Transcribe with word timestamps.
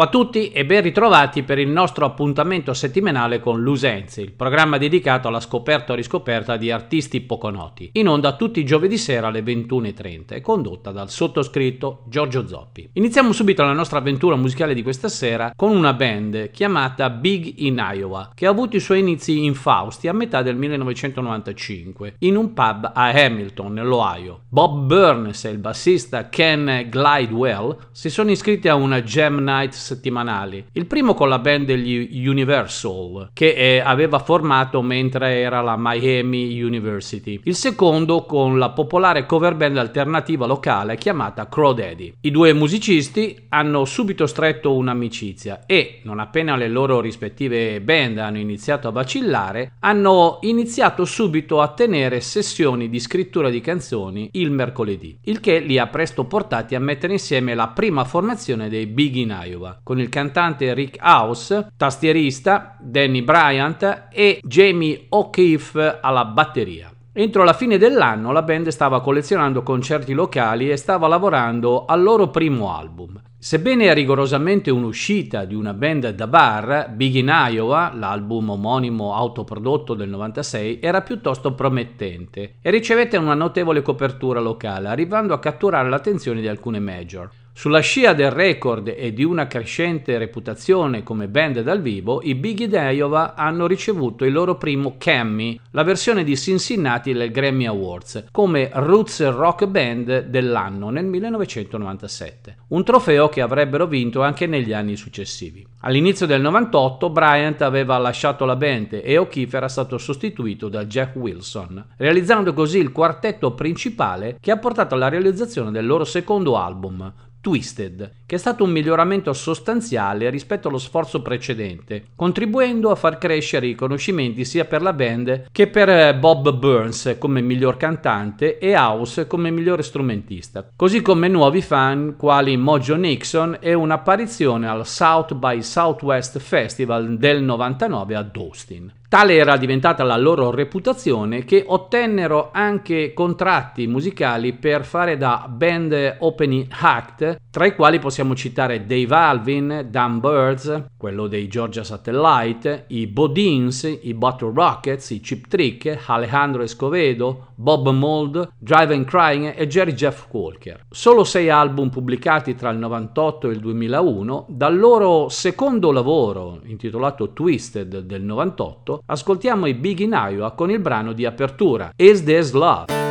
Ciao 0.00 0.08
a 0.08 0.12
tutti 0.12 0.50
e 0.50 0.64
ben 0.64 0.80
ritrovati 0.80 1.42
per 1.42 1.58
il 1.58 1.68
nostro 1.68 2.06
appuntamento 2.06 2.72
settimanale 2.72 3.38
con 3.38 3.60
Lusenzi, 3.60 4.22
il 4.22 4.32
programma 4.32 4.78
dedicato 4.78 5.28
alla 5.28 5.40
scoperta 5.40 5.92
o 5.92 5.94
riscoperta 5.94 6.56
di 6.56 6.70
artisti 6.70 7.20
poco 7.20 7.50
noti, 7.50 7.90
in 7.92 8.08
onda 8.08 8.34
tutti 8.34 8.60
i 8.60 8.64
giovedì 8.64 8.96
sera 8.96 9.26
alle 9.26 9.42
21.30 9.42 10.36
e 10.36 10.40
condotta 10.40 10.90
dal 10.90 11.10
sottoscritto 11.10 12.04
Giorgio 12.08 12.46
Zoppi. 12.46 12.88
Iniziamo 12.94 13.32
subito 13.32 13.62
la 13.62 13.74
nostra 13.74 13.98
avventura 13.98 14.36
musicale 14.36 14.72
di 14.72 14.82
questa 14.82 15.10
sera 15.10 15.52
con 15.54 15.76
una 15.76 15.92
band 15.92 16.50
chiamata 16.50 17.10
Big 17.10 17.56
in 17.58 17.76
Iowa, 17.76 18.30
che 18.34 18.46
ha 18.46 18.50
avuto 18.50 18.76
i 18.76 18.80
suoi 18.80 19.00
inizi 19.00 19.44
in 19.44 19.54
Fausti 19.54 20.08
a 20.08 20.14
metà 20.14 20.40
del 20.40 20.56
1995, 20.56 22.14
in 22.20 22.36
un 22.36 22.54
pub 22.54 22.90
a 22.94 23.10
Hamilton, 23.10 23.74
nell'Ohio. 23.74 24.44
Bob 24.48 24.86
Burns 24.86 25.44
e 25.44 25.50
il 25.50 25.58
bassista 25.58 26.30
Ken 26.30 26.86
Glidewell 26.88 27.76
si 27.92 28.08
sono 28.08 28.30
iscritti 28.30 28.66
a 28.66 28.74
una 28.74 28.96
Night 28.96 29.38
night 29.40 29.88
settimanali. 29.90 30.66
Il 30.72 30.86
primo 30.86 31.14
con 31.14 31.28
la 31.28 31.38
band 31.38 31.66
degli 31.66 32.26
Universal, 32.26 33.30
che 33.32 33.52
eh, 33.54 33.80
aveva 33.80 34.18
formato 34.18 34.82
mentre 34.82 35.40
era 35.40 35.60
la 35.60 35.76
Miami 35.76 36.62
University. 36.62 37.40
Il 37.44 37.54
secondo 37.54 38.24
con 38.24 38.58
la 38.58 38.70
popolare 38.70 39.26
cover 39.26 39.54
band 39.54 39.78
alternativa 39.78 40.46
locale 40.46 40.96
chiamata 40.96 41.48
Crow 41.48 41.72
Daddy. 41.72 42.14
I 42.20 42.30
due 42.30 42.52
musicisti 42.52 43.46
hanno 43.48 43.84
subito 43.84 44.26
stretto 44.26 44.74
un'amicizia 44.74 45.64
e, 45.66 46.00
non 46.04 46.20
appena 46.20 46.56
le 46.56 46.68
loro 46.68 47.00
rispettive 47.00 47.80
band 47.80 48.18
hanno 48.18 48.38
iniziato 48.38 48.88
a 48.88 48.92
vacillare, 48.92 49.72
hanno 49.80 50.38
iniziato 50.42 51.04
subito 51.04 51.60
a 51.60 51.68
tenere 51.68 52.20
sessioni 52.20 52.88
di 52.88 53.00
scrittura 53.00 53.50
di 53.50 53.60
canzoni 53.60 54.30
il 54.32 54.50
mercoledì, 54.50 55.18
il 55.24 55.40
che 55.40 55.58
li 55.58 55.78
ha 55.78 55.86
presto 55.86 56.24
portati 56.24 56.74
a 56.74 56.80
mettere 56.80 57.14
insieme 57.14 57.54
la 57.54 57.68
prima 57.68 58.04
formazione 58.04 58.68
dei 58.68 58.86
Big 58.86 59.14
in 59.16 59.36
Iowa. 59.44 59.79
Con 59.82 59.98
il 59.98 60.08
cantante 60.08 60.72
Rick 60.74 60.98
House, 61.02 61.72
tastierista 61.76 62.76
Danny 62.78 63.22
Bryant 63.22 64.08
e 64.12 64.40
Jamie 64.42 65.06
O'Keefe 65.08 65.98
alla 66.00 66.24
batteria. 66.24 66.90
Entro 67.12 67.42
la 67.42 67.54
fine 67.54 67.76
dell'anno 67.76 68.30
la 68.30 68.42
band 68.42 68.68
stava 68.68 69.00
collezionando 69.00 69.64
concerti 69.64 70.12
locali 70.12 70.70
e 70.70 70.76
stava 70.76 71.08
lavorando 71.08 71.84
al 71.84 72.02
loro 72.02 72.28
primo 72.28 72.72
album. 72.72 73.20
Sebbene 73.36 73.88
è 73.88 73.94
rigorosamente 73.94 74.70
un'uscita 74.70 75.44
di 75.44 75.54
una 75.54 75.74
band 75.74 76.10
da 76.10 76.26
bar, 76.26 76.90
Big 76.90 77.14
in 77.14 77.32
Iowa, 77.34 77.90
l'album 77.94 78.50
omonimo 78.50 79.14
autoprodotto 79.14 79.94
del 79.94 80.08
96, 80.10 80.78
era 80.80 81.00
piuttosto 81.00 81.54
promettente 81.54 82.56
e 82.60 82.70
ricevette 82.70 83.16
una 83.16 83.34
notevole 83.34 83.82
copertura 83.82 84.40
locale, 84.40 84.88
arrivando 84.88 85.34
a 85.34 85.40
catturare 85.40 85.88
l'attenzione 85.88 86.40
di 86.40 86.48
alcune 86.48 86.80
major. 86.80 87.30
Sulla 87.60 87.80
scia 87.80 88.14
del 88.14 88.30
record 88.30 88.90
e 88.96 89.12
di 89.12 89.22
una 89.22 89.46
crescente 89.46 90.16
reputazione 90.16 91.02
come 91.02 91.28
band 91.28 91.60
dal 91.60 91.82
vivo, 91.82 92.22
i 92.22 92.34
Biggie 92.34 92.90
Iowa 92.90 93.34
hanno 93.34 93.66
ricevuto 93.66 94.24
il 94.24 94.32
loro 94.32 94.56
primo 94.56 94.94
Cammy, 94.96 95.60
la 95.72 95.82
versione 95.82 96.24
di 96.24 96.38
Cincinnati 96.38 97.12
del 97.12 97.30
Grammy 97.30 97.66
Awards, 97.66 98.28
come 98.30 98.70
Roots 98.72 99.28
Rock 99.28 99.66
Band 99.66 100.20
dell'anno 100.28 100.88
nel 100.88 101.04
1997, 101.04 102.56
un 102.68 102.82
trofeo 102.82 103.28
che 103.28 103.42
avrebbero 103.42 103.86
vinto 103.86 104.22
anche 104.22 104.46
negli 104.46 104.72
anni 104.72 104.96
successivi. 104.96 105.62
All'inizio 105.80 106.24
del 106.24 106.40
98 106.40 107.10
Bryant 107.10 107.60
aveva 107.60 107.98
lasciato 107.98 108.46
la 108.46 108.56
band 108.56 109.02
e 109.04 109.18
O'Keefe 109.18 109.58
era 109.58 109.68
stato 109.68 109.98
sostituito 109.98 110.70
da 110.70 110.86
Jeff 110.86 111.14
Wilson, 111.14 111.88
realizzando 111.98 112.54
così 112.54 112.78
il 112.78 112.90
quartetto 112.90 113.52
principale 113.52 114.38
che 114.40 114.50
ha 114.50 114.56
portato 114.56 114.94
alla 114.94 115.10
realizzazione 115.10 115.70
del 115.70 115.84
loro 115.84 116.04
secondo 116.04 116.56
album, 116.56 117.12
Twisted, 117.40 118.12
che 118.26 118.34
è 118.36 118.38
stato 118.38 118.64
un 118.64 118.70
miglioramento 118.70 119.32
sostanziale 119.32 120.28
rispetto 120.28 120.68
allo 120.68 120.78
sforzo 120.78 121.22
precedente, 121.22 122.04
contribuendo 122.14 122.90
a 122.90 122.94
far 122.94 123.16
crescere 123.16 123.66
i 123.66 123.70
riconoscimenti 123.70 124.44
sia 124.44 124.66
per 124.66 124.82
la 124.82 124.92
band 124.92 125.46
che 125.50 125.66
per 125.68 125.88
eh, 125.88 126.14
Bob 126.14 126.52
Burns 126.52 127.16
come 127.18 127.40
miglior 127.40 127.76
cantante 127.78 128.58
e 128.58 128.76
House 128.76 129.26
come 129.26 129.50
migliore 129.50 129.82
strumentista, 129.82 130.68
così 130.76 131.00
come 131.00 131.28
nuovi 131.28 131.62
fan 131.62 132.16
quali 132.16 132.56
Mojo 132.56 132.96
Nixon 132.96 133.56
e 133.60 133.72
un'apparizione 133.72 134.68
al 134.68 134.86
South 134.86 135.34
by 135.34 135.62
Southwest 135.62 136.38
Festival 136.38 137.16
del 137.16 137.42
99 137.42 138.14
ad 138.14 138.36
Austin. 138.36 138.92
Tale 139.10 139.34
era 139.34 139.56
diventata 139.56 140.04
la 140.04 140.16
loro 140.16 140.52
reputazione 140.52 141.44
che 141.44 141.64
ottennero 141.66 142.50
anche 142.52 143.12
contratti 143.12 143.88
musicali 143.88 144.52
per 144.52 144.84
fare 144.84 145.16
da 145.16 145.48
band 145.50 146.18
opening 146.20 146.68
act, 146.70 147.40
tra 147.50 147.66
i 147.66 147.74
quali 147.74 147.98
possiamo 147.98 148.36
citare 148.36 148.86
Dave 148.86 149.12
Alvin, 149.12 149.86
Dan 149.90 150.20
Birds, 150.20 150.84
quello 150.96 151.26
dei 151.26 151.48
Georgia 151.48 151.82
Satellite, 151.82 152.84
i 152.90 153.08
Bodins, 153.08 153.98
i 154.02 154.14
Bottle 154.14 154.52
Rockets, 154.54 155.10
i 155.10 155.18
Chip 155.18 155.48
Trick, 155.48 156.04
Alejandro 156.06 156.62
Escovedo, 156.62 157.48
Bob 157.56 157.90
Mold, 157.90 158.52
Drive 158.56 159.04
Crying 159.04 159.54
e 159.56 159.66
Jerry 159.66 159.92
Jeff 159.92 160.26
Walker. 160.30 160.86
Solo 160.88 161.24
sei 161.24 161.50
album 161.50 161.90
pubblicati 161.90 162.54
tra 162.54 162.70
il 162.70 162.78
98 162.78 163.48
e 163.48 163.52
il 163.52 163.58
2001, 163.58 164.46
dal 164.48 164.78
loro 164.78 165.28
secondo 165.28 165.90
lavoro, 165.90 166.60
intitolato 166.64 167.32
Twisted 167.32 167.98
del 167.98 168.22
98, 168.22 168.99
ascoltiamo 169.06 169.66
i 169.66 169.74
Big 169.74 170.00
in 170.00 170.12
Iowa 170.12 170.52
con 170.52 170.70
il 170.70 170.80
brano 170.80 171.12
di 171.12 171.24
apertura 171.26 171.92
Is 171.96 172.22
This 172.22 172.52
Love? 172.52 173.09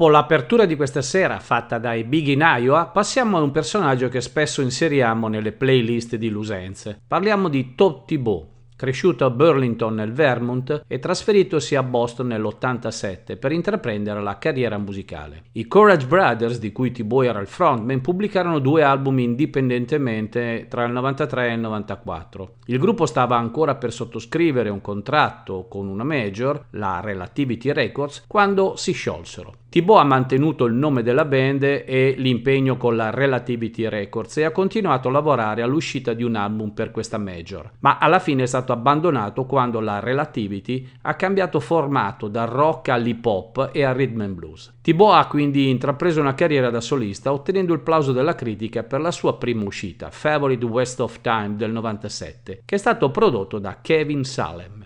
Dopo 0.00 0.12
l'apertura 0.12 0.64
di 0.64 0.76
questa 0.76 1.02
sera 1.02 1.40
fatta 1.40 1.76
dai 1.76 2.04
Big 2.04 2.28
in 2.28 2.40
Iowa, 2.40 2.86
passiamo 2.86 3.36
a 3.36 3.42
un 3.42 3.50
personaggio 3.50 4.08
che 4.08 4.22
spesso 4.22 4.62
inseriamo 4.62 5.28
nelle 5.28 5.52
playlist 5.52 6.16
di 6.16 6.30
Lusenze. 6.30 6.98
Parliamo 7.06 7.50
di 7.50 7.74
Todd 7.74 8.06
Thibault 8.06 8.46
cresciuto 8.80 9.26
a 9.26 9.30
Burlington 9.30 9.96
nel 9.96 10.14
Vermont 10.14 10.84
e 10.86 10.98
trasferitosi 10.98 11.74
a 11.74 11.82
Boston 11.82 12.28
nell'87 12.28 13.38
per 13.38 13.52
intraprendere 13.52 14.22
la 14.22 14.38
carriera 14.38 14.78
musicale. 14.78 15.42
I 15.52 15.66
Courage 15.66 16.06
Brothers, 16.06 16.58
di 16.58 16.72
cui 16.72 16.90
T-Boy 16.90 17.26
era 17.26 17.40
il 17.40 17.46
frontman, 17.46 18.00
pubblicarono 18.00 18.58
due 18.58 18.82
album 18.82 19.18
indipendentemente 19.18 20.64
tra 20.70 20.86
il 20.86 20.92
93 20.92 21.50
e 21.50 21.52
il 21.52 21.60
94. 21.60 22.54
Il 22.64 22.78
gruppo 22.78 23.04
stava 23.04 23.36
ancora 23.36 23.74
per 23.74 23.92
sottoscrivere 23.92 24.70
un 24.70 24.80
contratto 24.80 25.66
con 25.68 25.86
una 25.86 26.04
major, 26.04 26.68
la 26.70 27.00
Relativity 27.04 27.72
Records, 27.72 28.24
quando 28.26 28.76
si 28.76 28.92
sciolsero. 28.92 29.59
Thibaut 29.70 30.00
ha 30.00 30.04
mantenuto 30.04 30.64
il 30.64 30.74
nome 30.74 31.04
della 31.04 31.24
band 31.24 31.62
e 31.62 32.16
l'impegno 32.18 32.76
con 32.76 32.96
la 32.96 33.10
Relativity 33.10 33.86
Records 33.88 34.38
e 34.38 34.42
ha 34.42 34.50
continuato 34.50 35.06
a 35.06 35.12
lavorare 35.12 35.62
all'uscita 35.62 36.12
di 36.12 36.24
un 36.24 36.34
album 36.34 36.70
per 36.70 36.90
questa 36.90 37.18
major, 37.18 37.70
ma 37.78 37.98
alla 37.98 38.18
fine 38.18 38.42
è 38.42 38.46
stato 38.46 38.72
abbandonato 38.72 39.44
quando 39.44 39.78
la 39.78 40.00
Relativity 40.00 40.88
ha 41.02 41.14
cambiato 41.14 41.60
formato 41.60 42.26
dal 42.26 42.48
rock 42.48 42.88
all'hip 42.88 43.24
hop 43.24 43.70
e 43.72 43.84
al 43.84 43.94
rhythm 43.94 44.22
and 44.22 44.34
blues. 44.34 44.72
Thibaut 44.82 45.14
ha 45.14 45.28
quindi 45.28 45.70
intrapreso 45.70 46.20
una 46.20 46.34
carriera 46.34 46.70
da 46.70 46.80
solista 46.80 47.32
ottenendo 47.32 47.72
il 47.72 47.82
plauso 47.82 48.10
della 48.10 48.34
critica 48.34 48.82
per 48.82 49.00
la 49.00 49.12
sua 49.12 49.38
prima 49.38 49.62
uscita, 49.62 50.10
Favorite 50.10 50.64
West 50.64 50.98
of 50.98 51.20
Time 51.20 51.54
del 51.54 51.70
97, 51.70 52.62
che 52.64 52.74
è 52.74 52.78
stato 52.78 53.12
prodotto 53.12 53.60
da 53.60 53.78
Kevin 53.80 54.24
Salem. 54.24 54.79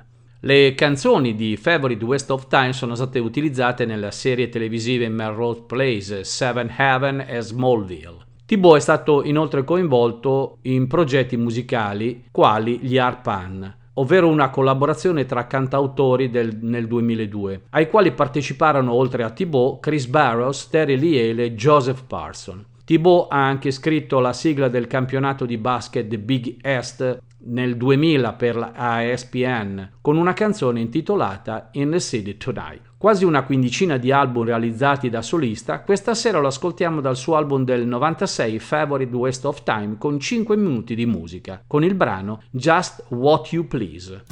Le 0.46 0.74
canzoni 0.74 1.34
di 1.34 1.56
Favorite 1.56 2.04
West 2.04 2.30
of 2.30 2.48
Time 2.48 2.74
sono 2.74 2.94
state 2.94 3.18
utilizzate 3.18 3.86
nella 3.86 4.10
serie 4.10 4.50
televisiva 4.50 5.08
Melrose 5.08 5.62
Place, 5.62 6.22
Seven 6.22 6.70
Heaven 6.76 7.24
e 7.26 7.40
Smallville. 7.40 8.18
Thibault 8.44 8.76
è 8.76 8.80
stato 8.80 9.22
inoltre 9.24 9.64
coinvolto 9.64 10.58
in 10.64 10.86
progetti 10.86 11.38
musicali 11.38 12.24
quali 12.30 12.78
gli 12.82 12.98
Arpan, 12.98 13.74
ovvero 13.94 14.28
una 14.28 14.50
collaborazione 14.50 15.24
tra 15.24 15.46
cantautori 15.46 16.28
del, 16.28 16.58
nel 16.60 16.88
2002, 16.88 17.62
ai 17.70 17.88
quali 17.88 18.12
parteciparono 18.12 18.92
oltre 18.92 19.22
a 19.22 19.30
Thibault 19.30 19.80
Chris 19.80 20.04
Barrows, 20.04 20.68
Terry 20.68 20.98
Liele 20.98 21.44
e 21.44 21.54
Joseph 21.54 22.02
Parson. 22.06 22.62
Thibault 22.84 23.32
ha 23.32 23.46
anche 23.46 23.70
scritto 23.70 24.20
la 24.20 24.34
sigla 24.34 24.68
del 24.68 24.88
campionato 24.88 25.46
di 25.46 25.56
basket 25.56 26.14
Big 26.18 26.58
East 26.60 27.22
nel 27.46 27.76
2000 27.76 28.32
per 28.34 28.56
la 28.56 29.02
ESPN 29.02 29.90
con 30.00 30.16
una 30.16 30.32
canzone 30.32 30.80
intitolata 30.80 31.68
In 31.72 31.90
the 31.90 32.00
City 32.00 32.36
Tonight. 32.36 32.92
Quasi 32.96 33.24
una 33.24 33.42
quindicina 33.42 33.96
di 33.98 34.10
album 34.12 34.44
realizzati 34.44 35.10
da 35.10 35.20
solista, 35.20 35.80
questa 35.80 36.14
sera 36.14 36.38
lo 36.38 36.46
ascoltiamo 36.46 37.00
dal 37.00 37.16
suo 37.16 37.36
album 37.36 37.64
del 37.64 37.86
96 37.86 38.58
Favorite 38.58 39.14
Waste 39.14 39.46
of 39.46 39.62
Time 39.62 39.96
con 39.98 40.18
5 40.18 40.56
minuti 40.56 40.94
di 40.94 41.04
musica, 41.04 41.62
con 41.66 41.84
il 41.84 41.94
brano 41.94 42.40
Just 42.50 43.04
What 43.08 43.52
You 43.52 43.66
Please. 43.66 44.22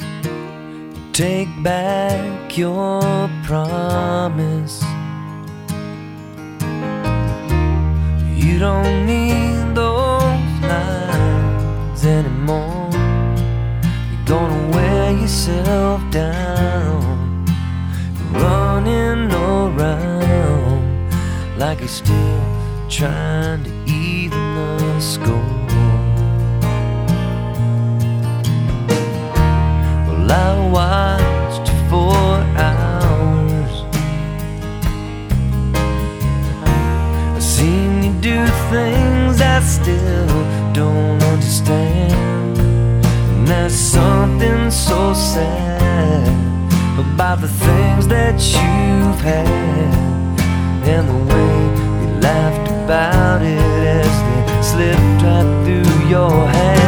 Take 1.13 1.49
back 1.59 2.57
your 2.57 3.29
promise. 3.47 4.83
You 8.35 8.59
don't 8.59 9.05
need 9.05 9.75
those 9.75 10.02
yourself 15.33 16.03
down, 16.11 17.47
running 18.33 19.33
around 19.33 21.11
like 21.59 21.79
you're 21.81 21.89
still 21.89 22.45
trying 22.91 23.65
to 23.65 23.71
even 23.87 24.77
the 24.77 25.01
score. 25.01 25.67
Well, 30.07 30.31
I 30.31 30.69
watched 30.71 31.69
for 31.89 32.15
hours. 32.69 33.75
I've 37.35 37.43
seen 37.43 38.03
you 38.03 38.13
do 38.21 38.47
things 38.71 39.41
I 39.41 39.61
still 39.61 40.27
don't 40.75 41.23
understand. 41.23 42.22
There's 43.53 43.75
something 43.75 44.71
so 44.71 45.13
sad 45.13 46.27
about 46.99 47.43
the 47.43 47.49
things 47.49 48.09
that 48.09 48.41
you've 48.41 49.21
had 49.21 49.47
and 50.89 51.07
the 51.07 51.35
way 51.35 51.55
you 52.01 52.21
laughed 52.21 52.69
about 52.71 53.43
it 53.43 53.59
as 54.01 54.15
they 54.27 54.63
slipped 54.63 55.23
right 55.23 55.65
through 55.67 56.09
your 56.09 56.47
hands. 56.49 56.82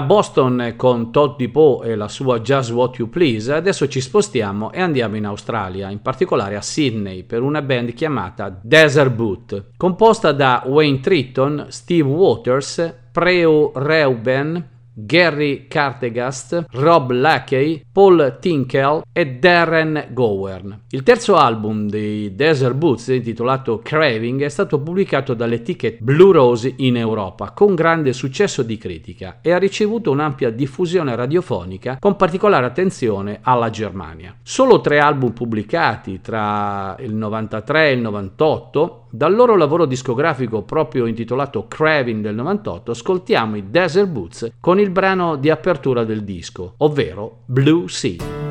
Da 0.00 0.06
Boston 0.06 0.72
con 0.78 1.12
Todd 1.12 1.36
Depot 1.36 1.84
e 1.84 1.94
la 1.94 2.08
sua 2.08 2.40
Just 2.40 2.70
What 2.70 2.96
You 2.96 3.10
Please, 3.10 3.52
adesso 3.52 3.86
ci 3.86 4.00
spostiamo 4.00 4.72
e 4.72 4.80
andiamo 4.80 5.16
in 5.16 5.26
Australia, 5.26 5.90
in 5.90 6.00
particolare 6.00 6.56
a 6.56 6.62
Sydney, 6.62 7.22
per 7.22 7.42
una 7.42 7.60
band 7.60 7.92
chiamata 7.92 8.48
Desert 8.62 9.10
Boot, 9.10 9.72
composta 9.76 10.32
da 10.32 10.62
Wayne 10.64 11.00
Tritton, 11.00 11.66
Steve 11.68 12.08
Waters, 12.08 12.94
Preo 13.12 13.72
Reuben, 13.74 14.68
Gary 15.04 15.66
Cartegast, 15.66 16.66
Rob 16.72 17.10
Lackey, 17.12 17.84
Paul 17.90 18.38
Tinkell 18.40 19.02
e 19.12 19.38
Darren 19.38 20.08
Gowern. 20.10 20.84
Il 20.90 21.02
terzo 21.02 21.36
album 21.36 21.88
dei 21.88 22.34
Desert 22.34 22.74
Boots, 22.74 23.08
intitolato 23.08 23.80
Craving, 23.82 24.42
è 24.42 24.48
stato 24.48 24.80
pubblicato 24.80 25.34
dall'etichetta 25.34 26.02
Blue 26.02 26.32
Rose 26.32 26.72
in 26.76 26.96
Europa 26.96 27.52
con 27.52 27.74
grande 27.74 28.12
successo 28.12 28.62
di 28.62 28.76
critica 28.76 29.38
e 29.40 29.52
ha 29.52 29.58
ricevuto 29.58 30.10
un'ampia 30.10 30.50
diffusione 30.50 31.14
radiofonica 31.14 31.96
con 31.98 32.16
particolare 32.16 32.66
attenzione 32.66 33.38
alla 33.42 33.70
Germania. 33.70 34.34
Solo 34.42 34.80
tre 34.80 34.98
album 34.98 35.32
pubblicati 35.32 36.20
tra 36.20 36.96
il 37.00 37.14
93 37.14 37.88
e 37.88 37.92
il 37.92 38.00
98 38.00 39.08
dal 39.10 39.34
loro 39.34 39.56
lavoro 39.56 39.86
discografico 39.86 40.62
proprio 40.62 41.06
intitolato 41.06 41.66
Craving 41.66 42.22
del 42.22 42.34
98 42.36 42.92
ascoltiamo 42.92 43.56
i 43.56 43.70
Desert 43.70 44.08
Boots 44.08 44.52
con 44.60 44.78
il 44.78 44.90
brano 44.90 45.36
di 45.36 45.50
apertura 45.50 46.04
del 46.04 46.22
disco, 46.22 46.74
ovvero 46.78 47.42
Blue 47.46 47.88
Sea. 47.88 48.49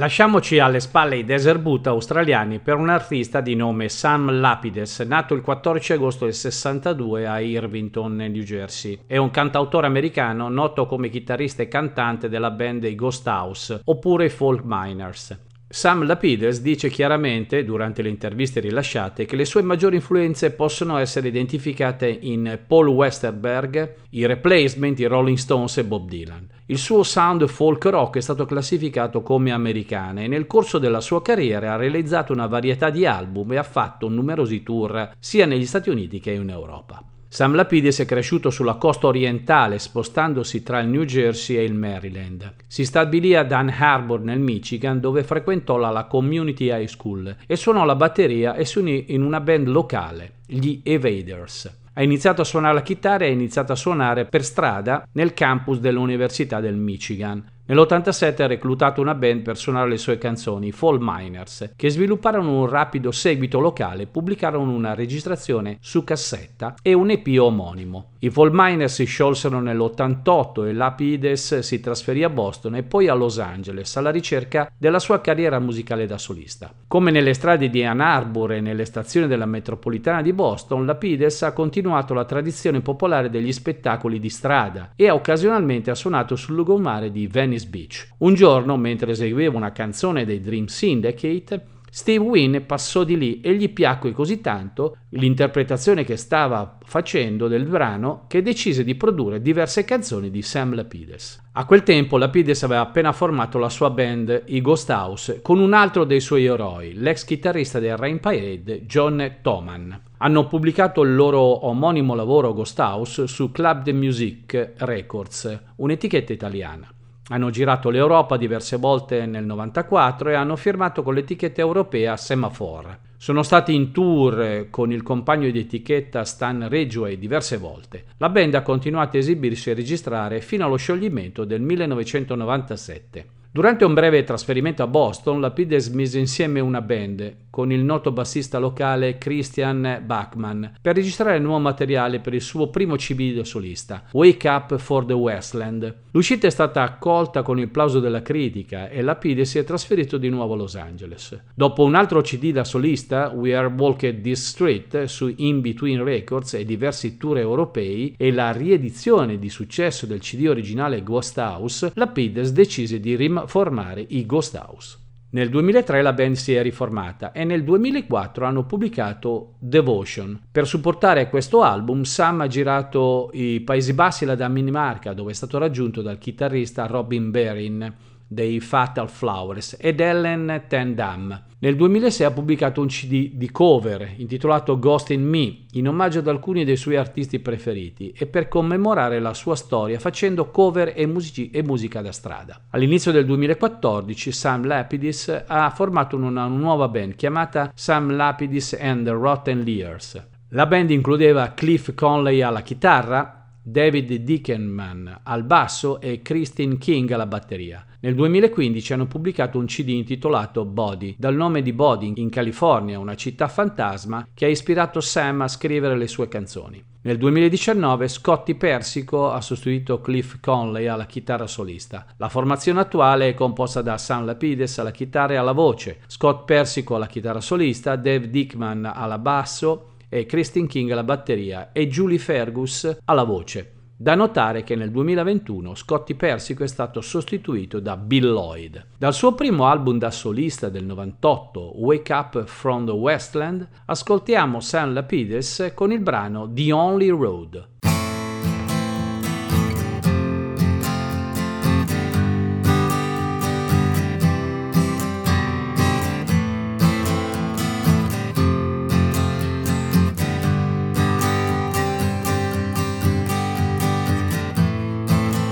Lasciamoci 0.00 0.58
alle 0.58 0.80
spalle 0.80 1.18
i 1.18 1.26
desert 1.26 1.58
boot 1.58 1.86
australiani 1.86 2.58
per 2.58 2.76
un 2.76 2.88
artista 2.88 3.42
di 3.42 3.54
nome 3.54 3.90
Sam 3.90 4.40
Lapides, 4.40 5.00
nato 5.00 5.34
il 5.34 5.42
14 5.42 5.92
agosto 5.92 6.24
del 6.24 6.32
62 6.32 7.26
a 7.26 7.38
Irvington, 7.38 8.16
New 8.16 8.42
Jersey. 8.42 9.00
È 9.06 9.18
un 9.18 9.30
cantautore 9.30 9.86
americano 9.86 10.48
noto 10.48 10.86
come 10.86 11.10
chitarrista 11.10 11.62
e 11.62 11.68
cantante 11.68 12.30
della 12.30 12.50
band 12.50 12.80
dei 12.80 12.94
Ghost 12.94 13.26
House 13.26 13.82
oppure 13.84 14.24
i 14.24 14.30
Folk 14.30 14.62
Miners. 14.64 15.38
Sam 15.72 16.04
Lapides 16.04 16.62
dice 16.62 16.88
chiaramente, 16.88 17.62
durante 17.62 18.02
le 18.02 18.08
interviste 18.08 18.58
rilasciate, 18.58 19.24
che 19.24 19.36
le 19.36 19.44
sue 19.44 19.62
maggiori 19.62 19.94
influenze 19.94 20.50
possono 20.50 20.96
essere 20.96 21.28
identificate 21.28 22.08
in 22.08 22.58
Paul 22.66 22.88
Westerberg, 22.88 23.94
i 24.10 24.26
Replacement, 24.26 24.98
i 24.98 25.04
Rolling 25.04 25.36
Stones 25.36 25.76
e 25.76 25.84
Bob 25.84 26.08
Dylan. 26.08 26.44
Il 26.66 26.78
suo 26.78 27.04
sound 27.04 27.46
folk 27.46 27.84
rock 27.84 28.16
è 28.16 28.20
stato 28.20 28.46
classificato 28.46 29.22
come 29.22 29.52
americana 29.52 30.22
e 30.22 30.26
nel 30.26 30.48
corso 30.48 30.78
della 30.78 31.00
sua 31.00 31.22
carriera 31.22 31.74
ha 31.74 31.76
realizzato 31.76 32.32
una 32.32 32.48
varietà 32.48 32.90
di 32.90 33.06
album 33.06 33.52
e 33.52 33.56
ha 33.56 33.62
fatto 33.62 34.08
numerosi 34.08 34.64
tour 34.64 35.12
sia 35.20 35.46
negli 35.46 35.66
Stati 35.66 35.88
Uniti 35.88 36.18
che 36.18 36.32
in 36.32 36.50
Europa. 36.50 37.00
Sam 37.32 37.54
Lapidis 37.54 38.00
è 38.00 38.06
cresciuto 38.06 38.50
sulla 38.50 38.74
costa 38.74 39.06
orientale, 39.06 39.78
spostandosi 39.78 40.64
tra 40.64 40.80
il 40.80 40.88
New 40.88 41.04
Jersey 41.04 41.58
e 41.58 41.62
il 41.62 41.74
Maryland. 41.74 42.54
Si 42.66 42.84
stabilì 42.84 43.36
ad 43.36 43.52
Ann 43.52 43.68
Arbor 43.68 44.20
nel 44.20 44.40
Michigan, 44.40 44.98
dove 44.98 45.22
frequentò 45.22 45.76
la, 45.76 45.90
la 45.90 46.06
Community 46.06 46.74
High 46.74 46.88
School 46.88 47.36
e 47.46 47.54
suonò 47.54 47.84
la 47.84 47.94
batteria 47.94 48.56
e 48.56 48.64
si 48.64 48.78
unì 48.78 49.14
in 49.14 49.22
una 49.22 49.38
band 49.38 49.68
locale, 49.68 50.38
gli 50.44 50.80
Evaders. 50.82 51.72
Ha 51.92 52.02
iniziato 52.02 52.40
a 52.40 52.44
suonare 52.44 52.74
la 52.74 52.82
chitarra 52.82 53.24
e 53.26 53.28
ha 53.28 53.32
iniziato 53.32 53.70
a 53.70 53.76
suonare 53.76 54.24
per 54.24 54.44
strada 54.44 55.06
nel 55.12 55.32
campus 55.32 55.78
dell'Università 55.78 56.58
del 56.58 56.74
Michigan. 56.74 57.44
Nell'87 57.70 58.42
ha 58.42 58.46
reclutato 58.48 59.00
una 59.00 59.14
band 59.14 59.42
per 59.42 59.56
suonare 59.56 59.90
le 59.90 59.96
sue 59.96 60.18
canzoni, 60.18 60.66
i 60.66 60.72
Fall 60.72 60.98
Miners, 61.00 61.74
che 61.76 61.88
svilupparono 61.88 62.58
un 62.58 62.68
rapido 62.68 63.12
seguito 63.12 63.60
locale 63.60 64.08
pubblicarono 64.08 64.72
una 64.72 64.92
registrazione 64.92 65.78
su 65.80 66.02
cassetta 66.02 66.74
e 66.82 66.94
un 66.94 67.10
EP 67.10 67.28
omonimo. 67.38 68.08
I 68.18 68.30
Fall 68.30 68.50
Miners 68.52 68.94
si 68.94 69.04
sciolsero 69.04 69.60
nell'88 69.60 70.66
e 70.66 70.72
Lapides 70.72 71.60
si 71.60 71.78
trasferì 71.78 72.24
a 72.24 72.28
Boston 72.28 72.74
e 72.74 72.82
poi 72.82 73.06
a 73.06 73.14
Los 73.14 73.38
Angeles 73.38 73.96
alla 73.96 74.10
ricerca 74.10 74.68
della 74.76 74.98
sua 74.98 75.20
carriera 75.20 75.60
musicale 75.60 76.06
da 76.06 76.18
solista. 76.18 76.72
Come 76.88 77.12
nelle 77.12 77.34
strade 77.34 77.70
di 77.70 77.84
Ann 77.84 78.00
Arbor 78.00 78.54
e 78.54 78.60
nelle 78.60 78.84
stazioni 78.84 79.28
della 79.28 79.46
metropolitana 79.46 80.22
di 80.22 80.32
Boston, 80.32 80.86
Lapides 80.86 81.42
ha 81.42 81.52
continuato 81.52 82.14
la 82.14 82.24
tradizione 82.24 82.80
popolare 82.80 83.30
degli 83.30 83.52
spettacoli 83.52 84.18
di 84.18 84.28
strada 84.28 84.90
e 84.96 85.08
occasionalmente 85.08 85.92
ha 85.92 85.94
suonato 85.94 86.34
sul 86.34 86.56
lungomare 86.56 87.12
di 87.12 87.28
Venice 87.28 87.58
Venice 87.60 87.68
Beach. 87.68 88.08
Un 88.18 88.34
giorno, 88.34 88.76
mentre 88.76 89.12
eseguiva 89.12 89.56
una 89.56 89.72
canzone 89.72 90.24
dei 90.24 90.40
Dream 90.40 90.66
Syndicate, 90.66 91.66
Steve 91.92 92.22
Wynn 92.24 92.66
passò 92.66 93.02
di 93.02 93.18
lì 93.18 93.40
e 93.40 93.52
gli 93.56 93.68
piacque 93.70 94.12
così 94.12 94.40
tanto 94.40 94.98
l'interpretazione 95.10 96.04
che 96.04 96.16
stava 96.16 96.78
facendo 96.84 97.48
del 97.48 97.64
brano 97.64 98.26
che 98.28 98.42
decise 98.42 98.84
di 98.84 98.94
produrre 98.94 99.42
diverse 99.42 99.82
canzoni 99.82 100.30
di 100.30 100.40
Sam 100.40 100.76
Lapides. 100.76 101.48
A 101.54 101.64
quel 101.64 101.82
tempo 101.82 102.16
Lapides 102.16 102.62
aveva 102.62 102.82
appena 102.82 103.10
formato 103.10 103.58
la 103.58 103.68
sua 103.68 103.90
band, 103.90 104.44
i 104.46 104.60
Ghost 104.60 104.88
House, 104.88 105.42
con 105.42 105.58
un 105.58 105.72
altro 105.72 106.04
dei 106.04 106.20
suoi 106.20 106.44
eroi, 106.44 106.94
l'ex 106.94 107.24
chitarrista 107.24 107.80
del 107.80 107.96
Rain 107.96 108.20
Parade, 108.20 108.86
John 108.86 109.38
Toman. 109.42 110.00
Hanno 110.18 110.46
pubblicato 110.46 111.02
il 111.02 111.16
loro 111.16 111.66
omonimo 111.66 112.14
lavoro 112.14 112.54
Ghost 112.54 112.78
House 112.78 113.26
su 113.26 113.50
Club 113.50 113.82
The 113.82 113.92
Music 113.92 114.74
Records, 114.76 115.60
un'etichetta 115.74 116.32
italiana. 116.32 116.88
Hanno 117.32 117.50
girato 117.50 117.90
l'Europa 117.90 118.36
diverse 118.36 118.76
volte 118.76 119.24
nel 119.24 119.44
94 119.44 120.30
e 120.30 120.34
hanno 120.34 120.56
firmato 120.56 121.04
con 121.04 121.14
l'etichetta 121.14 121.60
europea 121.60 122.16
Semaphore. 122.16 122.98
Sono 123.18 123.44
stati 123.44 123.72
in 123.72 123.92
tour 123.92 124.66
con 124.68 124.90
il 124.90 125.04
compagno 125.04 125.48
di 125.48 125.60
etichetta 125.60 126.24
Stan 126.24 126.68
Ridgway 126.68 127.18
diverse 127.18 127.56
volte. 127.56 128.06
La 128.16 128.30
band 128.30 128.54
ha 128.54 128.62
continuato 128.62 129.16
a 129.16 129.20
esibirsi 129.20 129.70
e 129.70 129.74
registrare 129.74 130.40
fino 130.40 130.64
allo 130.64 130.76
scioglimento 130.76 131.44
del 131.44 131.60
1997. 131.60 133.26
Durante 133.52 133.84
un 133.84 133.94
breve 133.94 134.22
trasferimento 134.22 134.84
a 134.84 134.86
Boston, 134.86 135.40
Lapides 135.40 135.88
mise 135.88 136.20
insieme 136.20 136.60
una 136.60 136.80
band 136.80 137.48
con 137.50 137.72
il 137.72 137.82
noto 137.82 138.12
bassista 138.12 138.58
locale 138.58 139.18
Christian 139.18 140.02
Bachman 140.06 140.74
per 140.80 140.94
registrare 140.94 141.40
nuovo 141.40 141.58
materiale 141.58 142.20
per 142.20 142.32
il 142.32 142.42
suo 142.42 142.70
primo 142.70 142.94
CD 142.94 143.34
da 143.34 143.42
solista, 143.42 144.04
Wake 144.12 144.48
Up 144.48 144.76
for 144.78 145.04
the 145.04 145.14
Westland. 145.14 145.94
L'uscita 146.12 146.46
è 146.46 146.50
stata 146.50 146.82
accolta 146.82 147.42
con 147.42 147.58
il 147.58 147.68
plauso 147.68 147.98
della 147.98 148.22
critica 148.22 148.88
e 148.88 149.02
Lapides 149.02 149.50
si 149.50 149.58
è 149.58 149.64
trasferito 149.64 150.16
di 150.16 150.28
nuovo 150.28 150.54
a 150.54 150.56
Los 150.56 150.76
Angeles. 150.76 151.36
Dopo 151.52 151.82
un 151.82 151.96
altro 151.96 152.20
CD 152.20 152.52
da 152.52 152.62
solista, 152.62 153.32
We 153.34 153.54
Are 153.54 153.72
Walked 153.76 154.20
This 154.22 154.46
Street, 154.48 155.04
su 155.04 155.32
In 155.38 155.60
Between 155.60 156.04
Records 156.04 156.54
e 156.54 156.64
diversi 156.64 157.16
tour 157.16 157.38
europei 157.38 158.14
e 158.16 158.30
la 158.30 158.52
riedizione 158.52 159.40
di 159.40 159.48
successo 159.48 160.06
del 160.06 160.20
CD 160.20 160.46
originale 160.48 161.02
Ghost 161.02 161.36
House, 161.38 161.90
Lapides 161.94 162.52
decise 162.52 163.00
di 163.00 163.16
rim- 163.16 163.39
formare 163.46 164.04
i 164.08 164.26
Ghost 164.26 164.56
House. 164.56 164.98
Nel 165.32 165.48
2003 165.48 166.02
la 166.02 166.12
band 166.12 166.34
si 166.34 166.54
è 166.54 166.62
riformata 166.62 167.30
e 167.30 167.44
nel 167.44 167.62
2004 167.62 168.44
hanno 168.44 168.66
pubblicato 168.66 169.54
Devotion. 169.60 170.40
Per 170.50 170.66
supportare 170.66 171.28
questo 171.28 171.62
album 171.62 172.02
Sam 172.02 172.40
ha 172.40 172.46
girato 172.48 173.30
i 173.34 173.60
Paesi 173.60 173.92
Bassi 173.92 174.24
e 174.24 174.26
la 174.26 174.34
Danimarca 174.34 175.12
dove 175.12 175.30
è 175.30 175.34
stato 175.34 175.58
raggiunto 175.58 176.02
dal 176.02 176.18
chitarrista 176.18 176.86
Robin 176.86 177.30
Berin 177.30 177.94
dei 178.26 178.58
Fatal 178.58 179.08
Flowers 179.08 179.76
ed 179.78 180.00
Ellen 180.00 180.64
Tendam. 180.66 181.44
Nel 181.62 181.76
2006 181.76 182.24
ha 182.24 182.30
pubblicato 182.30 182.80
un 182.80 182.86
CD 182.86 183.32
di 183.34 183.50
cover 183.50 184.14
intitolato 184.16 184.78
Ghost 184.78 185.10
in 185.10 185.22
Me 185.22 185.66
in 185.72 185.88
omaggio 185.88 186.20
ad 186.20 186.28
alcuni 186.28 186.64
dei 186.64 186.78
suoi 186.78 186.96
artisti 186.96 187.38
preferiti 187.38 188.14
e 188.16 188.24
per 188.24 188.48
commemorare 188.48 189.20
la 189.20 189.34
sua 189.34 189.54
storia 189.56 189.98
facendo 189.98 190.50
cover 190.50 190.94
e, 190.96 191.04
musici- 191.04 191.50
e 191.50 191.62
musica 191.62 192.00
da 192.00 192.12
strada. 192.12 192.62
All'inizio 192.70 193.12
del 193.12 193.26
2014 193.26 194.32
Sam 194.32 194.64
Lapidis 194.64 195.44
ha 195.46 195.68
formato 195.68 196.16
una 196.16 196.46
nuova 196.46 196.88
band 196.88 197.14
chiamata 197.14 197.70
Sam 197.74 198.16
Lapidis 198.16 198.78
and 198.80 199.04
the 199.04 199.12
Rotten 199.12 199.60
Lears. 199.60 200.28
La 200.52 200.64
band 200.64 200.88
includeva 200.88 201.52
Cliff 201.52 201.92
Conley 201.92 202.40
alla 202.40 202.62
chitarra, 202.62 203.39
David 203.70 204.12
Dickenman 204.14 205.20
al 205.22 205.44
basso 205.44 206.00
e 206.00 206.22
Christine 206.22 206.76
King 206.76 207.08
alla 207.12 207.26
batteria. 207.26 207.86
Nel 208.00 208.16
2015 208.16 208.92
hanno 208.92 209.06
pubblicato 209.06 209.58
un 209.58 209.66
CD 209.66 209.90
intitolato 209.90 210.64
Body, 210.64 211.14
dal 211.16 211.36
nome 211.36 211.62
di 211.62 211.72
Body 211.72 212.14
in 212.16 212.30
California, 212.30 212.98
una 212.98 213.14
città 213.14 213.46
fantasma 213.46 214.26
che 214.34 214.46
ha 214.46 214.48
ispirato 214.48 215.00
Sam 215.00 215.42
a 215.42 215.48
scrivere 215.48 215.96
le 215.96 216.08
sue 216.08 216.26
canzoni. 216.26 216.82
Nel 217.02 217.16
2019 217.16 218.08
Scotty 218.08 218.56
Persico 218.56 219.30
ha 219.30 219.40
sostituito 219.40 220.00
Cliff 220.00 220.40
Conley 220.40 220.86
alla 220.86 221.06
chitarra 221.06 221.46
solista. 221.46 222.06
La 222.16 222.28
formazione 222.28 222.80
attuale 222.80 223.28
è 223.28 223.34
composta 223.34 223.82
da 223.82 223.96
Sam 223.98 224.24
Lapides 224.24 224.78
alla 224.78 224.90
chitarra 224.90 225.34
e 225.34 225.36
alla 225.36 225.52
voce, 225.52 226.00
Scott 226.08 226.44
Persico 226.44 226.96
alla 226.96 227.06
chitarra 227.06 227.40
solista, 227.40 227.94
Dave 227.94 228.30
Dickman 228.30 228.84
alla 228.84 229.18
basso 229.18 229.90
e 230.10 230.26
Christine 230.26 230.66
King 230.66 230.90
alla 230.90 231.04
batteria 231.04 231.72
e 231.72 231.88
Julie 231.88 232.18
Fergus 232.18 232.98
alla 233.06 233.24
voce. 233.24 233.76
Da 233.96 234.14
notare 234.14 234.64
che 234.64 234.76
nel 234.76 234.90
2021 234.90 235.74
Scotty 235.74 236.14
Persico 236.14 236.64
è 236.64 236.66
stato 236.66 237.02
sostituito 237.02 237.80
da 237.80 237.98
Bill 237.98 238.32
Lloyd. 238.32 238.86
Dal 238.96 239.12
suo 239.12 239.34
primo 239.34 239.66
album 239.66 239.98
da 239.98 240.10
solista 240.10 240.70
del 240.70 240.86
98, 240.86 241.72
Wake 241.76 242.12
Up 242.12 242.44
from 242.46 242.86
the 242.86 242.92
Westland, 242.92 243.68
ascoltiamo 243.84 244.60
Sam 244.60 244.94
Lapides 244.94 245.72
con 245.74 245.92
il 245.92 246.00
brano 246.00 246.50
The 246.50 246.72
Only 246.72 247.10
Road. 247.10 247.68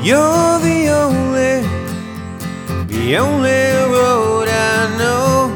You're 0.08 0.58
the 0.60 0.88
only, 0.88 1.60
the 2.86 3.18
only 3.18 3.64
road 3.92 4.48
I 4.48 4.96
know. 4.96 5.52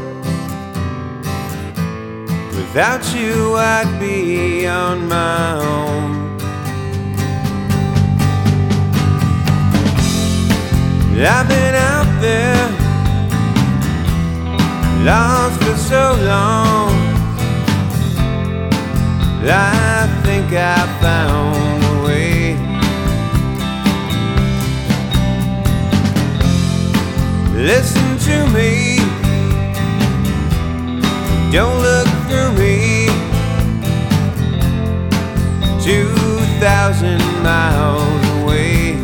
Without 2.54 3.02
you, 3.14 3.54
I'd 3.56 3.98
be 3.98 4.66
on 4.66 5.08
my 5.08 5.54
own. 5.54 6.36
I've 11.16 11.48
been 11.48 11.74
out 11.74 12.10
there, 12.20 12.68
lost 15.06 15.62
for 15.62 15.76
so 15.78 16.14
long. 16.26 16.92
I 19.48 20.22
think 20.26 20.52
I 20.52 21.00
found 21.00 21.71
Listen 27.62 28.18
to 28.18 28.46
me 28.52 28.98
Don't 31.52 31.82
look 31.82 32.08
through 32.28 32.52
me. 32.54 33.08
Two 35.84 36.08
thousand 36.58 37.20
miles 37.42 38.26
away. 38.38 38.94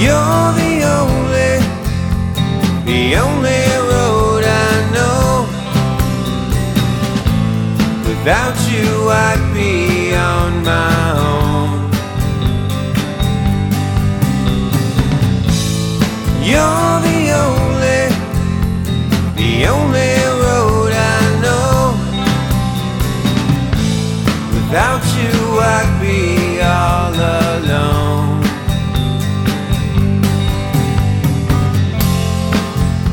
You're 0.00 0.52
the 0.62 0.72
only, 0.96 1.52
the 2.86 3.16
only 3.16 3.64
road 3.90 4.44
I 4.44 4.90
know. 4.94 5.46
Without 8.08 8.56
you, 8.72 9.10
I'd 9.10 9.52
be 9.52 10.14
on 10.14 10.64
my 10.64 11.18
own. 11.18 11.37
You're 16.48 17.00
the 17.10 17.20
only, 17.44 18.08
the 19.36 19.66
only 19.66 20.14
road 20.40 20.92
I 20.94 21.20
know. 21.44 21.92
Without 24.54 25.04
you, 25.18 25.34
I'd 25.60 25.92
be 26.00 26.58
all 26.62 27.12
alone. 27.52 28.40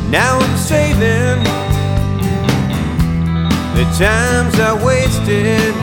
Now 0.09 0.39
I'm 0.39 0.57
saving 0.57 1.43
the 3.75 3.85
times 3.99 4.57
I 4.61 4.71
wasted. 4.81 5.75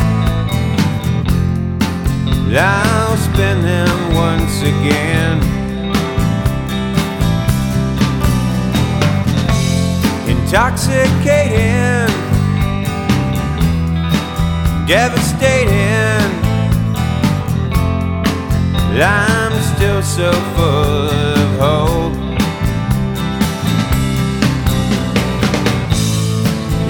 I'll 2.57 3.17
spend 3.19 3.63
them 3.63 4.15
once 4.15 4.63
again. 4.63 5.52
Intoxicating, 10.53 12.13
devastating. 14.87 16.29
I'm 19.01 19.53
still 19.75 20.03
so 20.03 20.31
full 20.55 21.09
of 21.09 21.59
hope. 21.59 22.13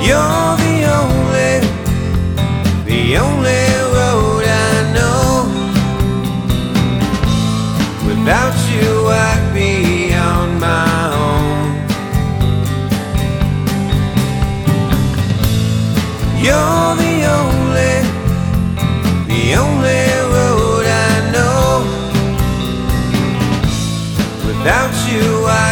You're 0.03 0.57
the 0.64 0.77
only, 0.98 1.53
the 2.85 3.16
only 3.16 3.62
road 3.94 4.44
I 4.44 4.92
know. 4.92 5.46
Without 8.09 8.62
You're 16.43 16.97
the 16.97 17.17
only, 17.39 17.95
the 19.31 19.55
only 19.65 20.03
road 20.35 20.87
I 20.87 21.31
know. 21.31 21.87
Without 24.49 24.93
you, 25.09 25.47
I'd 25.47 25.72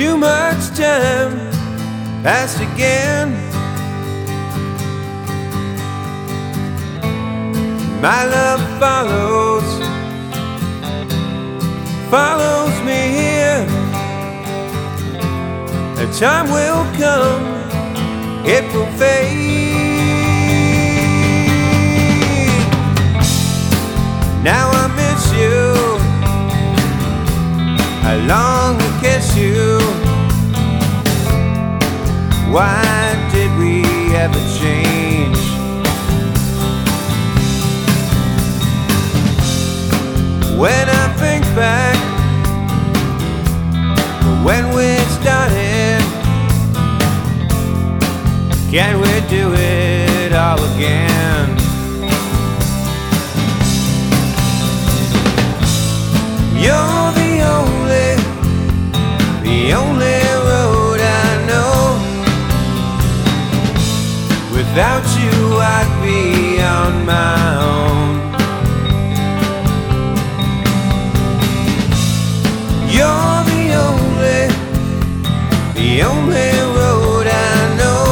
too 0.00 0.16
much 0.16 0.70
time 0.74 1.36
passed 2.22 2.58
again. 2.58 3.28
My 8.00 8.24
love 8.24 8.62
follows, 8.80 9.68
follows 12.08 12.74
me 12.88 13.00
here. 13.18 13.66
A 16.02 16.06
time 16.18 16.46
will 16.56 16.84
come, 17.02 17.44
it 18.46 18.64
will 18.72 18.90
fade. 18.96 19.50
Now 24.42 24.70
I 24.70 24.86
miss 24.96 25.32
you. 25.34 25.89
I 28.02 28.16
long 28.26 28.78
to 28.78 28.90
kiss 29.00 29.36
you. 29.36 29.78
Why 32.52 32.82
did 33.32 33.50
we 33.58 33.84
ever 34.16 34.40
change? 34.58 35.38
When 40.58 40.88
I 40.88 41.06
think 41.16 41.44
back 41.54 41.96
when 44.44 44.68
we 44.74 44.96
started, 45.18 46.02
can 48.70 49.00
we 49.00 49.28
do 49.28 49.52
it 49.54 50.32
all 50.32 50.62
again? 50.74 51.56
You're 56.62 56.99
the 57.12 57.32
only, 57.58 58.10
the 59.42 59.72
only 59.74 60.20
road 60.48 61.00
I 61.00 61.28
know. 61.48 61.76
Without 64.52 65.06
you, 65.20 65.58
I'd 65.58 65.92
be 66.02 66.60
on 66.62 66.92
my 67.04 67.56
own. 67.70 68.10
You're 72.96 73.42
the 73.52 73.64
only, 73.88 74.42
the 75.78 75.90
only 76.02 76.50
road 76.78 77.26
I 77.26 77.56
know. 77.80 78.06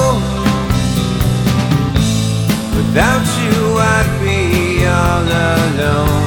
Without 2.77 3.27
you, 3.43 3.59
I'd 3.97 4.11
be 4.23 4.87
all 4.87 5.27
alone. 5.27 6.18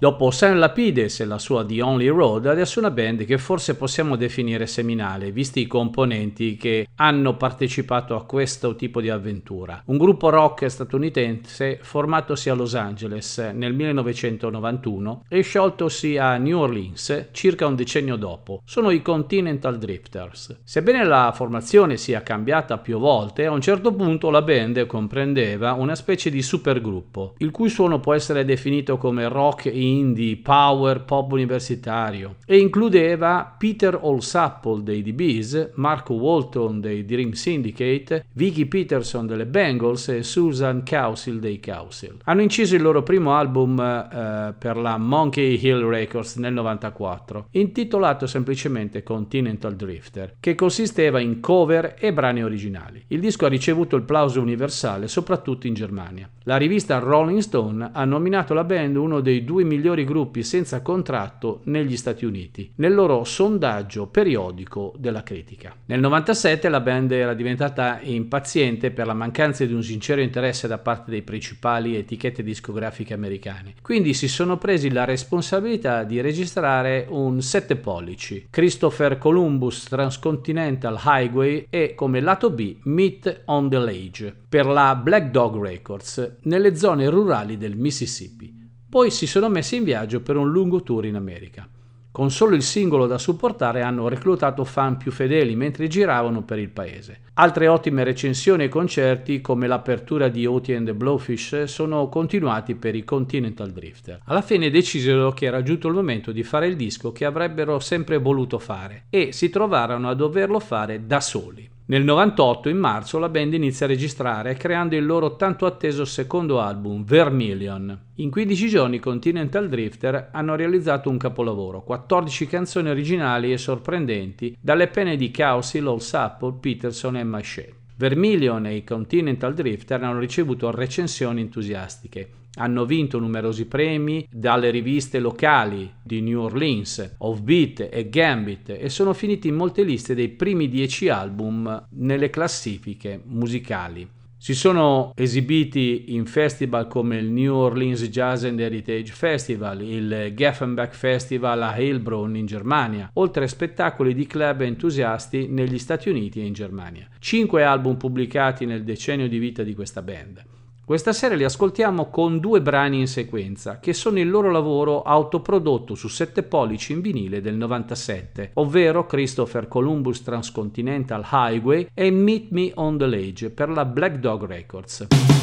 Dopo 0.00 0.30
San 0.30 0.60
Lapides 0.60 1.18
e 1.18 1.24
la 1.24 1.40
sua 1.40 1.66
The 1.66 1.82
Only 1.82 2.06
Road, 2.06 2.46
adesso 2.46 2.78
una 2.78 2.92
band 2.92 3.24
che 3.24 3.36
forse 3.36 3.74
possiamo 3.74 4.14
definire 4.14 4.68
seminale, 4.68 5.32
visti 5.32 5.58
i 5.62 5.66
componenti 5.66 6.56
che 6.56 6.86
hanno 6.94 7.36
partecipato 7.36 8.14
a 8.14 8.24
questo 8.24 8.76
tipo 8.76 9.00
di 9.00 9.10
avventura. 9.10 9.82
Un 9.86 9.96
gruppo 9.96 10.30
rock 10.30 10.70
statunitense 10.70 11.80
formatosi 11.82 12.48
a 12.48 12.54
Los 12.54 12.76
Angeles 12.76 13.38
nel 13.38 13.74
1991 13.74 15.24
e 15.28 15.40
scioltosi 15.40 16.16
a 16.16 16.36
New 16.36 16.60
Orleans 16.60 17.30
circa 17.32 17.66
un 17.66 17.74
decennio 17.74 18.14
dopo. 18.14 18.62
Sono 18.64 18.90
i 18.90 19.02
Continental 19.02 19.78
Drifters. 19.78 20.60
Sebbene 20.62 21.02
la 21.02 21.32
formazione 21.34 21.96
sia 21.96 22.22
cambiata 22.22 22.78
più 22.78 23.00
volte, 23.00 23.46
a 23.46 23.50
un 23.50 23.60
certo 23.60 23.92
punto 23.92 24.30
la 24.30 24.42
band 24.42 24.86
comprendeva 24.86 25.72
una 25.72 25.96
specie 25.96 26.30
di 26.30 26.40
supergruppo, 26.40 27.34
il 27.38 27.50
cui 27.50 27.68
suono 27.68 27.98
può 27.98 28.14
essere 28.14 28.44
definito 28.44 28.96
come 28.96 29.26
rock 29.26 29.68
indie, 29.96 30.36
power, 30.36 31.02
pop 31.04 31.32
universitario 31.32 32.36
e 32.46 32.58
includeva 32.58 33.54
Peter 33.56 33.98
Olsapple 34.00 34.82
dei 34.82 35.02
DBs, 35.02 35.70
Mark 35.74 36.10
Walton 36.10 36.80
dei 36.80 37.04
Dream 37.04 37.32
Syndicate, 37.32 38.26
Vicky 38.32 38.66
Peterson 38.66 39.26
delle 39.26 39.46
Bengals 39.46 40.08
e 40.08 40.22
Susan 40.22 40.82
Cousil 40.88 41.40
dei 41.40 41.60
Cousil. 41.60 42.16
Hanno 42.24 42.42
inciso 42.42 42.74
il 42.74 42.82
loro 42.82 43.02
primo 43.02 43.34
album 43.34 43.80
eh, 43.80 44.54
per 44.56 44.76
la 44.76 44.98
Monkey 44.98 45.58
Hill 45.60 45.88
Records 45.88 46.36
nel 46.36 46.52
94, 46.52 47.48
intitolato 47.52 48.26
semplicemente 48.26 49.02
Continental 49.02 49.74
Drifter, 49.74 50.34
che 50.38 50.54
consisteva 50.54 51.20
in 51.20 51.40
cover 51.40 51.96
e 51.98 52.12
brani 52.12 52.42
originali. 52.42 53.02
Il 53.08 53.20
disco 53.20 53.46
ha 53.46 53.48
ricevuto 53.48 53.96
il 53.96 54.02
plauso 54.02 54.40
universale 54.40 55.08
soprattutto 55.08 55.66
in 55.66 55.74
Germania. 55.74 56.28
La 56.44 56.56
rivista 56.56 56.98
Rolling 56.98 57.40
Stone 57.40 57.90
ha 57.92 58.04
nominato 58.04 58.54
la 58.54 58.64
band 58.64 58.96
uno 58.96 59.20
dei 59.20 59.44
due 59.44 59.64
migliori 59.64 59.77
gruppi 59.80 60.42
senza 60.42 60.82
contratto 60.82 61.60
negli 61.64 61.96
Stati 61.96 62.24
Uniti, 62.24 62.72
nel 62.76 62.94
loro 62.94 63.24
sondaggio 63.24 64.06
periodico 64.06 64.94
della 64.98 65.22
critica. 65.22 65.74
Nel 65.86 66.00
97 66.00 66.68
la 66.68 66.80
band 66.80 67.12
era 67.12 67.34
diventata 67.34 68.00
impaziente 68.02 68.90
per 68.90 69.06
la 69.06 69.14
mancanza 69.14 69.64
di 69.64 69.72
un 69.72 69.82
sincero 69.82 70.20
interesse 70.20 70.68
da 70.68 70.78
parte 70.78 71.10
dei 71.10 71.22
principali 71.22 71.96
etichette 71.96 72.42
discografiche 72.42 73.14
americane, 73.14 73.74
quindi 73.82 74.14
si 74.14 74.28
sono 74.28 74.58
presi 74.58 74.90
la 74.90 75.04
responsabilità 75.04 76.04
di 76.04 76.20
registrare 76.20 77.06
un 77.08 77.40
7 77.40 77.76
pollici, 77.76 78.46
Christopher 78.50 79.18
Columbus 79.18 79.84
Transcontinental 79.84 81.00
Highway 81.04 81.66
e 81.70 81.94
come 81.94 82.20
lato 82.20 82.50
B 82.50 82.76
Meet 82.82 83.42
on 83.46 83.68
the 83.68 83.78
Lage 83.78 84.34
per 84.48 84.66
la 84.66 84.94
Black 84.96 85.30
Dog 85.30 85.60
Records 85.60 86.36
nelle 86.42 86.74
zone 86.76 87.08
rurali 87.08 87.56
del 87.56 87.76
Mississippi. 87.76 88.57
Poi 88.90 89.10
si 89.10 89.26
sono 89.26 89.50
messi 89.50 89.76
in 89.76 89.84
viaggio 89.84 90.22
per 90.22 90.36
un 90.36 90.50
lungo 90.50 90.82
tour 90.82 91.04
in 91.04 91.14
America. 91.14 91.68
Con 92.10 92.30
solo 92.30 92.54
il 92.54 92.62
singolo 92.62 93.06
da 93.06 93.18
supportare 93.18 93.82
hanno 93.82 94.08
reclutato 94.08 94.64
fan 94.64 94.96
più 94.96 95.12
fedeli 95.12 95.54
mentre 95.54 95.88
giravano 95.88 96.42
per 96.42 96.58
il 96.58 96.70
paese. 96.70 97.20
Altre 97.34 97.68
ottime 97.68 98.02
recensioni 98.02 98.64
e 98.64 98.68
concerti, 98.68 99.42
come 99.42 99.66
l'apertura 99.66 100.28
di 100.28 100.46
Oti 100.46 100.72
and 100.72 100.86
the 100.86 100.94
Blowfish, 100.94 101.64
sono 101.64 102.08
continuati 102.08 102.76
per 102.76 102.94
i 102.94 103.04
Continental 103.04 103.70
Drifter. 103.72 104.22
Alla 104.24 104.40
fine 104.40 104.70
decisero 104.70 105.32
che 105.32 105.44
era 105.44 105.62
giunto 105.62 105.86
il 105.86 105.94
momento 105.94 106.32
di 106.32 106.42
fare 106.42 106.66
il 106.66 106.74
disco 106.74 107.12
che 107.12 107.26
avrebbero 107.26 107.78
sempre 107.80 108.16
voluto 108.16 108.58
fare 108.58 109.04
e 109.10 109.32
si 109.32 109.50
trovarono 109.50 110.08
a 110.08 110.14
doverlo 110.14 110.60
fare 110.60 111.06
da 111.06 111.20
soli. 111.20 111.76
Nel 111.90 112.04
98, 112.04 112.68
in 112.68 112.76
marzo, 112.76 113.18
la 113.18 113.30
band 113.30 113.54
inizia 113.54 113.86
a 113.86 113.88
registrare 113.88 114.58
creando 114.58 114.94
il 114.94 115.06
loro 115.06 115.36
tanto 115.36 115.64
atteso 115.64 116.04
secondo 116.04 116.60
album, 116.60 117.02
Vermilion. 117.02 117.98
In 118.16 118.28
15 118.30 118.68
giorni 118.68 118.98
Continental 118.98 119.70
Drifter 119.70 120.28
hanno 120.32 120.54
realizzato 120.54 121.08
un 121.08 121.16
capolavoro, 121.16 121.82
14 121.82 122.46
canzoni 122.46 122.90
originali 122.90 123.52
e 123.52 123.56
sorprendenti 123.56 124.54
dalle 124.60 124.88
penne 124.88 125.16
di 125.16 125.30
Causi, 125.30 125.78
Lol 125.78 126.02
Sapple, 126.02 126.56
Peterson 126.60 127.16
e 127.16 127.24
Maché. 127.24 127.72
Vermilion 127.96 128.66
e 128.66 128.76
i 128.76 128.84
Continental 128.84 129.54
Drifter 129.54 130.04
hanno 130.04 130.18
ricevuto 130.18 130.70
recensioni 130.70 131.40
entusiastiche. 131.40 132.28
Hanno 132.58 132.84
vinto 132.84 133.20
numerosi 133.20 133.66
premi 133.66 134.26
dalle 134.30 134.70
riviste 134.70 135.20
locali 135.20 135.88
di 136.02 136.20
New 136.20 136.40
Orleans, 136.40 137.14
Offbeat 137.18 137.88
e 137.90 138.08
Gambit 138.08 138.70
e 138.70 138.88
sono 138.88 139.12
finiti 139.12 139.46
in 139.46 139.54
molte 139.54 139.84
liste 139.84 140.14
dei 140.14 140.28
primi 140.28 140.68
dieci 140.68 141.08
album 141.08 141.86
nelle 141.90 142.30
classifiche 142.30 143.20
musicali. 143.24 144.08
Si 144.40 144.54
sono 144.54 145.12
esibiti 145.16 146.14
in 146.14 146.24
festival 146.26 146.86
come 146.86 147.16
il 147.18 147.28
New 147.28 147.54
Orleans 147.54 148.04
Jazz 148.04 148.44
and 148.44 148.60
Heritage 148.60 149.12
Festival, 149.12 149.82
il 149.82 150.32
Geffenbach 150.34 150.94
Festival 150.94 151.60
a 151.62 151.76
Heilbronn 151.76 152.36
in 152.36 152.46
Germania, 152.46 153.10
oltre 153.14 153.44
a 153.44 153.48
spettacoli 153.48 154.14
di 154.14 154.26
club 154.26 154.60
entusiasti 154.60 155.48
negli 155.48 155.78
Stati 155.78 156.08
Uniti 156.08 156.40
e 156.40 156.46
in 156.46 156.52
Germania. 156.52 157.08
Cinque 157.18 157.64
album 157.64 157.96
pubblicati 157.96 158.64
nel 158.64 158.84
decennio 158.84 159.28
di 159.28 159.38
vita 159.38 159.64
di 159.64 159.74
questa 159.74 160.02
band. 160.02 160.44
Questa 160.88 161.12
sera 161.12 161.34
li 161.34 161.44
ascoltiamo 161.44 162.08
con 162.08 162.38
due 162.38 162.62
brani 162.62 163.00
in 163.00 163.08
sequenza, 163.08 163.78
che 163.78 163.92
sono 163.92 164.20
il 164.20 164.30
loro 164.30 164.50
lavoro 164.50 165.02
autoprodotto 165.02 165.94
su 165.94 166.08
7 166.08 166.44
pollici 166.44 166.92
in 166.92 167.02
vinile 167.02 167.42
del 167.42 167.56
97, 167.56 168.52
ovvero 168.54 169.04
Christopher 169.04 169.68
Columbus 169.68 170.22
Transcontinental 170.22 171.28
Highway 171.30 171.88
e 171.92 172.10
Meet 172.10 172.50
Me 172.52 172.72
on 172.76 172.96
the 172.96 173.06
Ledge 173.06 173.50
per 173.50 173.68
la 173.68 173.84
Black 173.84 174.16
Dog 174.16 174.46
Records. 174.46 175.37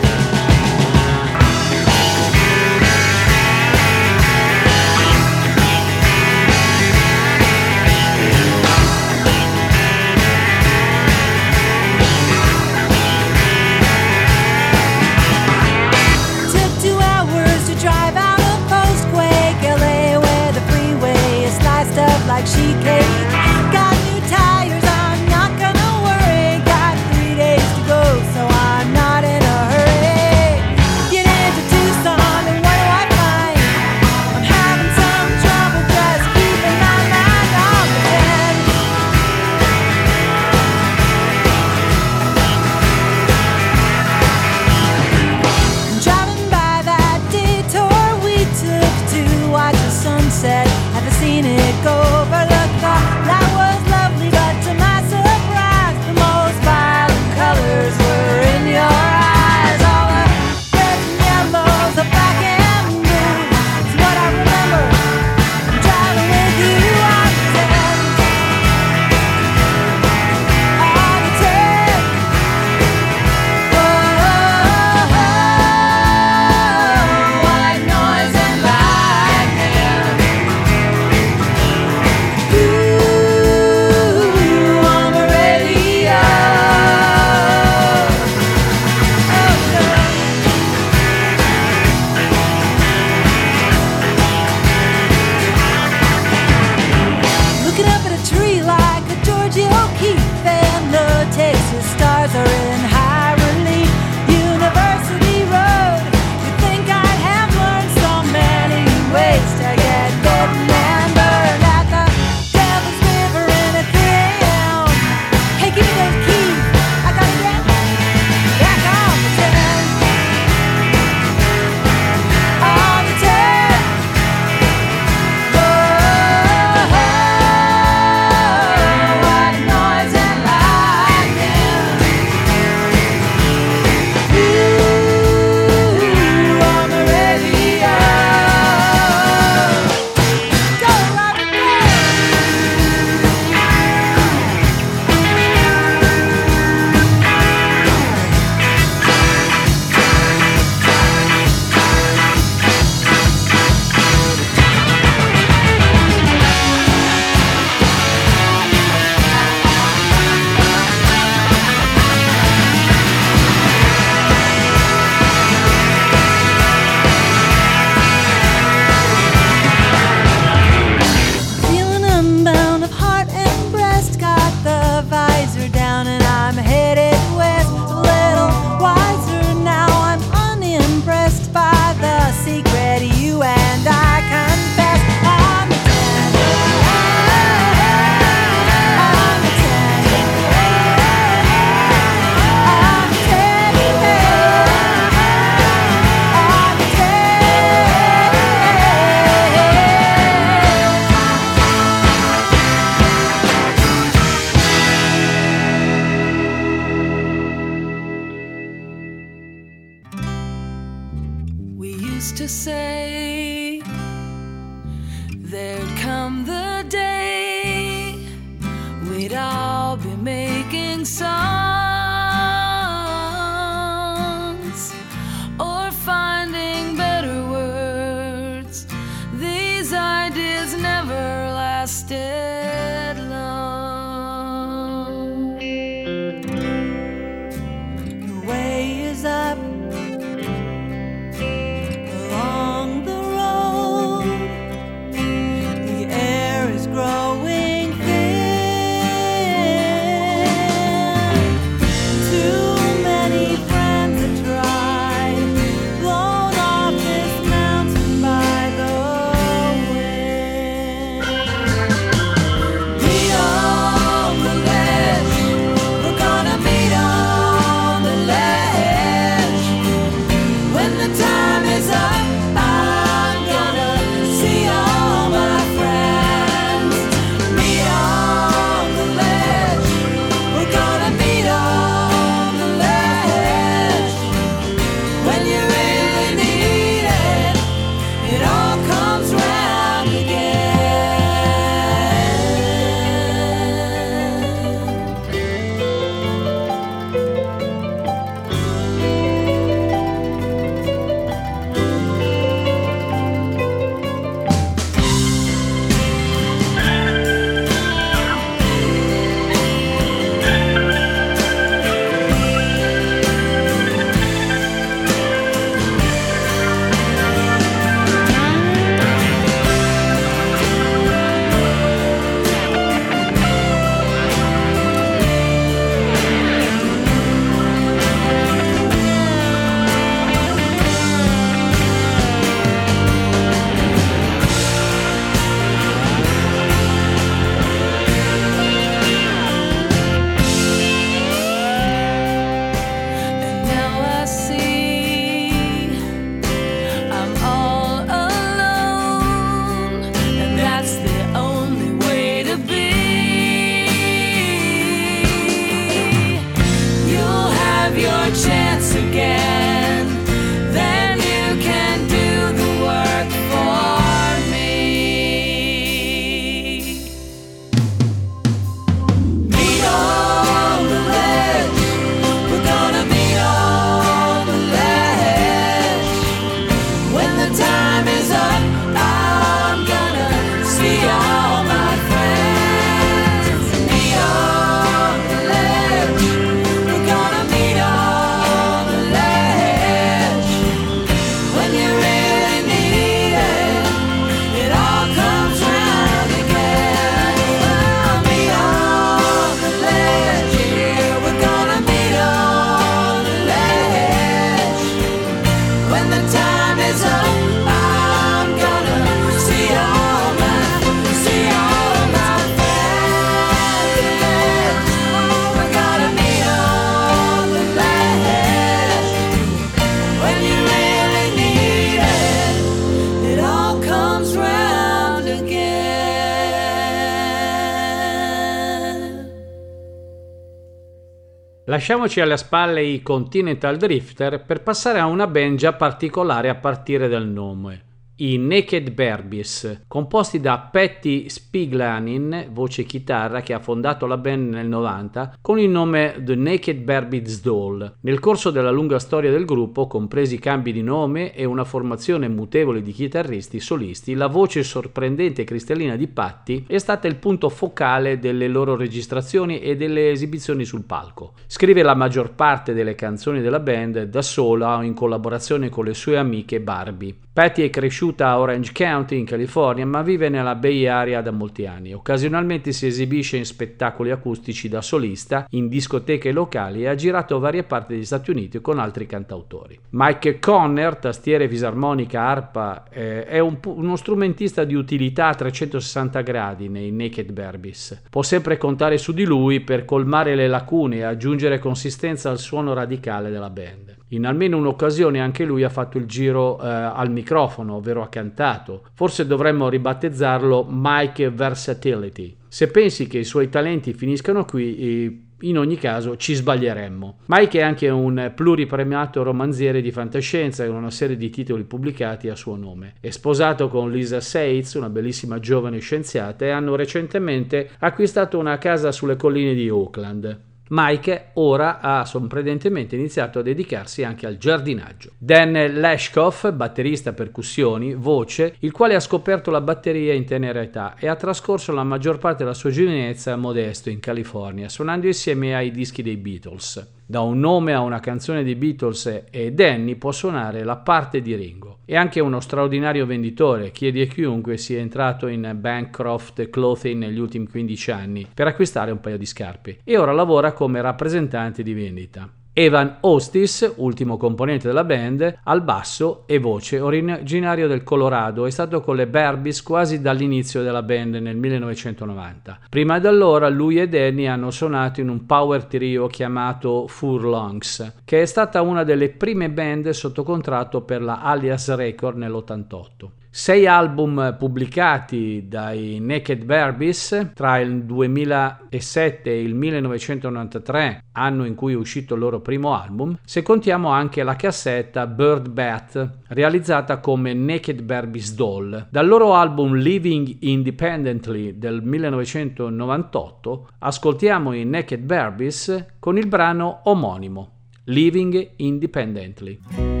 Lasciamoci 431.81 432.21
alle 432.21 432.37
spalle 432.37 432.83
i 432.83 433.01
Continental 433.01 433.75
Drifter 433.75 434.43
per 434.45 434.61
passare 434.61 434.99
a 434.99 435.07
una 435.07 435.25
band 435.25 435.57
già 435.57 435.73
particolare 435.73 436.47
a 436.47 436.53
partire 436.53 437.07
dal 437.07 437.25
nome. 437.25 437.90
I 438.23 438.37
Naked 438.37 438.91
Barbies, 438.91 439.85
composti 439.87 440.39
da 440.39 440.59
Patty 440.71 441.27
Spiglanin, 441.27 442.49
voce 442.51 442.83
chitarra, 442.83 443.41
che 443.41 443.51
ha 443.51 443.57
fondato 443.57 444.05
la 444.05 444.17
band 444.17 444.53
nel 444.53 444.67
90 444.67 445.37
con 445.41 445.57
il 445.57 445.71
nome 445.71 446.17
The 446.19 446.35
Naked 446.35 446.81
Barbies 446.81 447.41
Doll. 447.41 447.95
Nel 448.01 448.19
corso 448.19 448.51
della 448.51 448.69
lunga 448.69 448.99
storia 448.99 449.31
del 449.31 449.45
gruppo, 449.45 449.87
compresi 449.87 450.37
cambi 450.37 450.71
di 450.71 450.83
nome 450.83 451.33
e 451.33 451.45
una 451.45 451.63
formazione 451.63 452.27
mutevole 452.27 452.83
di 452.83 452.91
chitarristi 452.91 453.59
solisti, 453.59 454.13
la 454.13 454.27
voce 454.27 454.61
sorprendente 454.61 455.41
e 455.41 455.45
cristallina 455.45 455.95
di 455.95 456.07
Patty 456.07 456.65
è 456.67 456.77
stata 456.77 457.07
il 457.07 457.15
punto 457.15 457.49
focale 457.49 458.19
delle 458.19 458.47
loro 458.47 458.75
registrazioni 458.75 459.61
e 459.61 459.75
delle 459.75 460.11
esibizioni 460.11 460.63
sul 460.63 460.83
palco. 460.83 461.33
Scrive 461.47 461.81
la 461.81 461.95
maggior 461.95 462.35
parte 462.35 462.73
delle 462.73 462.93
canzoni 462.93 463.41
della 463.41 463.59
band 463.59 464.03
da 464.03 464.21
sola 464.21 464.77
o 464.77 464.83
in 464.83 464.93
collaborazione 464.93 465.69
con 465.69 465.85
le 465.85 465.95
sue 465.95 466.17
amiche 466.17 466.61
Barbie. 466.61 467.15
Patty 467.33 467.63
è 467.63 467.69
cresciuta 467.69 468.09
a 468.19 468.39
Orange 468.39 468.71
County 468.73 469.17
in 469.17 469.25
California, 469.25 469.85
ma 469.85 470.01
vive 470.01 470.29
nella 470.29 470.55
Bay 470.55 470.85
Area 470.85 471.21
da 471.21 471.31
molti 471.31 471.65
anni. 471.65 471.93
Occasionalmente 471.93 472.71
si 472.71 472.87
esibisce 472.87 473.37
in 473.37 473.45
spettacoli 473.45 474.11
acustici 474.11 474.67
da 474.67 474.81
solista, 474.81 475.45
in 475.51 475.69
discoteche 475.69 476.31
locali 476.31 476.83
e 476.83 476.87
ha 476.87 476.95
girato 476.95 477.39
varie 477.39 477.63
parti 477.63 477.93
degli 477.93 478.05
Stati 478.05 478.31
Uniti 478.31 478.59
con 478.61 478.79
altri 478.79 479.05
cantautori. 479.05 479.79
Mike 479.91 480.39
Conner, 480.39 480.97
tastiere, 480.97 481.47
fisarmonica, 481.47 482.21
arpa, 482.21 482.85
eh, 482.89 483.25
è 483.25 483.39
un 483.39 483.59
uno 483.65 483.95
strumentista 483.95 484.63
di 484.63 484.73
utilità 484.73 485.27
a 485.27 485.35
360 485.35 486.21
gradi 486.21 486.69
nei 486.69 486.91
Naked 486.91 487.31
Barbies. 487.31 488.03
Può 488.09 488.23
sempre 488.23 488.57
contare 488.57 488.97
su 488.97 489.13
di 489.13 489.23
lui 489.23 489.61
per 489.61 489.85
colmare 489.85 490.35
le 490.35 490.47
lacune 490.47 490.97
e 490.97 491.03
aggiungere 491.03 491.59
consistenza 491.59 492.29
al 492.29 492.39
suono 492.39 492.73
radicale 492.73 493.29
della 493.29 493.49
band. 493.49 493.99
In 494.13 494.25
almeno 494.25 494.57
un'occasione 494.57 495.19
anche 495.19 495.45
lui 495.45 495.63
ha 495.63 495.69
fatto 495.69 495.97
il 495.97 496.05
giro 496.05 496.61
eh, 496.61 496.67
al 496.67 497.09
microfono, 497.11 497.75
ovvero 497.75 498.01
ha 498.01 498.09
cantato. 498.09 498.83
Forse 498.93 499.25
dovremmo 499.25 499.69
ribattezzarlo 499.69 500.67
Mike 500.69 501.29
Versatility. 501.29 502.35
Se 502.47 502.67
pensi 502.67 503.07
che 503.07 503.19
i 503.19 503.23
suoi 503.23 503.49
talenti 503.49 503.93
finiscano 503.93 504.43
qui, 504.43 505.29
In 505.43 505.57
ogni 505.57 505.77
caso 505.77 506.17
ci 506.17 506.35
sbaglieremmo. 506.35 507.19
Mike 507.25 507.59
è 507.59 507.63
anche 507.63 507.89
un 507.89 508.31
pluripremiato 508.35 509.23
romanziere 509.23 509.81
di 509.81 509.91
fantascienza 509.91 510.65
con 510.67 510.75
una 510.75 510.91
serie 510.91 511.17
di 511.17 511.31
titoli 511.31 511.63
pubblicati 511.63 512.29
a 512.29 512.35
suo 512.35 512.55
nome. 512.55 512.93
È 512.99 513.09
sposato 513.09 513.67
con 513.67 513.91
Lisa 513.91 514.19
Seitz, 514.19 514.75
una 514.75 514.89
bellissima 514.89 515.39
giovane 515.39 515.79
scienziata, 515.79 516.45
e 516.45 516.49
hanno 516.49 516.75
recentemente 516.75 517.71
acquistato 517.79 518.37
una 518.37 518.57
casa 518.59 518.91
sulle 518.91 519.15
colline 519.15 519.55
di 519.55 519.67
Oakland. 519.69 520.49
Mike 520.73 521.31
ora 521.33 521.81
ha 521.81 522.05
sorprendentemente 522.05 522.95
iniziato 522.95 523.39
a 523.39 523.41
dedicarsi 523.41 524.05
anche 524.05 524.25
al 524.25 524.37
giardinaggio. 524.37 525.11
Dan 525.17 525.51
Lashkoff, 525.79 526.49
batterista 526.51 527.11
percussioni, 527.11 527.93
voce, 527.93 528.55
il 528.59 528.71
quale 528.71 528.95
ha 528.95 529.01
scoperto 529.01 529.51
la 529.51 529.59
batteria 529.59 530.13
in 530.13 530.25
tenera 530.25 530.61
età 530.61 530.95
e 530.97 531.07
ha 531.07 531.15
trascorso 531.15 531.73
la 531.73 531.83
maggior 531.83 532.19
parte 532.19 532.43
della 532.43 532.55
sua 532.55 532.69
giovinezza 532.69 533.33
a 533.33 533.37
Modesto 533.37 533.89
in 533.89 533.99
California, 533.99 534.69
suonando 534.69 535.07
insieme 535.07 535.55
ai 535.55 535.71
dischi 535.71 536.01
dei 536.01 536.15
Beatles. 536.15 537.00
Da 537.11 537.19
un 537.19 537.39
nome 537.39 537.73
a 537.73 537.81
una 537.81 537.99
canzone 537.99 538.41
dei 538.41 538.55
Beatles 538.55 539.25
e 539.31 539.51
Danny 539.51 539.95
può 539.95 540.13
suonare 540.13 540.63
la 540.63 540.77
parte 540.77 541.21
di 541.21 541.35
Ringo. 541.35 541.79
È 541.83 541.93
anche 541.93 542.21
uno 542.21 542.39
straordinario 542.39 543.05
venditore, 543.05 543.71
chiede 543.71 544.03
a 544.03 544.05
chiunque 544.05 544.55
sia 544.55 544.79
entrato 544.79 545.27
in 545.27 545.57
Bancroft 545.59 546.49
Clothing 546.49 546.97
negli 547.03 547.19
ultimi 547.19 547.49
15 547.49 547.91
anni 547.91 548.27
per 548.33 548.47
acquistare 548.47 548.91
un 548.91 549.01
paio 549.01 549.17
di 549.17 549.25
scarpe 549.25 549.79
e 549.83 549.97
ora 549.97 550.13
lavora 550.13 550.53
come 550.53 550.79
rappresentante 550.79 551.63
di 551.63 551.73
vendita. 551.73 552.31
Evan 552.53 552.97
Ostis, 552.99 553.75
ultimo 553.77 554.17
componente 554.17 554.67
della 554.67 554.83
band, 554.83 555.39
al 555.43 555.61
basso 555.61 556.23
e 556.25 556.37
voce, 556.37 556.81
originario 556.81 557.65
del 557.65 557.81
Colorado, 557.81 558.45
è 558.45 558.49
stato 558.49 558.81
con 558.81 558.97
le 558.97 559.07
Barbies 559.07 559.63
quasi 559.63 560.01
dall'inizio 560.01 560.61
della 560.61 560.83
band 560.83 561.15
nel 561.15 561.37
1990. 561.37 562.59
Prima 562.69 562.99
di 562.99 563.07
allora 563.07 563.47
lui 563.47 563.79
e 563.79 563.87
Danny 563.87 564.25
hanno 564.25 564.51
suonato 564.51 564.99
in 564.99 565.07
un 565.07 565.25
power 565.25 565.63
trio 565.63 566.07
chiamato 566.07 566.87
Furlongs, 566.87 567.99
che 568.03 568.21
è 568.21 568.25
stata 568.25 568.61
una 568.61 568.83
delle 568.83 569.11
prime 569.11 569.49
band 569.49 569.87
sotto 569.91 570.23
contratto 570.23 570.81
per 570.81 571.01
la 571.01 571.21
Alias 571.21 571.73
Record 571.73 572.17
nell'88. 572.17 573.20
Sei 573.33 573.65
album 573.65 574.35
pubblicati 574.37 575.45
dai 575.47 575.99
Naked 576.01 576.43
Barbies 576.43 577.31
tra 577.33 577.59
il 577.59 577.85
2007 577.85 579.29
e 579.29 579.41
il 579.41 579.55
1993, 579.55 581.05
anno 581.13 581.45
in 581.45 581.55
cui 581.55 581.71
è 581.71 581.77
uscito 581.77 582.15
il 582.15 582.19
loro 582.19 582.41
primo 582.41 582.75
album, 582.75 583.17
se 583.23 583.41
contiamo 583.41 583.87
anche 583.87 584.23
la 584.23 584.35
cassetta 584.35 585.07
Bird 585.07 585.47
Bat, 585.47 586.17
realizzata 586.27 586.99
come 586.99 587.33
Naked 587.33 587.83
Barbies 587.83 588.35
Doll. 588.35 588.87
Dal 588.89 589.07
loro 589.07 589.33
album 589.33 589.75
Living 589.75 590.39
Independently 590.41 591.57
del 591.57 591.81
1998 591.81 593.69
ascoltiamo 593.79 594.51
i 594.51 594.65
Naked 594.65 595.03
Barbies 595.03 595.93
con 595.99 596.17
il 596.17 596.27
brano 596.27 596.81
omonimo, 596.83 597.51
Living 597.85 598.55
Independently. 598.57 600.00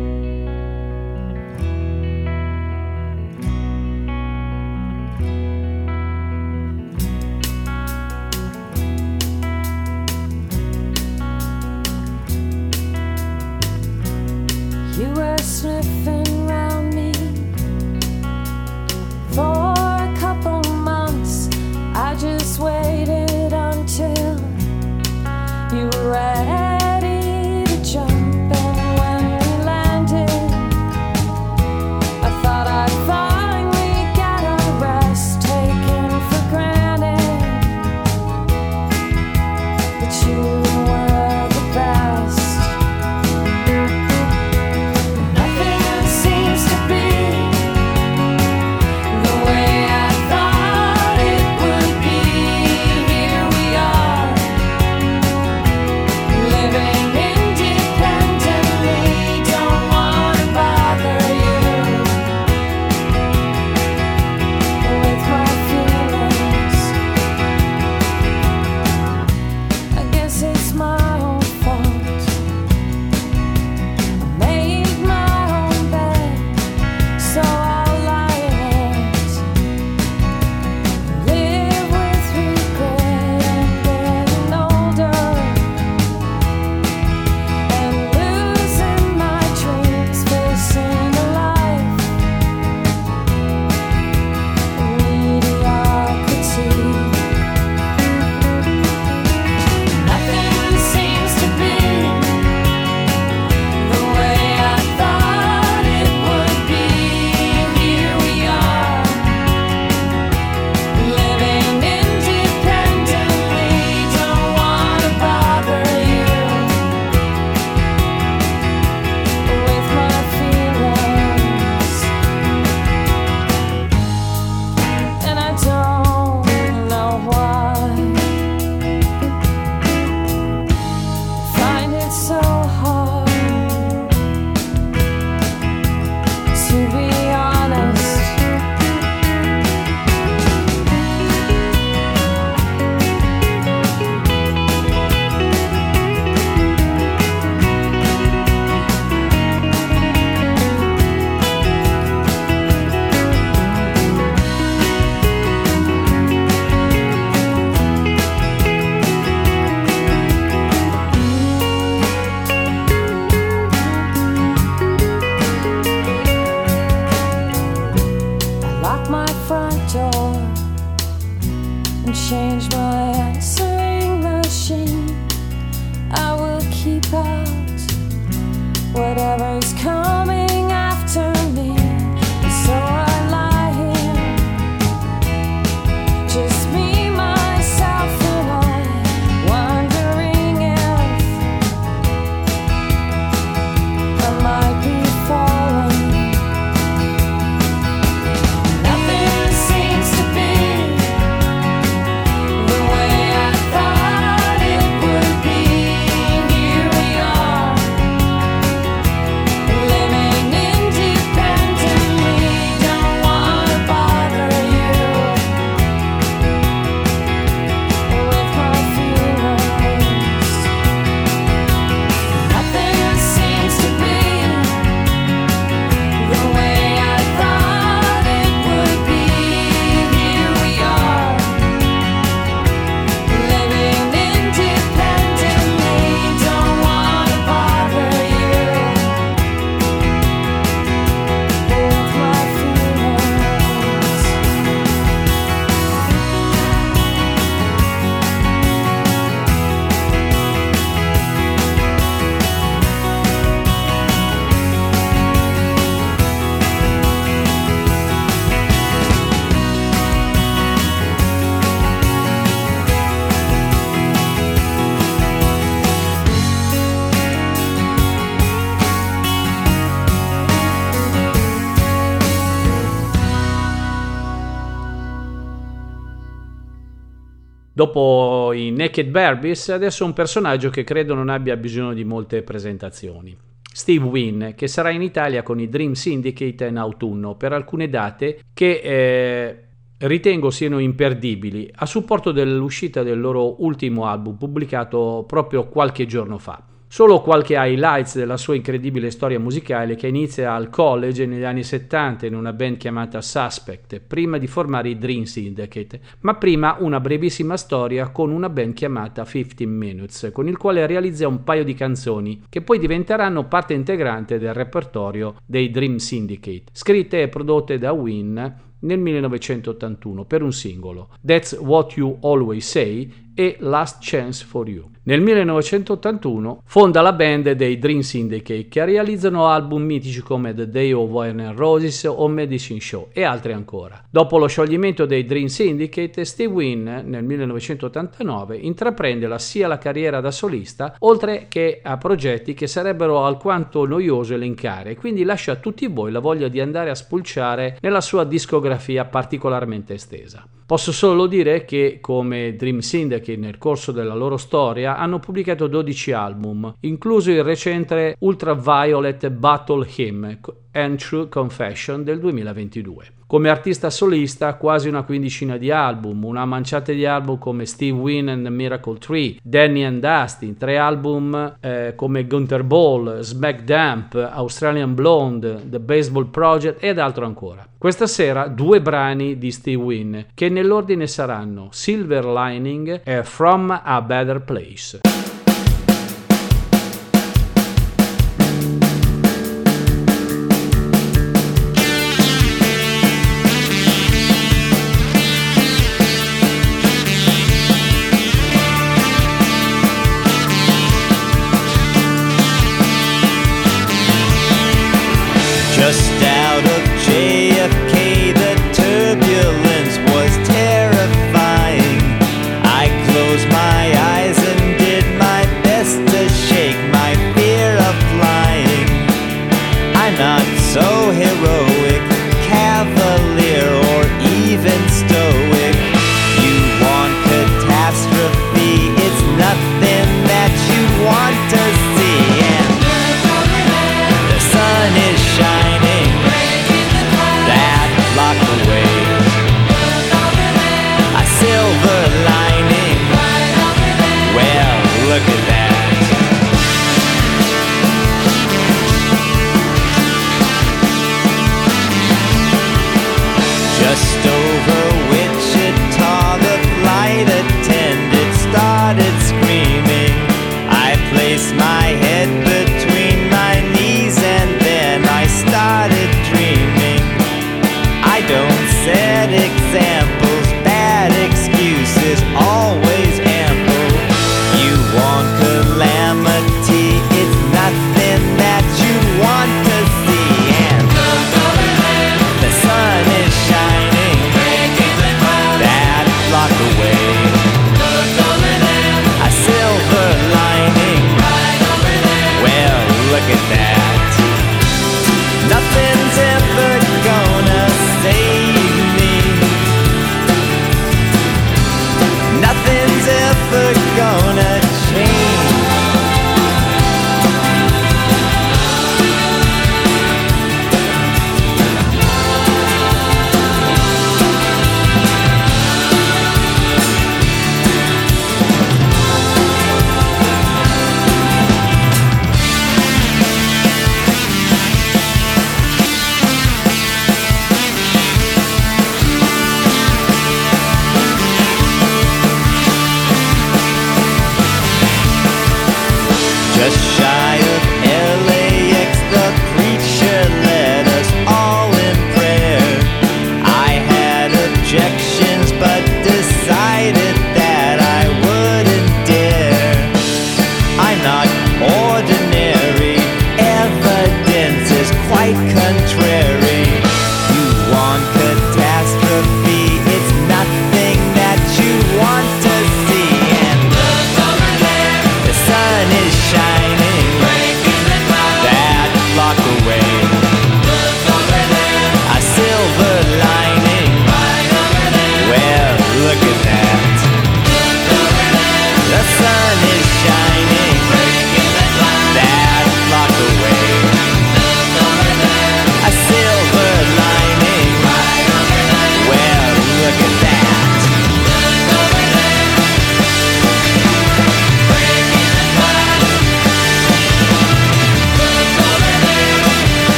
Dopo 277.81 278.51
i 278.53 278.69
Naked 278.69 279.09
Barbies, 279.09 279.69
adesso 279.69 280.05
un 280.05 280.13
personaggio 280.13 280.69
che 280.69 280.83
credo 280.83 281.15
non 281.15 281.29
abbia 281.29 281.57
bisogno 281.57 281.95
di 281.95 282.03
molte 282.03 282.43
presentazioni. 282.43 283.35
Steve 283.73 284.05
Wynn, 284.05 284.49
che 284.53 284.67
sarà 284.67 284.91
in 284.91 285.01
Italia 285.01 285.41
con 285.41 285.59
i 285.59 285.67
Dream 285.67 285.93
Syndicate 285.93 286.67
in 286.67 286.77
autunno 286.77 287.33
per 287.33 287.53
alcune 287.53 287.89
date 287.89 288.41
che 288.53 288.81
eh, 288.83 289.63
ritengo 289.97 290.51
siano 290.51 290.77
imperdibili, 290.77 291.71
a 291.73 291.87
supporto 291.87 292.31
dell'uscita 292.31 293.01
del 293.01 293.19
loro 293.19 293.63
ultimo 293.63 294.05
album 294.05 294.37
pubblicato 294.37 295.23
proprio 295.25 295.67
qualche 295.67 296.05
giorno 296.05 296.37
fa. 296.37 296.63
Solo 296.93 297.21
qualche 297.21 297.55
highlights 297.55 298.17
della 298.17 298.35
sua 298.35 298.55
incredibile 298.55 299.11
storia 299.11 299.39
musicale 299.39 299.95
che 299.95 300.07
inizia 300.07 300.53
al 300.53 300.69
college 300.69 301.25
negli 301.25 301.45
anni 301.45 301.63
70 301.63 302.25
in 302.25 302.35
una 302.35 302.51
band 302.51 302.75
chiamata 302.75 303.21
Suspect, 303.21 304.01
prima 304.01 304.37
di 304.37 304.45
formare 304.45 304.89
i 304.89 304.97
Dream 304.97 305.23
Syndicate, 305.23 306.01
ma 306.19 306.35
prima 306.35 306.75
una 306.81 306.99
brevissima 306.99 307.55
storia 307.55 308.09
con 308.09 308.29
una 308.29 308.49
band 308.49 308.73
chiamata 308.73 309.23
15 309.23 309.65
Minutes, 309.67 310.31
con 310.33 310.49
il 310.49 310.57
quale 310.57 310.85
realizza 310.85 311.29
un 311.29 311.45
paio 311.45 311.63
di 311.63 311.75
canzoni 311.75 312.43
che 312.49 312.61
poi 312.61 312.77
diventeranno 312.77 313.47
parte 313.47 313.73
integrante 313.73 314.37
del 314.37 314.53
repertorio 314.53 315.35
dei 315.45 315.71
Dream 315.71 315.95
Syndicate, 315.95 316.65
scritte 316.73 317.21
e 317.21 317.29
prodotte 317.29 317.77
da 317.77 317.93
Wynn 317.93 318.37
nel 318.79 318.99
1981 318.99 320.25
per 320.25 320.41
un 320.41 320.51
singolo, 320.51 321.07
That's 321.25 321.53
What 321.53 321.93
You 321.93 322.17
Always 322.19 322.67
Say 322.67 323.29
e 323.33 323.55
Last 323.61 323.99
Chance 324.01 324.43
for 324.43 324.67
You. 324.67 324.90
Nel 325.03 325.19
1981 325.19 326.61
fonda 326.63 327.01
la 327.01 327.13
band 327.13 327.53
dei 327.53 327.79
Dream 327.79 328.01
Syndicate 328.01 328.67
che 328.67 328.85
realizzano 328.85 329.47
album 329.47 329.81
mitici 329.81 330.21
come 330.21 330.53
The 330.53 330.69
Day 330.69 330.91
of 330.91 331.11
and 331.15 331.57
Roses 331.57 332.03
o 332.03 332.27
Medicine 332.27 332.79
Show 332.79 333.07
e 333.11 333.23
altri 333.23 333.53
ancora. 333.53 333.99
Dopo 334.07 334.37
lo 334.37 334.45
scioglimento 334.45 335.07
dei 335.07 335.25
Dream 335.25 335.47
Syndicate, 335.47 336.23
Steve 336.23 336.53
Wynn 336.53 336.83
nel 336.83 337.23
1989 337.23 338.57
intraprende 338.57 339.25
la, 339.25 339.39
sia 339.39 339.67
la 339.67 339.79
carriera 339.79 340.21
da 340.21 340.29
solista 340.29 340.93
oltre 340.99 341.47
che 341.49 341.79
a 341.81 341.97
progetti 341.97 342.53
che 342.53 342.67
sarebbero 342.67 343.25
alquanto 343.25 343.87
noioso 343.87 344.35
elencare, 344.35 344.95
quindi 344.95 345.23
lascia 345.23 345.53
a 345.53 345.55
tutti 345.55 345.87
voi 345.87 346.11
la 346.11 346.19
voglia 346.19 346.47
di 346.47 346.59
andare 346.59 346.91
a 346.91 346.95
spulciare 346.95 347.79
nella 347.81 348.01
sua 348.01 348.23
discografia 348.23 349.05
particolarmente 349.05 349.95
estesa. 349.95 350.45
Posso 350.71 350.93
solo 350.93 351.27
dire 351.27 351.65
che, 351.65 351.97
come 351.99 352.55
Dream 352.55 352.79
Syndicate 352.79 353.35
nel 353.35 353.57
corso 353.57 353.91
della 353.91 354.13
loro 354.13 354.37
storia, 354.37 354.95
hanno 354.95 355.19
pubblicato 355.19 355.67
12 355.67 356.13
album, 356.13 356.75
incluso 356.79 357.29
il 357.29 357.43
recente 357.43 358.15
Ultraviolet 358.19 359.29
Battle 359.31 359.85
Hymn 359.97 360.39
and 360.71 360.97
True 360.97 361.27
Confession 361.27 362.05
del 362.05 362.21
2022. 362.21 363.20
Come 363.31 363.47
artista 363.47 363.89
solista 363.89 364.55
quasi 364.55 364.89
una 364.89 365.03
quindicina 365.03 365.55
di 365.55 365.71
album, 365.71 366.25
una 366.25 366.43
manciata 366.43 366.91
di 366.91 367.05
album 367.05 367.37
come 367.37 367.65
Steve 367.65 367.97
Wynn 367.97 368.27
and 368.27 368.43
the 368.43 368.49
Miracle 368.49 368.97
Tree, 368.97 369.37
Danny 369.41 369.83
and 369.83 370.01
Dustin, 370.01 370.57
tre 370.57 370.77
album 370.77 371.55
eh, 371.61 371.93
come 371.95 372.27
Gunther 372.27 372.65
Ball, 372.65 373.21
Smack 373.21 373.61
Damp, 373.61 374.15
Australian 374.15 374.93
Blonde, 374.95 375.61
The 375.69 375.79
Baseball 375.79 376.25
Project 376.27 376.83
ed 376.83 376.99
altro 376.99 377.25
ancora. 377.25 377.65
Questa 377.77 378.05
sera 378.05 378.47
due 378.47 378.81
brani 378.81 379.37
di 379.37 379.51
Steve 379.51 379.81
Wynn 379.81 380.19
che 380.33 380.49
nell'ordine 380.49 381.07
saranno 381.07 381.69
Silver 381.71 382.25
Lining 382.25 382.99
e 383.01 383.23
From 383.23 383.79
a 383.81 384.01
Better 384.01 384.41
Place. 384.41 385.30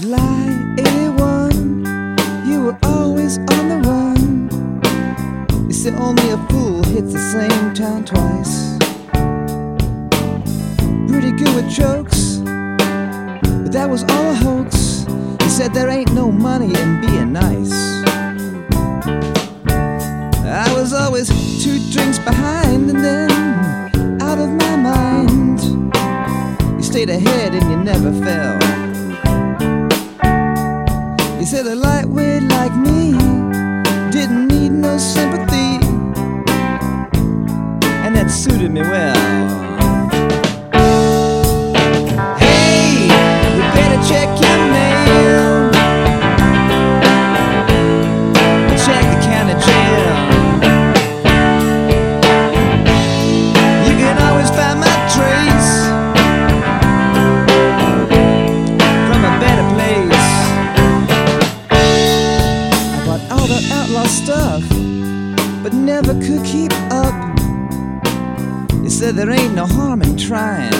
July 0.00 0.74
81, 0.78 2.46
you 2.46 2.62
were 2.62 2.78
always 2.84 3.38
on 3.38 3.68
the 3.68 3.80
run. 3.84 4.48
You 5.66 5.72
say 5.72 5.90
only 5.90 6.30
a 6.30 6.36
fool 6.48 6.84
hits 6.84 7.12
the 7.12 7.18
same 7.18 7.74
town 7.74 8.04
twice. 8.04 8.78
Pretty 11.10 11.32
good 11.32 11.52
with 11.56 11.68
jokes, 11.68 12.36
but 13.64 13.72
that 13.72 13.88
was 13.90 14.04
all 14.04 14.30
a 14.30 14.34
hoax. 14.34 15.04
You 15.42 15.50
said 15.50 15.74
there 15.74 15.88
ain't 15.88 16.12
no 16.12 16.30
money 16.30 16.72
in 16.80 17.00
being 17.00 17.32
nice. 17.32 17.72
I 20.46 20.72
was 20.74 20.92
always 20.92 21.26
two 21.64 21.80
drinks 21.90 22.20
behind 22.20 22.88
and 22.88 23.04
then 23.04 24.22
out 24.22 24.38
of 24.38 24.48
my 24.48 24.76
mind. 24.76 25.60
You 26.76 26.82
stayed 26.84 27.10
ahead 27.10 27.52
and 27.52 27.68
you 27.68 27.76
never 27.78 28.12
fell. 28.24 28.87
Said 31.50 31.66
a 31.66 31.74
lightweight 31.74 32.42
like 32.42 32.76
me 32.76 33.12
didn't 34.10 34.48
need 34.48 34.68
no 34.68 34.98
sympathy, 34.98 35.80
and 38.04 38.14
that 38.14 38.30
suited 38.30 38.70
me 38.70 38.82
well. 38.82 39.67
There 69.18 69.32
ain't 69.32 69.52
no 69.52 69.66
harm 69.66 70.00
in 70.00 70.16
trying. 70.16 70.72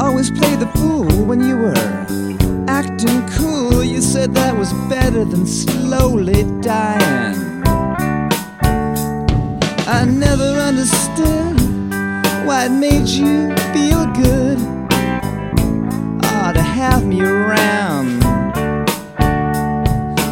Always 0.00 0.32
play 0.32 0.56
the 0.56 0.68
fool 0.74 1.26
when 1.26 1.40
you 1.40 1.56
were 1.56 1.76
acting 2.66 3.24
cool. 3.38 3.84
You 3.84 4.02
said 4.02 4.34
that 4.34 4.56
was 4.56 4.72
better 4.88 5.24
than 5.24 5.46
slowly 5.46 6.42
dying. 6.60 7.62
I 9.86 10.04
never 10.06 10.58
understood 10.58 11.60
why 12.44 12.64
it 12.64 12.72
made 12.72 13.06
you 13.06 13.54
feel 13.72 14.06
good. 14.06 14.58
Ah, 16.24 16.50
to 16.52 16.62
have 16.62 17.06
me 17.06 17.22
around. 17.22 18.24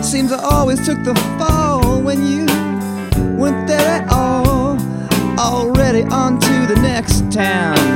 Seems 0.04 0.32
I 0.32 0.42
always 0.42 0.84
took 0.84 1.04
the 1.04 1.14
fall 1.38 2.02
when 2.02 2.26
you 2.26 2.47
Already 5.58 6.04
on 6.04 6.38
to 6.38 6.66
the 6.72 6.76
next 6.80 7.32
town. 7.32 7.87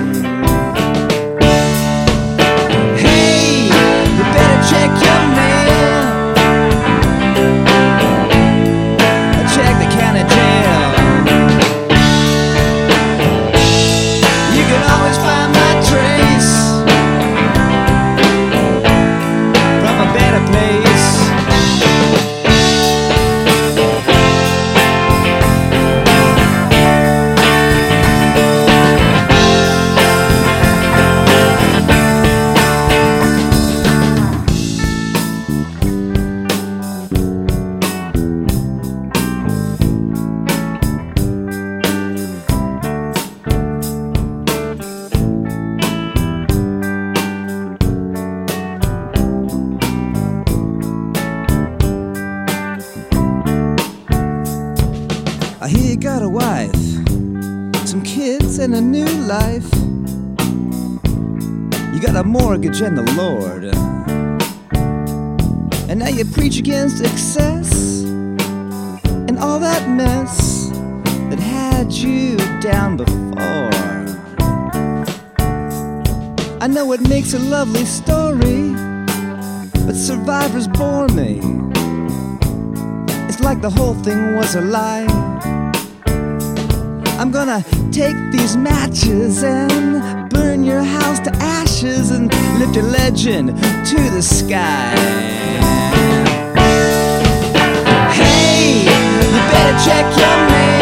And 62.85 62.99
the 62.99 63.13
Lord. 63.15 63.65
And 65.89 66.01
now 66.01 66.09
you 66.09 66.25
preach 66.25 66.59
against 66.59 67.05
excess 67.05 68.03
and 68.03 69.39
all 69.39 69.61
that 69.61 69.89
mess 69.89 70.71
that 71.31 71.39
had 71.39 71.93
you 71.93 72.37
down 72.61 72.97
before. 72.97 73.71
I 76.61 76.67
know 76.67 76.93
it 76.93 77.09
makes 77.09 77.35
a 77.35 77.39
lovely 77.39 77.85
story, 77.85 78.73
but 79.87 79.95
survivors 79.95 80.67
bore 80.67 81.07
me. 81.09 81.39
It's 83.29 83.41
like 83.41 83.61
the 83.61 83.71
whole 83.71 83.95
thing 83.95 84.35
was 84.35 84.57
a 84.57 84.61
lie. 84.61 85.07
I'm 87.21 87.31
gonna 87.31 87.65
take 87.93 88.17
these 88.33 88.57
matches 88.57 89.45
and 89.45 90.22
burn 90.33 90.65
your 90.65 90.83
house 90.83 91.21
to 91.21 91.31
ashes 91.37 92.11
and 92.11 92.33
lift 92.59 92.75
your 92.75 92.85
legend 92.85 93.49
to 93.87 94.11
the 94.11 94.23
sky. 94.23 94.95
Hey, 98.13 98.85
you 99.35 99.41
better 99.53 99.77
check 99.87 100.07
your 100.17 100.37
mail. 100.51 100.73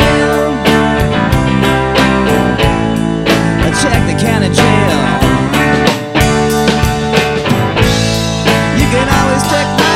Check 3.80 4.00
the 4.06 4.16
county 4.20 4.50
jail. 4.52 5.00
You 8.78 8.86
can 8.92 9.08
always 9.18 9.42
check 9.50 9.89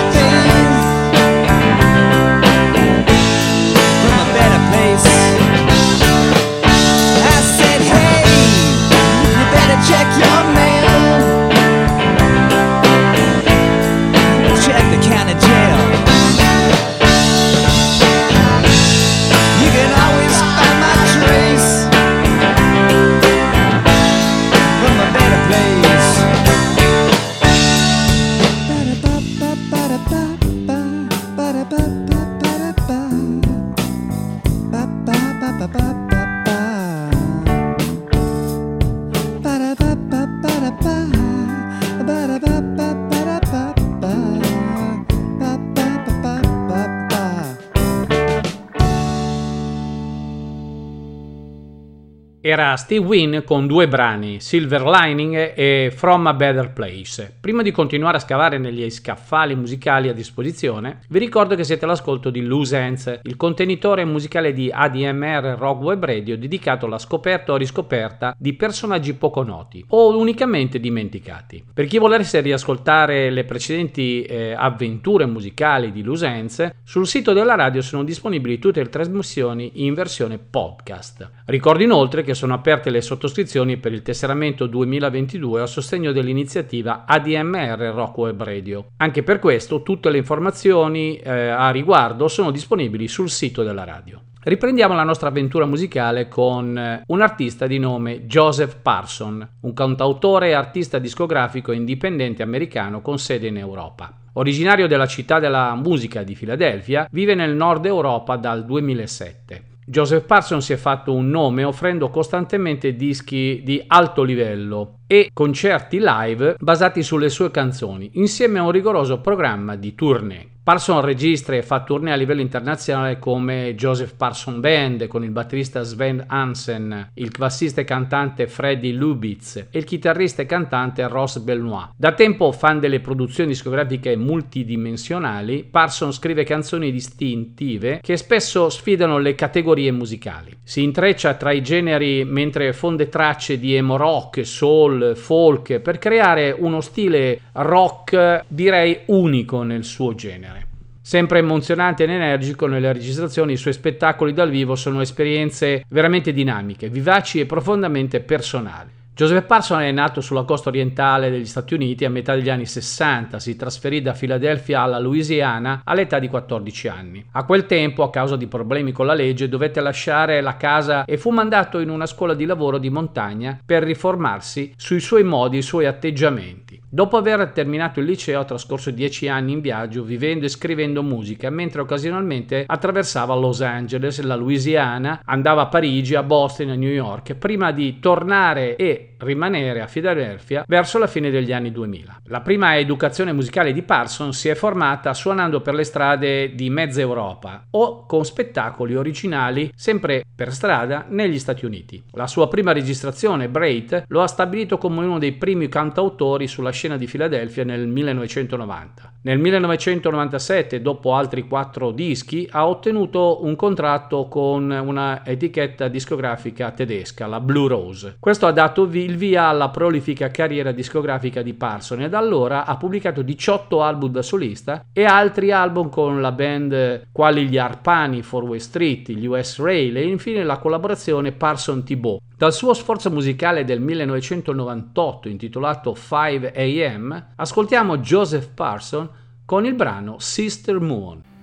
Era 52.55 52.77
Steve 52.77 53.05
Wynn 53.05 53.43
con 53.45 53.67
due 53.67 53.89
brani, 53.89 54.39
Silver 54.39 54.85
Lining 54.85 55.55
e 55.57 55.93
From 55.93 56.25
a 56.29 56.35
Better 56.35 56.73
Place. 56.73 57.35
Prima 57.41 57.63
di 57.63 57.73
continuare 57.73 58.19
a 58.19 58.21
scavare 58.21 58.59
negli 58.59 58.89
scaffali 58.91 59.57
musicali 59.57 60.09
a 60.09 60.13
disposizione, 60.13 61.01
vi 61.09 61.19
ricordo 61.19 61.57
che 61.57 61.65
siete 61.65 61.85
all'ascolto 61.85 62.31
di 62.31 62.43
Loose 62.43 62.79
Ends, 62.79 63.19
il 63.25 63.35
contenitore 63.35 64.05
musicale 64.05 64.53
di 64.53 64.71
ADMR 64.73 65.57
Rock 65.59 65.83
Web 65.83 66.05
Radio 66.05 66.39
dedicato 66.39 66.87
alla 66.87 66.99
scoperta 66.99 67.51
o 67.51 67.57
riscoperta 67.57 68.37
di 68.39 68.53
personaggi 68.53 69.15
poco 69.15 69.43
noti 69.43 69.85
o 69.89 70.17
unicamente 70.17 70.79
dimenticati. 70.79 71.65
Per 71.75 71.87
chi 71.87 71.99
volesse 71.99 72.39
riascoltare 72.39 73.31
le 73.31 73.43
precedenti 73.43 74.23
eh, 74.23 74.55
avventure 74.57 75.27
musicali 75.27 75.91
di 75.91 76.03
Loose 76.03 76.27
Ends, 76.27 76.71
sul 76.85 77.09
sito 77.09 77.33
della 77.33 77.57
radio 77.57 77.83
sono 77.83 78.05
disponibili 78.05 78.61
tutte 78.61 78.81
le 78.81 78.89
trasmissioni 78.89 79.85
in 79.87 79.95
versione 79.95 80.39
podcast. 80.39 81.29
Ricordo 81.47 81.83
inoltre 81.83 82.23
che 82.23 82.35
che 82.35 82.41
sono 82.45 82.57
aperte 82.57 82.91
le 82.91 83.01
sottoscrizioni 83.01 83.79
per 83.79 83.95
il 83.95 84.03
tesseramento 84.03 84.67
2022 84.67 85.63
a 85.63 85.67
sostegno 85.67 86.13
dell'iniziativa 86.13 87.05
ADMR 87.07 87.91
Rock 87.95 88.19
Web 88.19 88.43
Radio. 88.43 88.89
Anche 88.99 89.23
per 89.23 89.39
questo 89.39 89.83
tutte 89.83 90.11
le 90.11 90.19
informazioni 90.19 91.17
eh, 91.17 91.31
a 91.31 91.71
riguardo 91.71 92.29
sono 92.29 92.51
disponibili 92.51 93.09
sul 93.09 93.31
sito 93.31 93.63
della 93.63 93.85
radio. 93.85 94.21
Riprendiamo 94.43 94.95
la 94.95 95.05
nostra 95.05 95.29
avventura 95.29 95.65
musicale 95.65 96.29
con 96.29 96.77
eh, 96.77 97.03
un 97.07 97.23
artista 97.23 97.67
di 97.67 97.79
nome 97.79 98.27
Joseph 98.27 98.77
Parson, 98.83 99.49
un 99.61 99.73
cantautore 99.73 100.49
e 100.49 100.53
artista 100.53 100.99
discografico 100.99 101.73
indipendente 101.73 102.43
americano 102.43 103.01
con 103.01 103.19
sede 103.19 103.47
in 103.47 103.57
Europa. 103.57 104.13
Originario 104.35 104.87
della 104.87 105.07
città 105.07 105.39
della 105.39 105.75
musica 105.77 106.23
di 106.23 106.35
Filadelfia, 106.35 107.09
vive 107.11 107.35
nel 107.35 107.55
nord 107.55 107.87
Europa 107.87 108.37
dal 108.37 108.67
2007. 108.67 109.73
Joseph 109.87 110.25
Parson 110.25 110.63
si 110.63 110.73
è 110.73 110.77
fatto 110.77 111.13
un 111.13 111.29
nome 111.29 111.63
offrendo 111.65 112.09
costantemente 112.09 112.97
dischi 112.97 113.61
di 113.65 113.83
alto 113.87 114.23
livello 114.23 115.01
e 115.07 115.31
concerti 115.33 115.99
live 116.01 116.57
basati 116.59 117.03
sulle 117.03 117.29
sue 117.29 117.51
canzoni, 117.51 118.11
insieme 118.15 118.59
a 118.59 118.63
un 118.63 118.71
rigoroso 118.71 119.21
programma 119.21 119.77
di 119.77 119.95
tournée. 119.95 120.49
Parson 120.65 121.03
registra 121.03 121.57
e 121.57 121.63
fa 121.63 121.83
tournée 121.83 122.11
a 122.11 122.17
livello 122.17 122.41
internazionale 122.41 123.19
come 123.19 123.75
Joseph 123.75 124.15
Parson 124.17 124.61
Band 124.61 125.07
con 125.09 125.23
il 125.23 125.29
batterista 125.29 125.83
Sven 125.83 126.25
Hansen, 126.27 127.11
il 127.13 127.31
bassista 127.37 127.83
e 127.83 127.85
cantante 127.85 128.47
Freddy 128.47 128.93
Lubitz 128.93 129.57
e 129.57 129.79
il 129.79 129.85
chitarrista 129.85 130.41
e 130.41 130.47
cantante 130.47 131.07
Ross 131.07 131.37
Belnois. 131.41 131.91
Da 131.95 132.13
tempo 132.13 132.51
fan 132.51 132.81
delle 132.81 133.01
produzioni 133.01 133.51
discografiche 133.51 134.17
multidimensionali, 134.17 135.69
Parson 135.71 136.15
scrive 136.15 136.45
canzoni 136.45 136.91
distintive 136.91 137.99
che 138.01 138.17
spesso 138.17 138.71
sfidano 138.71 139.19
le 139.19 139.35
categorie 139.35 139.93
musicali. 139.93 140.57
Si 140.63 140.83
intreccia 140.83 141.35
tra 141.35 141.53
i 141.53 141.63
generi 141.63 142.25
mentre 142.25 142.73
fonde 142.73 143.11
tracce 143.11 143.59
di 143.59 143.75
emo 143.75 143.99
rock, 143.99 144.47
soul, 144.47 144.94
folk 145.15 145.79
per 145.81 145.99
creare 145.99 146.55
uno 146.57 146.81
stile 146.81 147.41
rock 147.53 148.45
direi 148.49 149.01
unico 149.07 149.63
nel 149.63 149.85
suo 149.85 150.15
genere. 150.15 150.67
Sempre 151.01 151.41
emozionante 151.41 152.05
ed 152.05 152.11
energico 152.11 152.67
nelle 152.67 152.93
registrazioni, 152.93 153.53
i 153.53 153.59
suoi 153.59 153.75
spettacoli 153.75 154.33
dal 154.33 154.49
vivo 154.49 154.75
sono 154.75 155.03
esperienze 155.03 155.85
veramente 155.89 156.33
dinamiche, 156.33 156.89
vivaci 156.89 157.41
e 157.41 157.47
profondamente 157.47 158.21
personali. 158.21 158.91
Joseph 159.17 159.47
Parson 159.47 159.81
è 159.83 159.93
nato 159.93 160.21
sulla 160.21 160.43
costa 160.43 160.71
orientale 160.71 161.31
degli 161.31 161.45
Stati 161.45 161.75
Uniti 161.75 162.05
a 162.05 162.11
metà 162.11 162.35
degli 162.35 162.51
anni 162.51 162.67
60, 162.67 163.39
si 163.39 163.55
trasferì 163.55 164.03
da 164.03 164.13
Filadelfia 164.13 164.81
alla 164.81 164.99
Louisiana 164.99 165.83
all'età 165.85 166.19
di 166.19 166.27
14 166.27 166.89
anni. 166.89 167.25
A 167.31 167.45
quel 167.45 167.67
tempo, 167.67 168.03
a 168.03 168.11
causa 168.11 168.35
di 168.35 168.49
problemi 168.49 168.91
con 168.91 169.07
la 169.07 169.15
legge, 169.15 169.49
dovette 169.49 169.81
lasciare 169.81 170.41
la 170.41 170.57
casa 170.57 171.05
e 171.05 171.17
fu 171.17 171.31
mandato 171.31 171.79
in 171.79 171.91
una 171.91 172.07
scuola 172.07 172.35
di 172.35 172.45
lavoro 172.45 172.79
di 172.79 172.91
montagna 172.91 173.57
per 173.65 173.85
riformarsi 173.85 174.73
sui 174.77 174.99
suoi 174.99 175.23
modi 175.23 175.55
e 175.55 175.61
i 175.61 175.63
suoi 175.63 175.87
atteggiamenti. 175.87 176.83
Dopo 176.95 177.17
aver 177.17 177.51
terminato 177.51 178.01
il 178.01 178.07
liceo 178.07 178.41
ha 178.41 178.45
trascorso 178.45 178.91
dieci 178.91 179.29
anni 179.29 179.53
in 179.53 179.61
viaggio 179.61 180.03
vivendo 180.03 180.45
e 180.45 180.49
scrivendo 180.49 181.05
musica, 181.05 181.51
mentre 181.51 181.81
occasionalmente 181.81 182.65
attraversava 182.67 183.35
Los 183.35 183.63
Angeles, 183.63 184.21
la 184.23 184.35
Louisiana, 184.35 185.21
andava 185.25 185.63
a 185.63 185.67
Parigi, 185.67 186.17
a 186.17 186.23
Boston, 186.25 186.71
a 186.71 186.75
New 186.75 186.91
York, 186.91 187.35
prima 187.35 187.71
di 187.71 187.99
tornare 188.01 188.77
e 188.77 189.04
rimanere 189.19 189.81
a 189.81 189.87
Filadelfia 189.87 190.65
verso 190.67 190.99
la 190.99 191.07
fine 191.07 191.31
degli 191.31 191.53
anni 191.53 191.71
2000. 191.71 192.23
La 192.25 192.41
prima 192.41 192.79
educazione 192.79 193.33
musicale 193.33 193.73
di 193.73 193.83
Parson 193.83 194.33
si 194.33 194.49
è 194.49 194.55
formata 194.55 195.15
suonando 195.15 195.61
per 195.61 195.75
le 195.75 195.85
strade 195.85 196.55
di 196.55 196.71
mezza 196.71 197.01
Europa 197.01 197.67
o 197.71 198.07
con 198.07 198.25
spettacoli 198.25 198.95
originali 198.95 199.71
sempre 199.75 200.25
per 200.35 200.53
strada 200.53 201.07
negli 201.09 201.39
Stati 201.39 201.65
Uniti. 201.65 202.03
La 202.13 202.27
sua 202.27 202.49
prima 202.49 202.73
registrazione, 202.73 203.49
Braid, 203.49 204.05
lo 204.09 204.23
ha 204.23 204.27
stabilito 204.27 204.79
come 204.79 205.05
uno 205.05 205.19
dei 205.19 205.33
primi 205.33 205.69
cantautori 205.69 206.47
sulla 206.47 206.71
scena 206.71 206.97
di 206.97 207.07
Filadelfia 207.07 207.65
nel 207.65 207.87
1990. 207.87 209.13
Nel 209.23 209.39
1997, 209.39 210.83
dopo 210.83 211.15
altri 211.15 211.47
quattro 211.47 211.93
dischi, 211.93 212.47
ha 212.51 212.69
ottenuto 212.69 213.43
un 213.43 213.57
contratto 213.57 214.29
con 214.29 214.71
una 214.71 215.25
etichetta 215.25 215.89
discografica 215.89 216.73
tedesca, 216.73 217.27
la 217.27 217.41
Blue 217.41 217.69
Rose. 217.69 218.17
Questo 218.19 218.47
ha 218.47 218.53
dato 218.53 218.85
il 219.05 219.17
via 219.17 219.45
alla 219.45 219.69
prolifica 219.69 220.31
carriera 220.31 220.73
discografica 220.73 221.43
di 221.43 221.55
Parson 221.55 222.03
e 222.03 222.09
da 222.09 222.19
allora 222.19 222.65
ha 222.65 222.77
pubblicato 222.77 223.23
18 223.23 223.83
album 223.83 224.11
da 224.11 224.23
solista 224.23 224.87
e 224.93 225.05
altri 225.05 225.53
album 225.53 225.91
con 225.91 226.21
la 226.21 226.33
band 226.33 227.09
quali 227.13 227.47
gli 227.47 227.59
Arpani, 227.59 228.23
Four 228.23 228.45
Way 228.45 228.59
Street, 228.59 229.11
gli 229.11 229.27
US 229.27 229.61
Rail 229.61 229.97
e 229.97 230.07
infine 230.07 230.43
la 230.43 230.59
collaborazione 230.59 231.33
Parson 231.33 231.85
Thibault. 231.85 232.23
Dal 232.37 232.53
suo 232.53 232.75
sforzo 232.75 233.11
musicale 233.11 233.65
del 233.65 233.81
1998 233.81 235.29
intitolato 235.29 235.95
5 235.95 236.53
AM 236.53 237.27
ascoltiamo 237.37 237.99
Joseph 237.99 238.51
Parson 238.55 239.09
con 239.45 239.67
il 239.67 239.75
brano 239.75 240.17
Sister 240.19 240.81
Moon. 240.81 241.34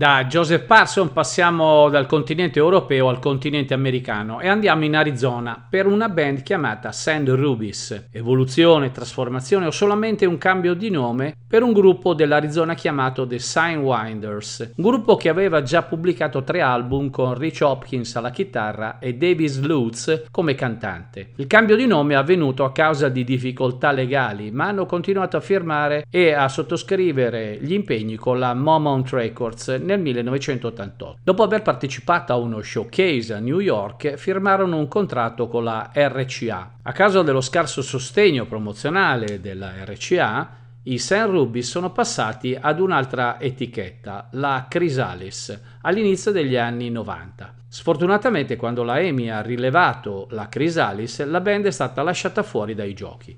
Da 0.00 0.24
Joseph 0.24 0.64
Parson 0.64 1.12
passiamo 1.12 1.90
dal 1.90 2.06
continente 2.06 2.58
europeo 2.58 3.10
al 3.10 3.18
continente 3.18 3.74
americano 3.74 4.40
e 4.40 4.48
andiamo 4.48 4.86
in 4.86 4.96
Arizona 4.96 5.62
per 5.68 5.86
una 5.86 6.08
band 6.08 6.42
chiamata 6.42 6.90
Sand 6.90 7.28
Rubies. 7.28 8.08
Evoluzione, 8.10 8.92
trasformazione 8.92 9.66
o 9.66 9.70
solamente 9.70 10.24
un 10.24 10.38
cambio 10.38 10.72
di 10.72 10.88
nome 10.88 11.36
per 11.46 11.62
un 11.62 11.74
gruppo 11.74 12.14
dell'Arizona 12.14 12.72
chiamato 12.72 13.26
The 13.26 13.38
Signwinders, 13.38 14.72
un 14.76 14.84
gruppo 14.84 15.16
che 15.16 15.28
aveva 15.28 15.60
già 15.60 15.82
pubblicato 15.82 16.44
tre 16.44 16.62
album 16.62 17.10
con 17.10 17.34
Rich 17.34 17.60
Hopkins 17.60 18.16
alla 18.16 18.30
chitarra 18.30 19.00
e 19.00 19.16
Davis 19.16 19.60
Lutz 19.60 20.28
come 20.30 20.54
cantante. 20.54 21.32
Il 21.36 21.46
cambio 21.46 21.76
di 21.76 21.86
nome 21.86 22.14
è 22.14 22.16
avvenuto 22.16 22.64
a 22.64 22.72
causa 22.72 23.10
di 23.10 23.22
difficoltà 23.22 23.90
legali, 23.90 24.50
ma 24.50 24.68
hanno 24.68 24.86
continuato 24.86 25.36
a 25.36 25.40
firmare 25.40 26.06
e 26.08 26.32
a 26.32 26.48
sottoscrivere 26.48 27.58
gli 27.60 27.74
impegni 27.74 28.16
con 28.16 28.38
la 28.38 28.54
Momont 28.54 29.10
Records 29.10 29.68
nel 29.90 30.00
1988. 30.00 31.18
Dopo 31.22 31.42
aver 31.42 31.62
partecipato 31.62 32.32
a 32.32 32.36
uno 32.36 32.62
showcase 32.62 33.34
a 33.34 33.38
New 33.40 33.58
York, 33.58 34.14
firmarono 34.14 34.76
un 34.76 34.86
contratto 34.86 35.48
con 35.48 35.64
la 35.64 35.90
RCA. 35.92 36.74
A 36.82 36.92
causa 36.92 37.22
dello 37.22 37.40
scarso 37.40 37.82
sostegno 37.82 38.46
promozionale 38.46 39.40
della 39.40 39.72
RCA, 39.84 40.58
i 40.84 40.98
Saint 40.98 41.28
Ruby 41.28 41.62
sono 41.62 41.90
passati 41.90 42.56
ad 42.58 42.80
un'altra 42.80 43.40
etichetta, 43.40 44.28
la 44.32 44.66
Chrysalis, 44.68 45.60
all'inizio 45.82 46.30
degli 46.30 46.56
anni 46.56 46.88
90. 46.90 47.54
Sfortunatamente 47.68 48.56
quando 48.56 48.82
la 48.82 48.98
EMI 48.98 49.30
ha 49.30 49.42
rilevato 49.42 50.26
la 50.30 50.48
Chrysalis, 50.48 51.24
la 51.26 51.40
band 51.40 51.66
è 51.66 51.70
stata 51.70 52.02
lasciata 52.02 52.42
fuori 52.42 52.74
dai 52.74 52.94
giochi. 52.94 53.36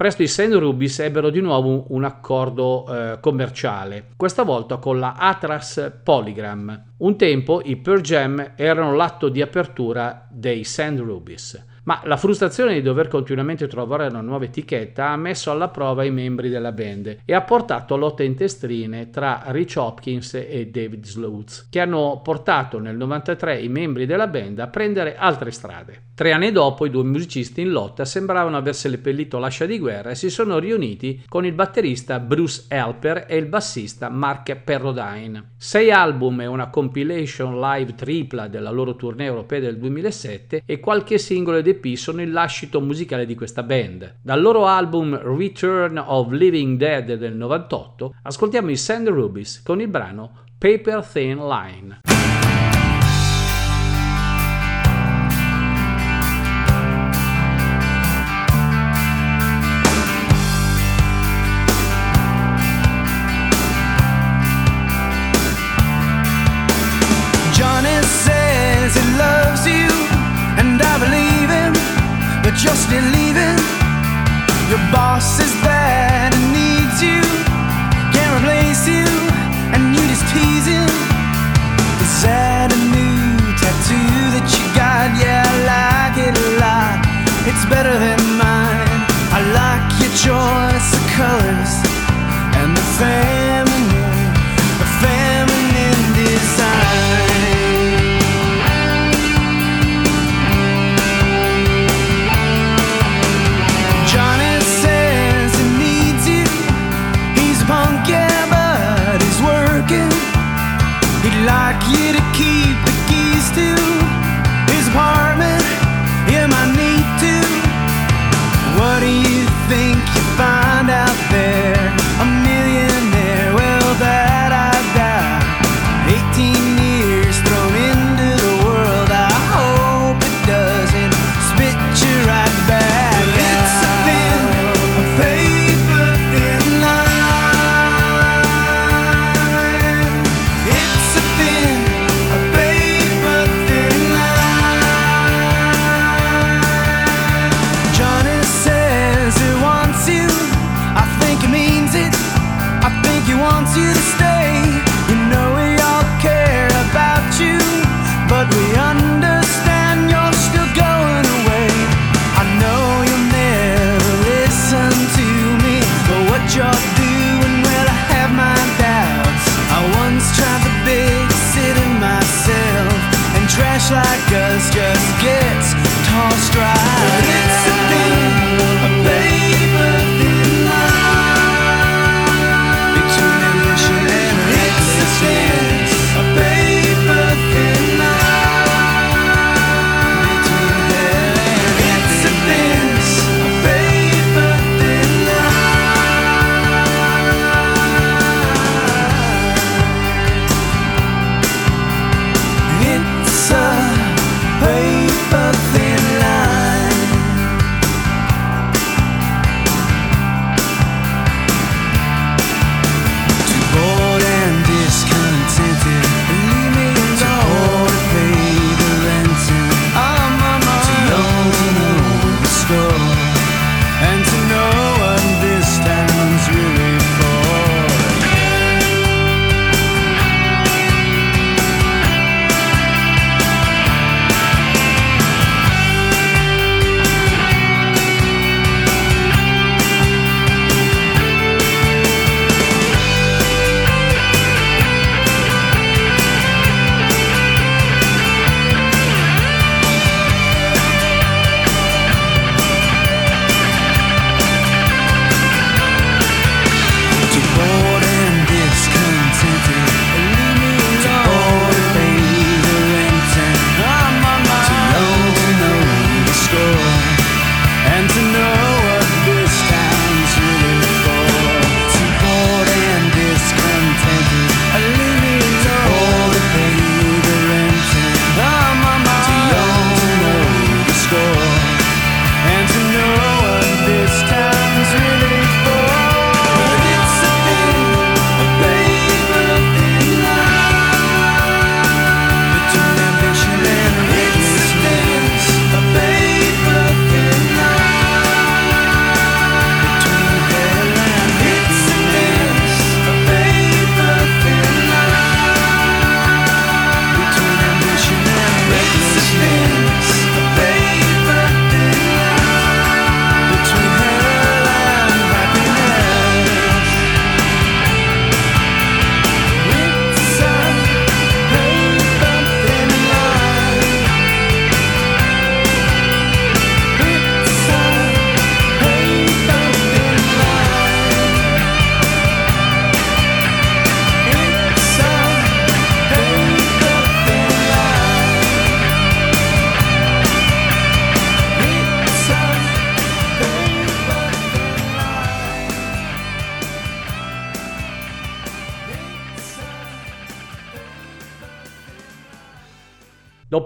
Presto 0.00 0.22
i 0.22 0.28
Saint 0.28 0.54
Rubis 0.54 0.98
ebbero 1.00 1.28
di 1.28 1.42
nuovo 1.42 1.84
un 1.88 2.04
accordo 2.04 2.86
eh, 2.88 3.18
commerciale, 3.20 4.06
questa 4.16 4.44
volta 4.44 4.78
con 4.78 4.98
la 4.98 5.12
Atlas 5.18 6.00
Polygram. 6.02 6.92
Un 6.96 7.18
tempo 7.18 7.60
i 7.62 7.76
Pearl 7.76 8.00
Jam 8.00 8.52
erano 8.56 8.94
l'atto 8.94 9.28
di 9.28 9.42
apertura 9.42 10.26
dei 10.30 10.64
Saint 10.64 11.00
Rubis. 11.00 11.62
Ma 11.84 12.00
la 12.04 12.16
frustrazione 12.16 12.72
di 12.72 12.80
dover 12.80 13.08
continuamente 13.08 13.66
trovare 13.66 14.06
una 14.06 14.22
nuova 14.22 14.46
etichetta 14.46 15.10
ha 15.10 15.16
messo 15.16 15.50
alla 15.50 15.68
prova 15.68 16.02
i 16.02 16.10
membri 16.10 16.48
della 16.48 16.72
band 16.72 17.18
e 17.22 17.34
ha 17.34 17.42
portato 17.42 17.92
a 17.92 17.98
lotte 17.98 18.24
intestrine 18.24 19.10
tra 19.10 19.42
Rich 19.48 19.76
Hopkins 19.76 20.32
e 20.32 20.68
David 20.72 21.04
Slutz, 21.04 21.68
che 21.68 21.78
hanno 21.78 22.22
portato 22.24 22.78
nel 22.78 22.96
93 22.96 23.60
i 23.60 23.68
membri 23.68 24.06
della 24.06 24.28
band 24.28 24.60
a 24.60 24.68
prendere 24.68 25.16
altre 25.16 25.50
strade. 25.50 26.08
Tre 26.20 26.32
anni 26.32 26.52
dopo 26.52 26.84
i 26.84 26.90
due 26.90 27.02
musicisti 27.02 27.62
in 27.62 27.70
lotta 27.70 28.04
sembravano 28.04 28.58
aver 28.58 28.74
seppellito 28.74 29.38
l'ascia 29.38 29.64
di 29.64 29.78
guerra 29.78 30.10
e 30.10 30.14
si 30.14 30.28
sono 30.28 30.58
riuniti 30.58 31.24
con 31.26 31.46
il 31.46 31.54
batterista 31.54 32.20
Bruce 32.20 32.66
Helper 32.68 33.24
e 33.26 33.38
il 33.38 33.46
bassista 33.46 34.10
Mark 34.10 34.54
Perrodine. 34.56 35.52
Sei 35.56 35.90
album 35.90 36.42
e 36.42 36.46
una 36.46 36.68
compilation 36.68 37.58
live 37.58 37.94
tripla 37.94 38.48
della 38.48 38.68
loro 38.68 38.96
tournée 38.96 39.28
europea 39.28 39.60
del 39.60 39.78
2007 39.78 40.64
e 40.66 40.78
qualche 40.78 41.16
singolo 41.16 41.56
ed 41.56 41.68
EP 41.68 41.86
sono 41.94 42.20
il 42.20 42.32
lascito 42.32 42.82
musicale 42.82 43.24
di 43.24 43.34
questa 43.34 43.62
band. 43.62 44.16
Dal 44.20 44.42
loro 44.42 44.66
album 44.66 45.18
Return 45.22 45.96
of 45.96 46.32
Living 46.32 46.76
Dead 46.76 47.14
del 47.14 47.34
98 47.34 48.16
ascoltiamo 48.24 48.70
i 48.70 48.76
Sand 48.76 49.08
Rubies 49.08 49.62
con 49.62 49.80
il 49.80 49.88
brano 49.88 50.40
Paper 50.58 51.02
Thin 51.02 51.38
Line. 51.48 52.09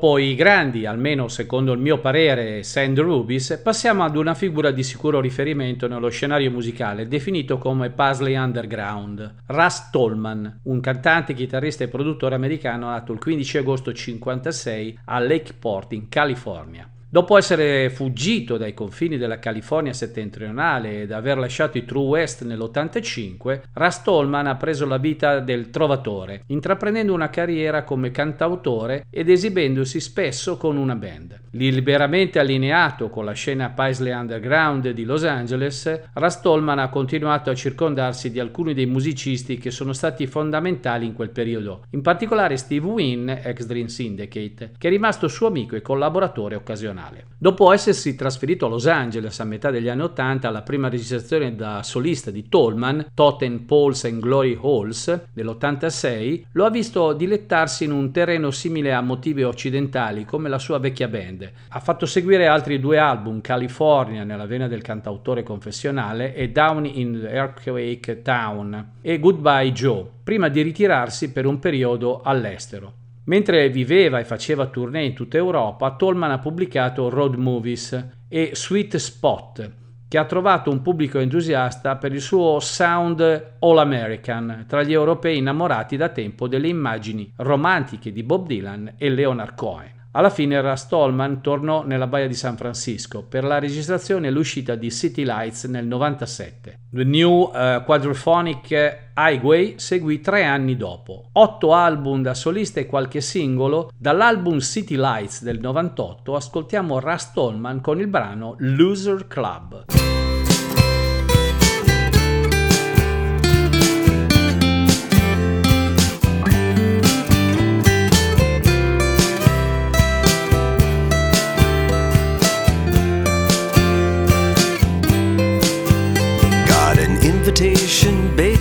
Dopo 0.05 0.19
i 0.19 0.35
grandi, 0.35 0.85
almeno 0.85 1.29
secondo 1.29 1.73
il 1.73 1.79
mio 1.79 1.99
parere, 1.99 2.63
Sand 2.63 3.01
Rubies, 3.01 3.59
passiamo 3.65 4.05
ad 4.05 4.17
una 4.17 4.35
figura 4.35 4.71
di 4.71 4.83
sicuro 4.83 5.19
riferimento 5.19 5.89
nello 5.89 6.11
scenario 6.11 6.51
musicale 6.51 7.09
definito 7.09 7.57
come 7.57 7.89
Puzzle 7.89 8.37
Underground, 8.37 9.37
Russ 9.47 9.89
Tolman, 9.89 10.61
un 10.65 10.81
cantante, 10.81 11.33
chitarrista 11.33 11.85
e 11.85 11.89
produttore 11.89 12.35
americano 12.35 12.91
nato 12.91 13.15
il 13.15 13.19
15 13.19 13.57
agosto 13.57 13.93
1956 13.93 14.99
a 15.07 15.19
Lakeport 15.21 15.93
in 15.95 16.09
California. 16.11 16.87
Dopo 17.15 17.39
essere 17.39 17.91
fuggito 17.91 18.57
dai 18.57 18.74
confini 18.74 19.16
della 19.16 19.39
California 19.39 19.93
settentrionale 19.93 21.03
ed 21.03 21.12
aver 21.12 21.39
lasciato 21.39 21.78
i 21.78 21.85
True 21.85 22.07
West 22.07 22.43
nell'85, 22.43 23.61
Rust 23.73 24.09
Holman 24.09 24.49
ha 24.49 24.57
preso 24.57 24.85
la 24.85 24.97
vita 24.97 25.39
del 25.39 25.70
trovatore, 25.70 26.43
intraprendendo 26.49 27.15
una 27.15 27.31
carriera 27.31 27.85
come 27.85 28.11
cantautore 28.11 29.07
ed 29.11 29.31
esibendosi 29.31 30.01
spesso 30.01 30.57
con 30.57 30.77
una 30.77 30.97
band. 30.97 31.43
Liberamente 31.53 32.41
allineato 32.41 33.09
con 33.11 33.24
la 33.24 33.31
scena 33.31 33.70
Paisley 33.70 34.12
Underground 34.12 34.91
di 34.91 35.05
Los 35.05 35.23
Angeles, 35.23 36.09
Rust 36.15 36.45
Holman 36.45 36.81
ha 36.81 36.89
continuato 36.89 37.49
a 37.49 37.55
circondarsi 37.55 38.32
di 38.32 38.41
alcuni 38.41 38.74
dei 38.74 38.86
musicisti 38.86 39.57
che 39.57 39.70
sono 39.70 39.93
stati 39.93 40.27
fondamentali 40.27 41.07
in 41.07 41.12
quel 41.12 41.31
periodo, 41.31 41.85
in 41.91 42.03
particolare 42.03 42.57
Steve 42.57 42.85
Wynn, 42.85 43.28
ex 43.28 43.66
Dream 43.66 43.86
Syndicate, 43.86 44.73
che 44.77 44.89
è 44.89 44.91
rimasto 44.91 45.28
suo 45.28 45.47
amico 45.47 45.77
e 45.77 45.81
collaboratore 45.81 46.57
occasionale. 46.57 47.03
Dopo 47.45 47.73
essersi 47.73 48.15
trasferito 48.15 48.67
a 48.67 48.69
Los 48.71 48.87
Angeles 48.87 49.39
a 49.39 49.45
metà 49.45 49.71
degli 49.71 49.89
anni 49.89 50.03
Ottanta, 50.03 50.51
la 50.51 50.63
prima 50.63 50.89
registrazione 50.89 51.55
da 51.55 51.83
solista 51.83 52.31
di 52.31 52.49
Tolman, 52.49 53.09
Totten 53.13 53.67
Poles 53.67 54.05
and 54.05 54.21
Glory 54.21 54.59
Halls, 54.61 55.29
dell'86, 55.33 56.45
lo 56.53 56.65
ha 56.65 56.71
visto 56.71 57.13
dilettarsi 57.13 57.85
in 57.85 57.93
un 57.93 58.11
terreno 58.13 58.51
simile 58.51 58.95
a 58.95 59.03
motivi 59.03 59.43
occidentali 59.43 60.25
come 60.25 60.49
la 60.49 60.59
sua 60.59 60.79
vecchia 60.79 61.09
band. 61.09 61.53
Ha 61.69 61.81
fatto 61.81 62.07
seguire 62.07 62.47
altri 62.47 62.81
due 62.81 62.97
album, 62.97 63.43
California 63.43 64.25
nella 64.25 64.47
vena 64.47 64.67
del 64.67 64.81
cantautore 64.81 65.43
confessionale 65.43 66.35
e 66.35 66.49
Down 66.51 66.87
in 66.87 67.27
Earthquake 67.29 68.23
Town 68.23 68.93
e 69.03 69.19
Goodbye 69.19 69.73
Joe, 69.73 70.09
prima 70.25 70.49
di 70.49 70.63
ritirarsi 70.63 71.31
per 71.31 71.45
un 71.45 71.59
periodo 71.59 72.23
all'estero. 72.23 73.03
Mentre 73.27 73.71
viveva 73.71 74.19
e 74.19 74.25
faceva 74.25 74.67
tournée 74.67 75.07
in 75.07 75.15
tutta 75.15 75.39
Europa, 75.39 75.97
Tolman 75.97 76.31
ha 76.31 76.39
pubblicato 76.39 77.09
Road 77.09 77.37
Movies 77.37 78.09
e 78.29 78.51
Sweet 78.53 78.97
Spot, 78.97 79.73
che 80.09 80.19
ha 80.19 80.27
trovato 80.27 80.71
un 80.71 80.83
pubblico 80.83 81.19
entusiasta 81.19 81.97
per 81.97 82.13
il 82.13 82.21
suo 82.21 82.61
sound 82.61 83.57
all 83.61 83.79
American 83.79 84.67
tra 84.69 84.83
gli 84.83 84.93
europei 84.93 85.39
innamorati 85.39 85.97
da 85.97 86.11
tempo 86.11 86.49
delle 86.49 86.69
immagini 86.69 87.33
romantiche 87.39 88.13
di 88.13 88.23
Bob 88.23 88.47
Dylan 88.47 88.95
e 88.99 89.09
Leonard 89.09 89.55
Cohen. 89.55 90.04
Alla 90.16 90.31
fine 90.31 90.59
Holman 90.91 91.41
tornò 91.41 91.85
nella 91.85 92.07
baia 92.07 92.28
di 92.28 92.35
San 92.35 92.57
Francisco 92.57 93.24
per 93.24 93.43
la 93.43 93.59
registrazione 93.59 94.28
e 94.28 94.31
l'uscita 94.31 94.77
di 94.77 94.91
City 94.93 95.24
Lights 95.24 95.65
nel 95.65 95.86
97. 95.86 96.78
The 96.91 97.03
New 97.03 97.51
uh, 97.53 97.82
Quadrophonic 97.85 99.11
Highway 99.16 99.74
seguì 99.77 100.20
tre 100.20 100.45
anni 100.45 100.77
dopo. 100.77 101.31
Otto 101.32 101.74
album 101.74 102.23
da 102.23 102.35
solista 102.35 102.78
e 102.78 102.86
qualche 102.86 103.20
singolo. 103.20 103.91
Dall'album 103.97 104.61
City 104.61 104.97
Lights 104.97 105.43
del 105.43 105.59
98 105.59 106.36
ascoltiamo 106.36 107.01
Holman 107.35 107.81
con 107.81 107.99
il 107.99 108.07
brano 108.07 108.55
Loser 108.59 109.27
Club. 109.27 110.14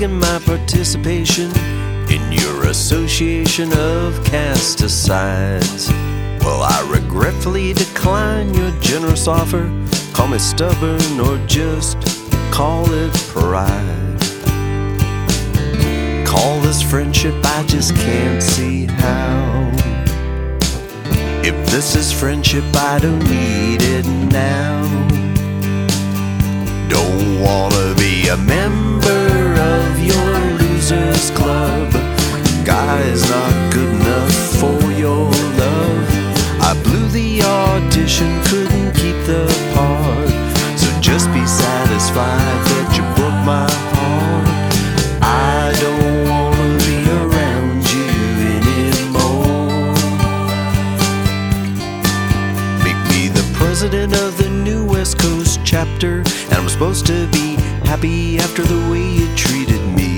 Begging 0.04 0.20
my 0.20 0.40
participation 0.40 1.50
in 2.10 2.32
your 2.32 2.66
association 2.68 3.72
of 3.72 4.14
casticides. 4.26 5.90
Well, 6.42 6.62
I 6.62 6.86
regretfully 6.92 7.74
decline 7.74 8.54
your 8.54 8.72
generous 8.82 9.28
offer. 9.28 9.72
Call 10.14 10.28
me 10.28 10.40
stubborn 10.40 11.20
or 11.20 11.38
just 11.48 11.98
call 12.52 12.86
it 12.92 13.14
pride. 13.30 14.20
Call 16.26 16.60
this 16.62 16.82
friendship, 16.82 17.36
I 17.44 17.64
just 17.68 17.96
can't 17.96 18.44
see 18.44 18.88
how. 18.88 19.72
If 21.44 21.56
this 21.72 21.96
is 21.96 22.12
friendship, 22.12 22.66
I 22.76 23.00
don't 23.00 23.20
need 23.20 23.82
it 23.82 24.06
now. 24.32 24.84
Don't 26.90 27.40
wanna 27.40 27.96
be 27.96 28.28
a 28.28 28.38
member 28.38 29.23
losers 30.84 31.32
club. 31.32 31.92
Guy's 32.66 33.30
not 33.30 33.74
good 33.74 33.88
enough 33.88 34.34
for 34.60 34.92
your 34.92 35.32
love. 35.62 36.08
I 36.60 36.74
blew 36.84 37.08
the 37.08 37.42
audition, 37.42 38.42
couldn't 38.44 38.92
keep 38.94 39.16
the 39.26 39.46
part. 39.74 40.30
So 40.78 40.88
just 41.00 41.32
be 41.32 41.46
satisfied 41.46 42.60
that 42.70 42.88
you 42.98 43.04
broke 43.16 43.40
my 43.46 43.70
heart. 43.94 44.48
I 45.22 45.72
don't 45.84 46.28
wanna 46.30 46.78
be 46.90 47.00
around 47.22 47.80
you 47.96 48.12
anymore. 48.58 49.94
Make 52.84 53.02
me 53.12 53.30
the 53.30 53.46
president 53.54 54.14
of 54.16 54.38
the 54.38 54.50
new 54.50 54.86
West 54.86 55.18
Coast 55.18 55.62
chapter, 55.64 56.24
and 56.50 56.54
I'm 56.54 56.68
supposed 56.68 57.06
to 57.06 57.28
be 57.28 57.56
happy 57.86 58.38
after 58.40 58.64
the 58.64 58.80
way 58.92 59.06
you 59.20 59.34
treated 59.36 59.82
me. 59.96 60.13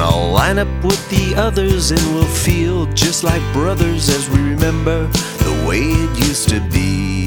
And 0.00 0.08
I'll 0.08 0.30
line 0.30 0.58
up 0.58 0.82
with 0.82 1.10
the 1.10 1.34
others, 1.36 1.90
and 1.90 2.00
we'll 2.14 2.24
feel 2.24 2.86
just 2.94 3.22
like 3.22 3.42
brothers 3.52 4.08
as 4.08 4.30
we 4.30 4.38
remember 4.38 5.06
the 5.06 5.66
way 5.68 5.80
it 5.80 6.18
used 6.26 6.48
to 6.48 6.60
be. 6.70 7.26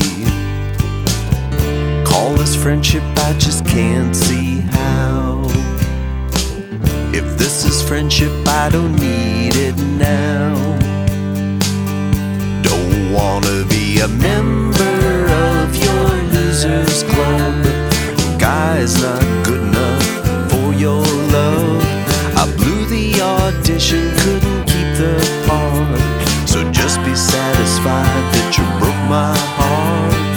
Call 2.04 2.34
this 2.34 2.56
friendship, 2.56 3.04
I 3.18 3.34
just 3.38 3.64
can't 3.68 4.16
see 4.16 4.62
how. 4.72 5.44
If 7.14 7.38
this 7.38 7.64
is 7.64 7.88
friendship, 7.88 8.32
I 8.48 8.70
don't 8.72 8.96
need 8.96 9.56
it 9.56 9.78
now. 9.78 10.56
Don't 12.64 13.14
wanna 13.14 13.66
be 13.70 14.00
a 14.00 14.08
member 14.08 15.28
of 15.30 15.76
your 15.76 16.10
losers 16.34 17.04
club. 17.04 18.40
Guy's 18.40 19.00
not 19.00 19.22
good 19.46 19.62
enough 19.62 20.50
for 20.50 20.74
your 20.74 21.06
love. 21.32 22.03
I 22.44 22.46
blew 22.58 22.86
the 22.88 23.22
audition, 23.22 24.12
couldn't 24.18 24.66
keep 24.66 24.98
the 24.98 25.16
part. 25.48 26.50
So 26.50 26.70
just 26.74 27.00
be 27.06 27.16
satisfied 27.16 28.34
that 28.34 28.58
you 28.58 28.66
broke 28.80 29.02
my 29.08 29.34
heart. 29.56 30.33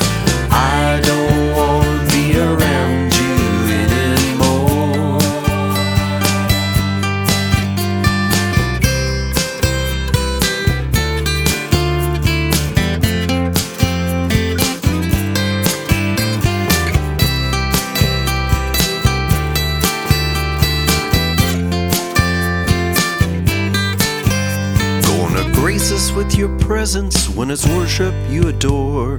Your 26.37 26.59
presence 26.59 27.29
when 27.31 27.51
it's 27.51 27.67
worship 27.67 28.15
you 28.29 28.49
adore. 28.49 29.19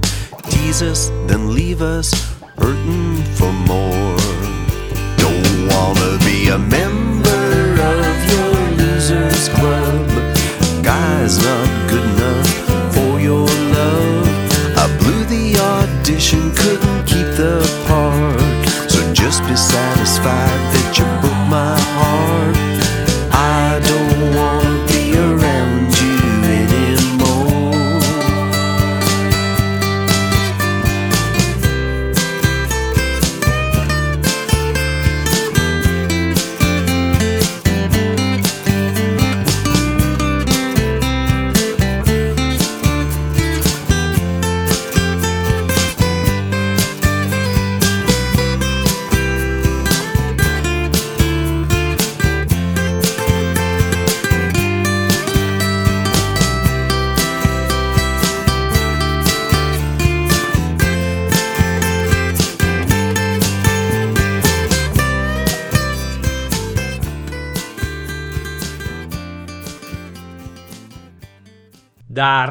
Tease 0.50 0.82
us, 0.82 1.08
then 1.26 1.52
leave 1.52 1.82
us 1.82 2.12
hurting 2.56 3.16
for 3.34 3.52
more. 3.52 4.16
Don't 5.16 5.68
wanna 5.68 6.18
be 6.24 6.48
a 6.48 6.58
member 6.58 7.74
of 7.92 8.16
your 8.32 8.52
losers 8.76 9.48
club. 9.48 10.06
Guy's 10.84 11.42
not 11.42 11.68
good 11.90 12.04
enough 12.14 12.94
for 12.94 13.20
your 13.20 13.46
love. 13.76 14.28
I 14.76 14.86
blew 15.00 15.24
the 15.24 15.58
audition, 15.58 16.54
couldn't 16.54 17.04
keep 17.06 17.28
the 17.42 17.58
part. 17.88 18.90
So 18.90 18.98
just 19.12 19.42
be 19.48 19.56
satisfied 19.56 20.57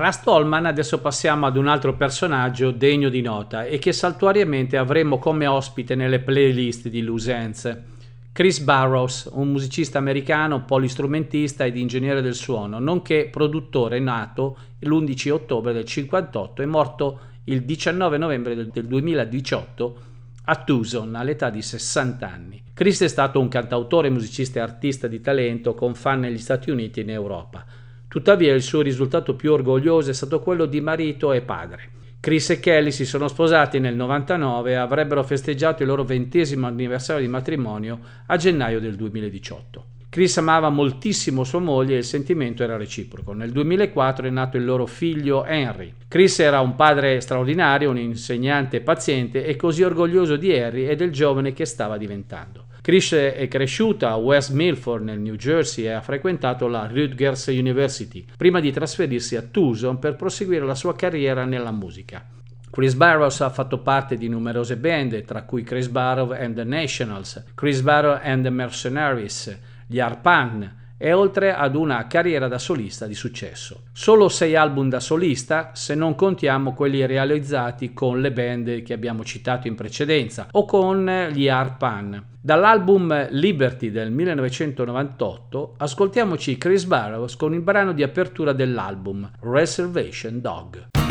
Da 0.07 0.13
Rust 0.13 0.27
Holman 0.29 0.65
adesso 0.65 1.01
passiamo 1.01 1.47
ad 1.47 1.57
un 1.57 1.67
altro 1.67 1.93
personaggio 1.97 2.71
degno 2.71 3.09
di 3.09 3.19
nota 3.19 3.65
e 3.65 3.77
che 3.77 3.91
saltuariamente 3.91 4.77
avremo 4.77 5.19
come 5.19 5.47
ospite 5.47 5.95
nelle 5.95 6.21
playlist 6.21 6.87
di 6.87 7.01
Lusenze. 7.01 7.83
Chris 8.31 8.59
Barrows, 8.59 9.29
un 9.33 9.51
musicista 9.51 9.97
americano, 9.97 10.63
polistrumentista 10.63 11.65
ed 11.65 11.75
ingegnere 11.75 12.21
del 12.21 12.35
suono, 12.35 12.79
nonché 12.79 13.27
produttore 13.29 13.99
nato 13.99 14.57
l'11 14.79 15.29
ottobre 15.29 15.73
del 15.73 15.83
58 15.83 16.61
e 16.61 16.65
morto 16.65 17.19
il 17.43 17.63
19 17.63 18.17
novembre 18.17 18.55
del 18.55 18.85
2018 18.87 20.01
a 20.45 20.55
Tucson 20.55 21.15
all'età 21.15 21.49
di 21.49 21.61
60 21.61 22.25
anni. 22.25 22.63
Chris 22.73 23.01
è 23.01 23.09
stato 23.09 23.41
un 23.41 23.49
cantautore, 23.49 24.09
musicista 24.09 24.59
e 24.59 24.61
artista 24.61 25.07
di 25.07 25.19
talento 25.19 25.73
con 25.73 25.95
fan 25.95 26.21
negli 26.21 26.37
Stati 26.37 26.69
Uniti 26.69 27.01
e 27.01 27.03
in 27.03 27.09
Europa. 27.09 27.86
Tuttavia 28.07 28.53
il 28.53 28.61
suo 28.61 28.81
risultato 28.81 29.35
più 29.35 29.51
orgoglioso 29.51 30.11
è 30.11 30.13
stato 30.13 30.39
quello 30.39 30.65
di 30.65 30.79
marito 30.79 31.33
e 31.33 31.41
padre. 31.41 31.89
Chris 32.19 32.49
e 32.49 32.59
Kelly 32.59 32.91
si 32.91 33.05
sono 33.05 33.27
sposati 33.27 33.79
nel 33.79 33.95
99 33.95 34.71
e 34.71 34.75
avrebbero 34.75 35.23
festeggiato 35.23 35.83
il 35.83 35.89
loro 35.89 36.03
ventesimo 36.03 36.67
anniversario 36.67 37.21
di 37.21 37.29
matrimonio 37.29 37.99
a 38.25 38.37
gennaio 38.37 38.79
del 38.79 38.95
2018. 38.95 39.85
Chris 40.09 40.37
amava 40.37 40.69
moltissimo 40.69 41.43
sua 41.43 41.59
moglie 41.59 41.95
e 41.95 41.97
il 41.99 42.03
sentimento 42.03 42.63
era 42.63 42.77
reciproco. 42.77 43.33
Nel 43.33 43.51
2004 43.51 44.27
è 44.27 44.29
nato 44.29 44.57
il 44.57 44.65
loro 44.65 44.85
figlio 44.85 45.45
Henry. 45.45 45.93
Chris 46.07 46.39
era 46.39 46.61
un 46.61 46.75
padre 46.75 47.19
straordinario, 47.19 47.89
un 47.89 47.97
insegnante 47.97 48.81
paziente 48.81 49.45
e 49.45 49.55
così 49.57 49.83
orgoglioso 49.83 50.37
di 50.37 50.57
Harry 50.57 50.87
e 50.87 50.95
del 50.95 51.11
giovane 51.11 51.53
che 51.53 51.65
stava 51.65 51.97
diventando. 51.97 52.66
Chris 52.87 53.11
è 53.11 53.49
cresciuta 53.49 54.11
a 54.11 54.15
West 54.15 54.51
Milford 54.51 55.03
nel 55.03 55.19
New 55.19 55.35
Jersey 55.35 55.83
e 55.83 55.89
ha 55.89 55.99
frequentato 55.99 56.69
la 56.69 56.87
Rutgers 56.87 57.47
University 57.47 58.23
prima 58.37 58.61
di 58.61 58.71
trasferirsi 58.71 59.35
a 59.35 59.41
Tucson 59.41 59.99
per 59.99 60.15
proseguire 60.15 60.63
la 60.63 60.73
sua 60.73 60.95
carriera 60.95 61.43
nella 61.43 61.71
musica. 61.71 62.25
Chris 62.69 62.93
Barrows 62.93 63.41
ha 63.41 63.49
fatto 63.49 63.79
parte 63.79 64.15
di 64.15 64.29
numerose 64.29 64.77
band, 64.77 65.21
tra 65.25 65.43
cui 65.43 65.63
Chris 65.63 65.89
Barrow 65.89 66.31
and 66.31 66.55
the 66.55 66.63
Nationals, 66.63 67.43
Chris 67.55 67.81
Barrow 67.81 68.21
and 68.23 68.43
the 68.43 68.49
Mercenaries, 68.49 69.59
gli 69.85 69.99
Arpan 69.99 70.73
e 70.97 71.13
oltre 71.13 71.53
ad 71.53 71.75
una 71.75 72.07
carriera 72.07 72.47
da 72.47 72.57
solista 72.57 73.05
di 73.05 73.13
successo. 73.13 73.83
Solo 73.91 74.29
sei 74.29 74.55
album 74.55 74.89
da 74.89 74.99
solista 74.99 75.71
se 75.73 75.95
non 75.95 76.15
contiamo 76.15 76.73
quelli 76.73 77.05
realizzati 77.05 77.93
con 77.93 78.19
le 78.19 78.31
band 78.31 78.81
che 78.83 78.93
abbiamo 78.93 79.23
citato 79.23 79.67
in 79.67 79.75
precedenza 79.75 80.47
o 80.51 80.65
con 80.65 81.29
gli 81.31 81.47
Arpan. 81.47 82.23
Dall'album 82.39 83.27
Liberty 83.31 83.91
del 83.91 84.11
1998 84.11 85.75
ascoltiamoci 85.77 86.57
Chris 86.57 86.85
Barrows 86.85 87.35
con 87.35 87.53
il 87.53 87.61
brano 87.61 87.91
di 87.91 88.03
apertura 88.03 88.53
dell'album 88.53 89.29
Reservation 89.41 90.39
Dog. 90.41 91.06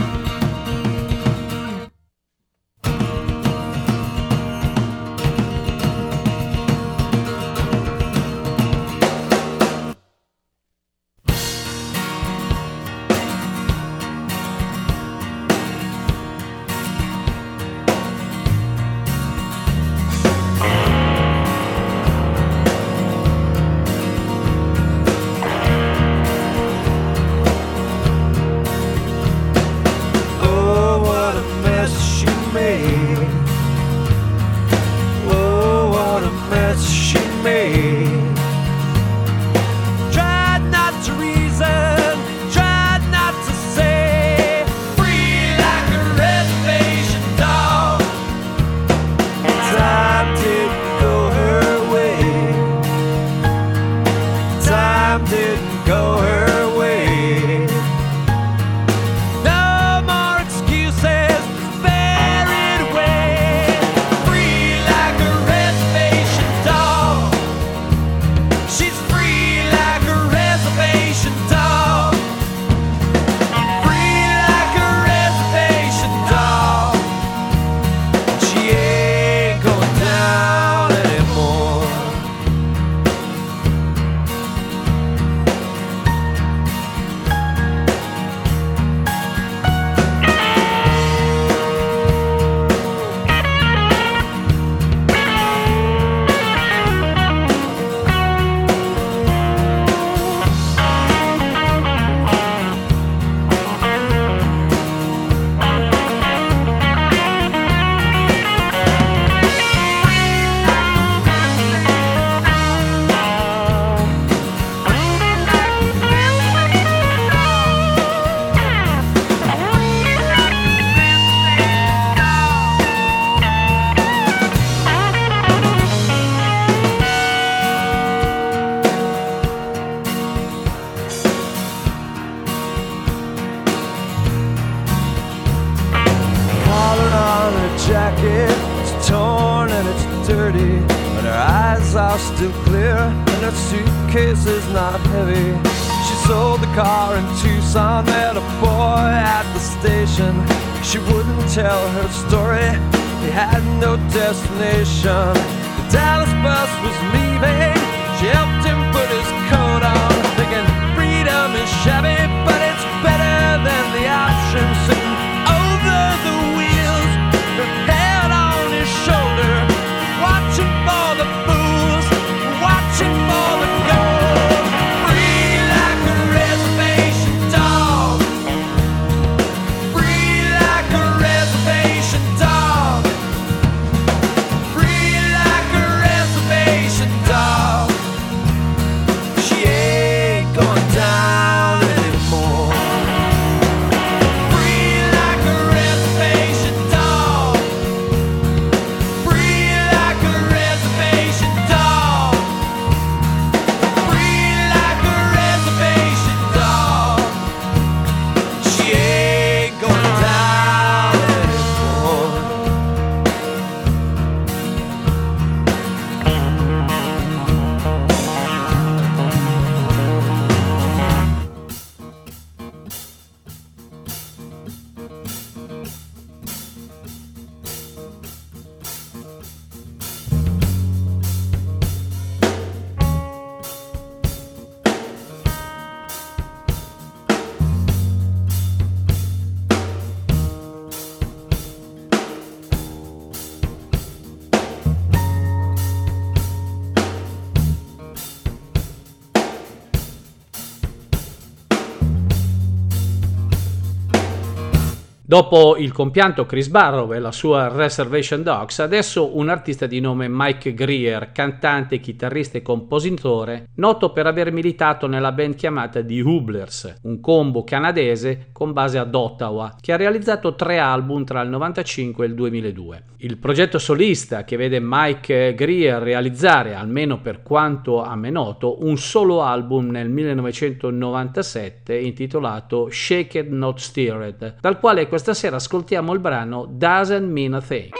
Dopo 255.29 255.77
il 255.77 255.91
compianto 255.91 256.47
Chris 256.47 256.69
Barrow 256.69 257.13
e 257.13 257.19
la 257.19 257.33
sua 257.33 257.67
Reservation 257.67 258.45
Dogs, 258.45 258.79
adesso 258.79 259.37
un 259.37 259.49
artista 259.49 259.87
di 259.87 259.99
nome 259.99 260.29
Mike 260.31 260.73
Greer, 260.73 261.33
cantante, 261.33 261.99
chitarrista 261.99 262.59
e 262.59 262.63
compositore, 262.63 263.67
noto 263.75 264.13
per 264.13 264.29
aver 264.29 264.53
militato 264.53 265.09
nella 265.09 265.33
band 265.33 265.57
chiamata 265.57 266.01
The 266.01 266.21
Hublers, 266.21 267.01
un 267.03 267.19
combo 267.19 267.65
canadese 267.65 268.51
con 268.53 268.73
base 268.73 268.99
ad 268.99 269.13
Ottawa, 269.17 269.75
che 269.81 269.93
ha 269.93 269.97
realizzato 269.97 270.55
tre 270.55 270.79
album 270.79 271.25
tra 271.25 271.41
il 271.41 271.49
95 271.49 272.25
e 272.25 272.29
il 272.29 272.35
2002. 272.37 273.03
Il 273.21 273.39
progetto 273.39 273.79
solista 273.79 274.45
che 274.45 274.57
vede 274.57 274.79
Mike 274.81 275.55
Greer 275.55 276.01
realizzare, 276.01 276.75
almeno 276.75 277.19
per 277.21 277.43
quanto 277.43 278.01
a 278.01 278.15
me 278.15 278.31
noto, 278.31 278.85
un 278.85 278.97
solo 278.99 279.43
album 279.43 279.89
nel 279.89 280.09
1997 280.09 281.99
intitolato 281.99 282.89
Shaked 282.91 283.51
Not 283.51 283.79
Stirred, 283.79 284.59
dal 284.61 284.79
quale 284.79 285.09
questa 285.17 285.26
sera 285.35 285.57
ascoltiamo 285.57 286.13
il 286.13 286.19
brano 286.21 286.67
Doesn't 286.69 287.31
Mean 287.31 287.55
a 287.55 287.61
Thing. 287.61 287.91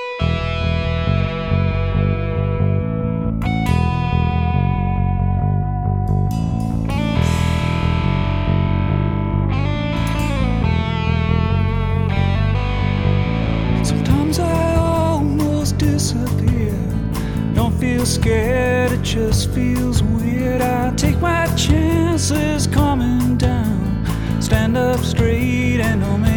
Scared, 18.07 18.93
it 18.93 19.03
just 19.03 19.51
feels 19.51 20.01
weird. 20.01 20.61
I 20.61 20.95
take 20.95 21.21
my 21.21 21.47
chances 21.57 22.69
coming 22.69 23.37
down. 23.37 24.07
Stand 24.41 24.77
up 24.77 25.01
straight 25.01 25.36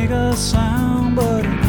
make 0.10 0.18
a 0.18 0.36
sound, 0.36 1.16
but 1.16 1.69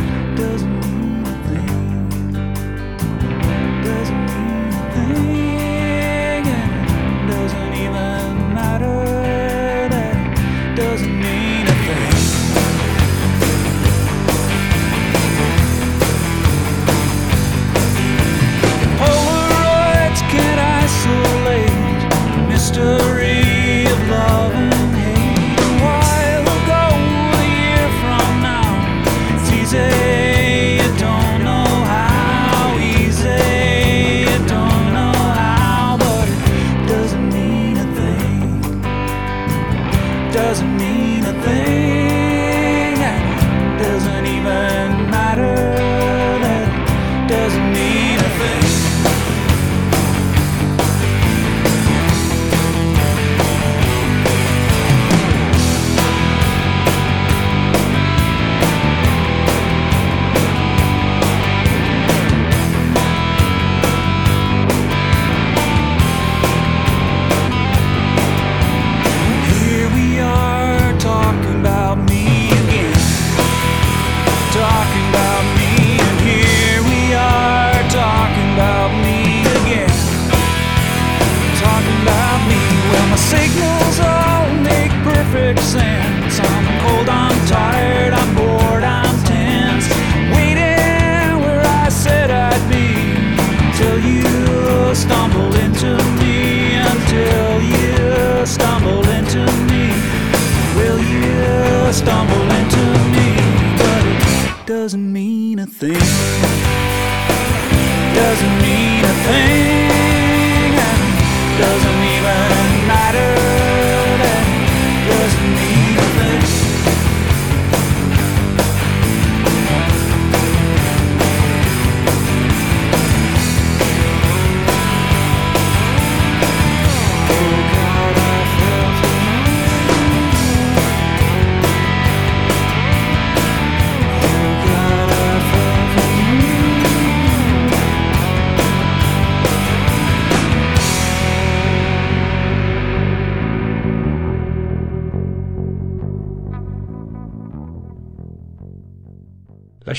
a 106.21 106.43
thing. 106.43 106.60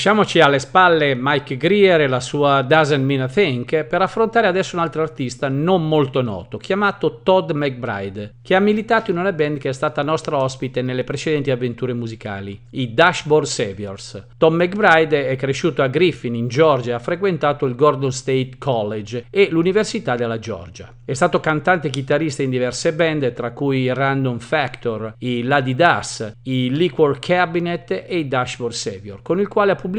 Lasciamoci 0.02 0.40
alle 0.40 0.58
spalle 0.58 1.14
Mike 1.14 1.56
Greer 1.56 2.00
e 2.00 2.08
la 2.08 2.18
sua 2.18 2.62
Doesn't 2.62 3.04
Mean 3.04 3.20
a 3.20 3.28
Thing 3.28 3.86
per 3.86 4.02
affrontare 4.02 4.48
adesso 4.48 4.74
un 4.74 4.82
altro 4.82 5.00
artista 5.00 5.48
non 5.48 5.86
molto 5.86 6.22
noto, 6.22 6.58
chiamato 6.58 7.20
Todd 7.22 7.52
McBride, 7.52 8.34
che 8.42 8.56
ha 8.56 8.58
militato 8.58 9.12
in 9.12 9.18
una 9.18 9.32
band 9.32 9.58
che 9.58 9.68
è 9.68 9.72
stata 9.72 10.02
nostra 10.02 10.38
ospite 10.38 10.82
nelle 10.82 11.04
precedenti 11.04 11.52
avventure 11.52 11.92
musicali, 11.92 12.60
i 12.70 12.92
Dashboard 12.94 13.46
Saviors. 13.46 14.26
Tom 14.36 14.56
McBride 14.56 15.28
è 15.28 15.36
cresciuto 15.36 15.82
a 15.82 15.86
Griffin, 15.86 16.34
in 16.34 16.48
Georgia, 16.48 16.96
ha 16.96 16.98
frequentato 16.98 17.64
il 17.64 17.76
Gordon 17.76 18.10
State 18.10 18.54
College 18.58 19.26
e 19.30 19.50
l'Università 19.52 20.16
della 20.16 20.40
Georgia. 20.40 20.92
È 21.04 21.14
stato 21.14 21.38
cantante 21.38 21.86
e 21.86 21.90
chitarrista 21.90 22.42
in 22.42 22.50
diverse 22.50 22.92
band, 22.92 23.32
tra 23.34 23.52
cui 23.52 23.82
i 23.82 23.94
Random 23.94 24.40
Factor, 24.40 25.14
i 25.18 25.44
Lady 25.44 25.76
Das, 25.76 26.38
i 26.42 26.74
Liquor 26.74 27.20
Cabinet 27.20 28.04
e 28.08 28.18
i 28.18 28.26
Dashboard 28.26 28.74
Savior, 28.74 29.22
con 29.22 29.38
il 29.38 29.46
quale 29.46 29.70
ha 29.70 29.74
pubblicato 29.76 29.90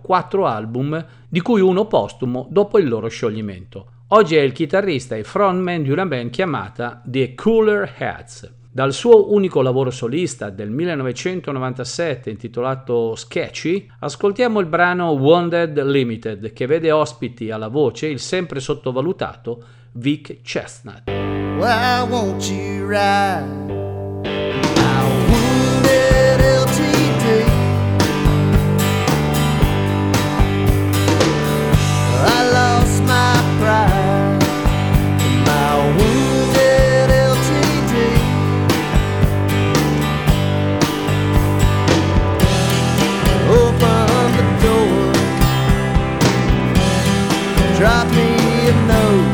quattro 0.00 0.46
album, 0.46 1.04
di 1.28 1.40
cui 1.40 1.60
uno 1.60 1.86
postumo 1.86 2.46
dopo 2.50 2.78
il 2.78 2.88
loro 2.88 3.08
scioglimento. 3.08 3.86
Oggi 4.08 4.36
è 4.36 4.40
il 4.40 4.52
chitarrista 4.52 5.16
e 5.16 5.24
frontman 5.24 5.82
di 5.82 5.90
una 5.90 6.06
band 6.06 6.30
chiamata 6.30 7.02
The 7.04 7.34
Cooler 7.34 7.92
Hats. 7.98 8.58
Dal 8.72 8.92
suo 8.92 9.32
unico 9.32 9.62
lavoro 9.62 9.90
solista 9.90 10.50
del 10.50 10.70
1997 10.70 12.30
intitolato 12.30 13.16
Sketchy, 13.16 13.90
ascoltiamo 13.98 14.60
il 14.60 14.66
brano 14.66 15.10
Wounded 15.10 15.82
Limited 15.82 16.52
che 16.52 16.66
vede 16.66 16.92
ospiti 16.92 17.50
alla 17.50 17.68
voce 17.68 18.06
il 18.06 18.20
sempre 18.20 18.60
sottovalutato 18.60 19.64
Vic 19.92 20.42
Chestnut. 20.42 21.08
Why 21.08 22.08
won't 22.08 22.48
you 22.48 22.86
ride 22.86 23.70
drop 47.80 48.06
me 48.08 48.28
a 48.68 48.74
note. 48.92 49.24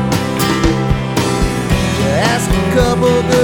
Ask 2.31 2.49
a 2.49 2.65
couple 2.77 3.36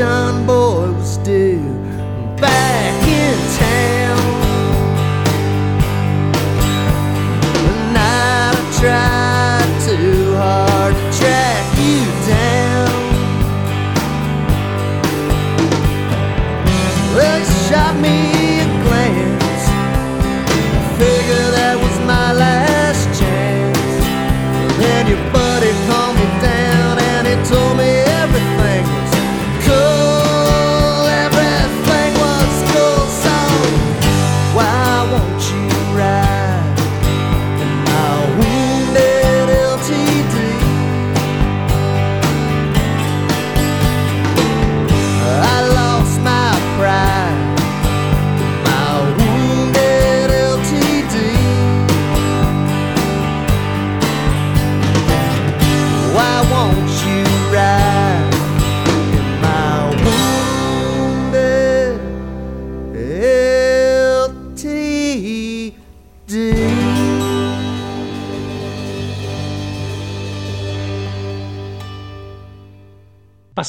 John 0.00 0.46
Boy. 0.46 0.59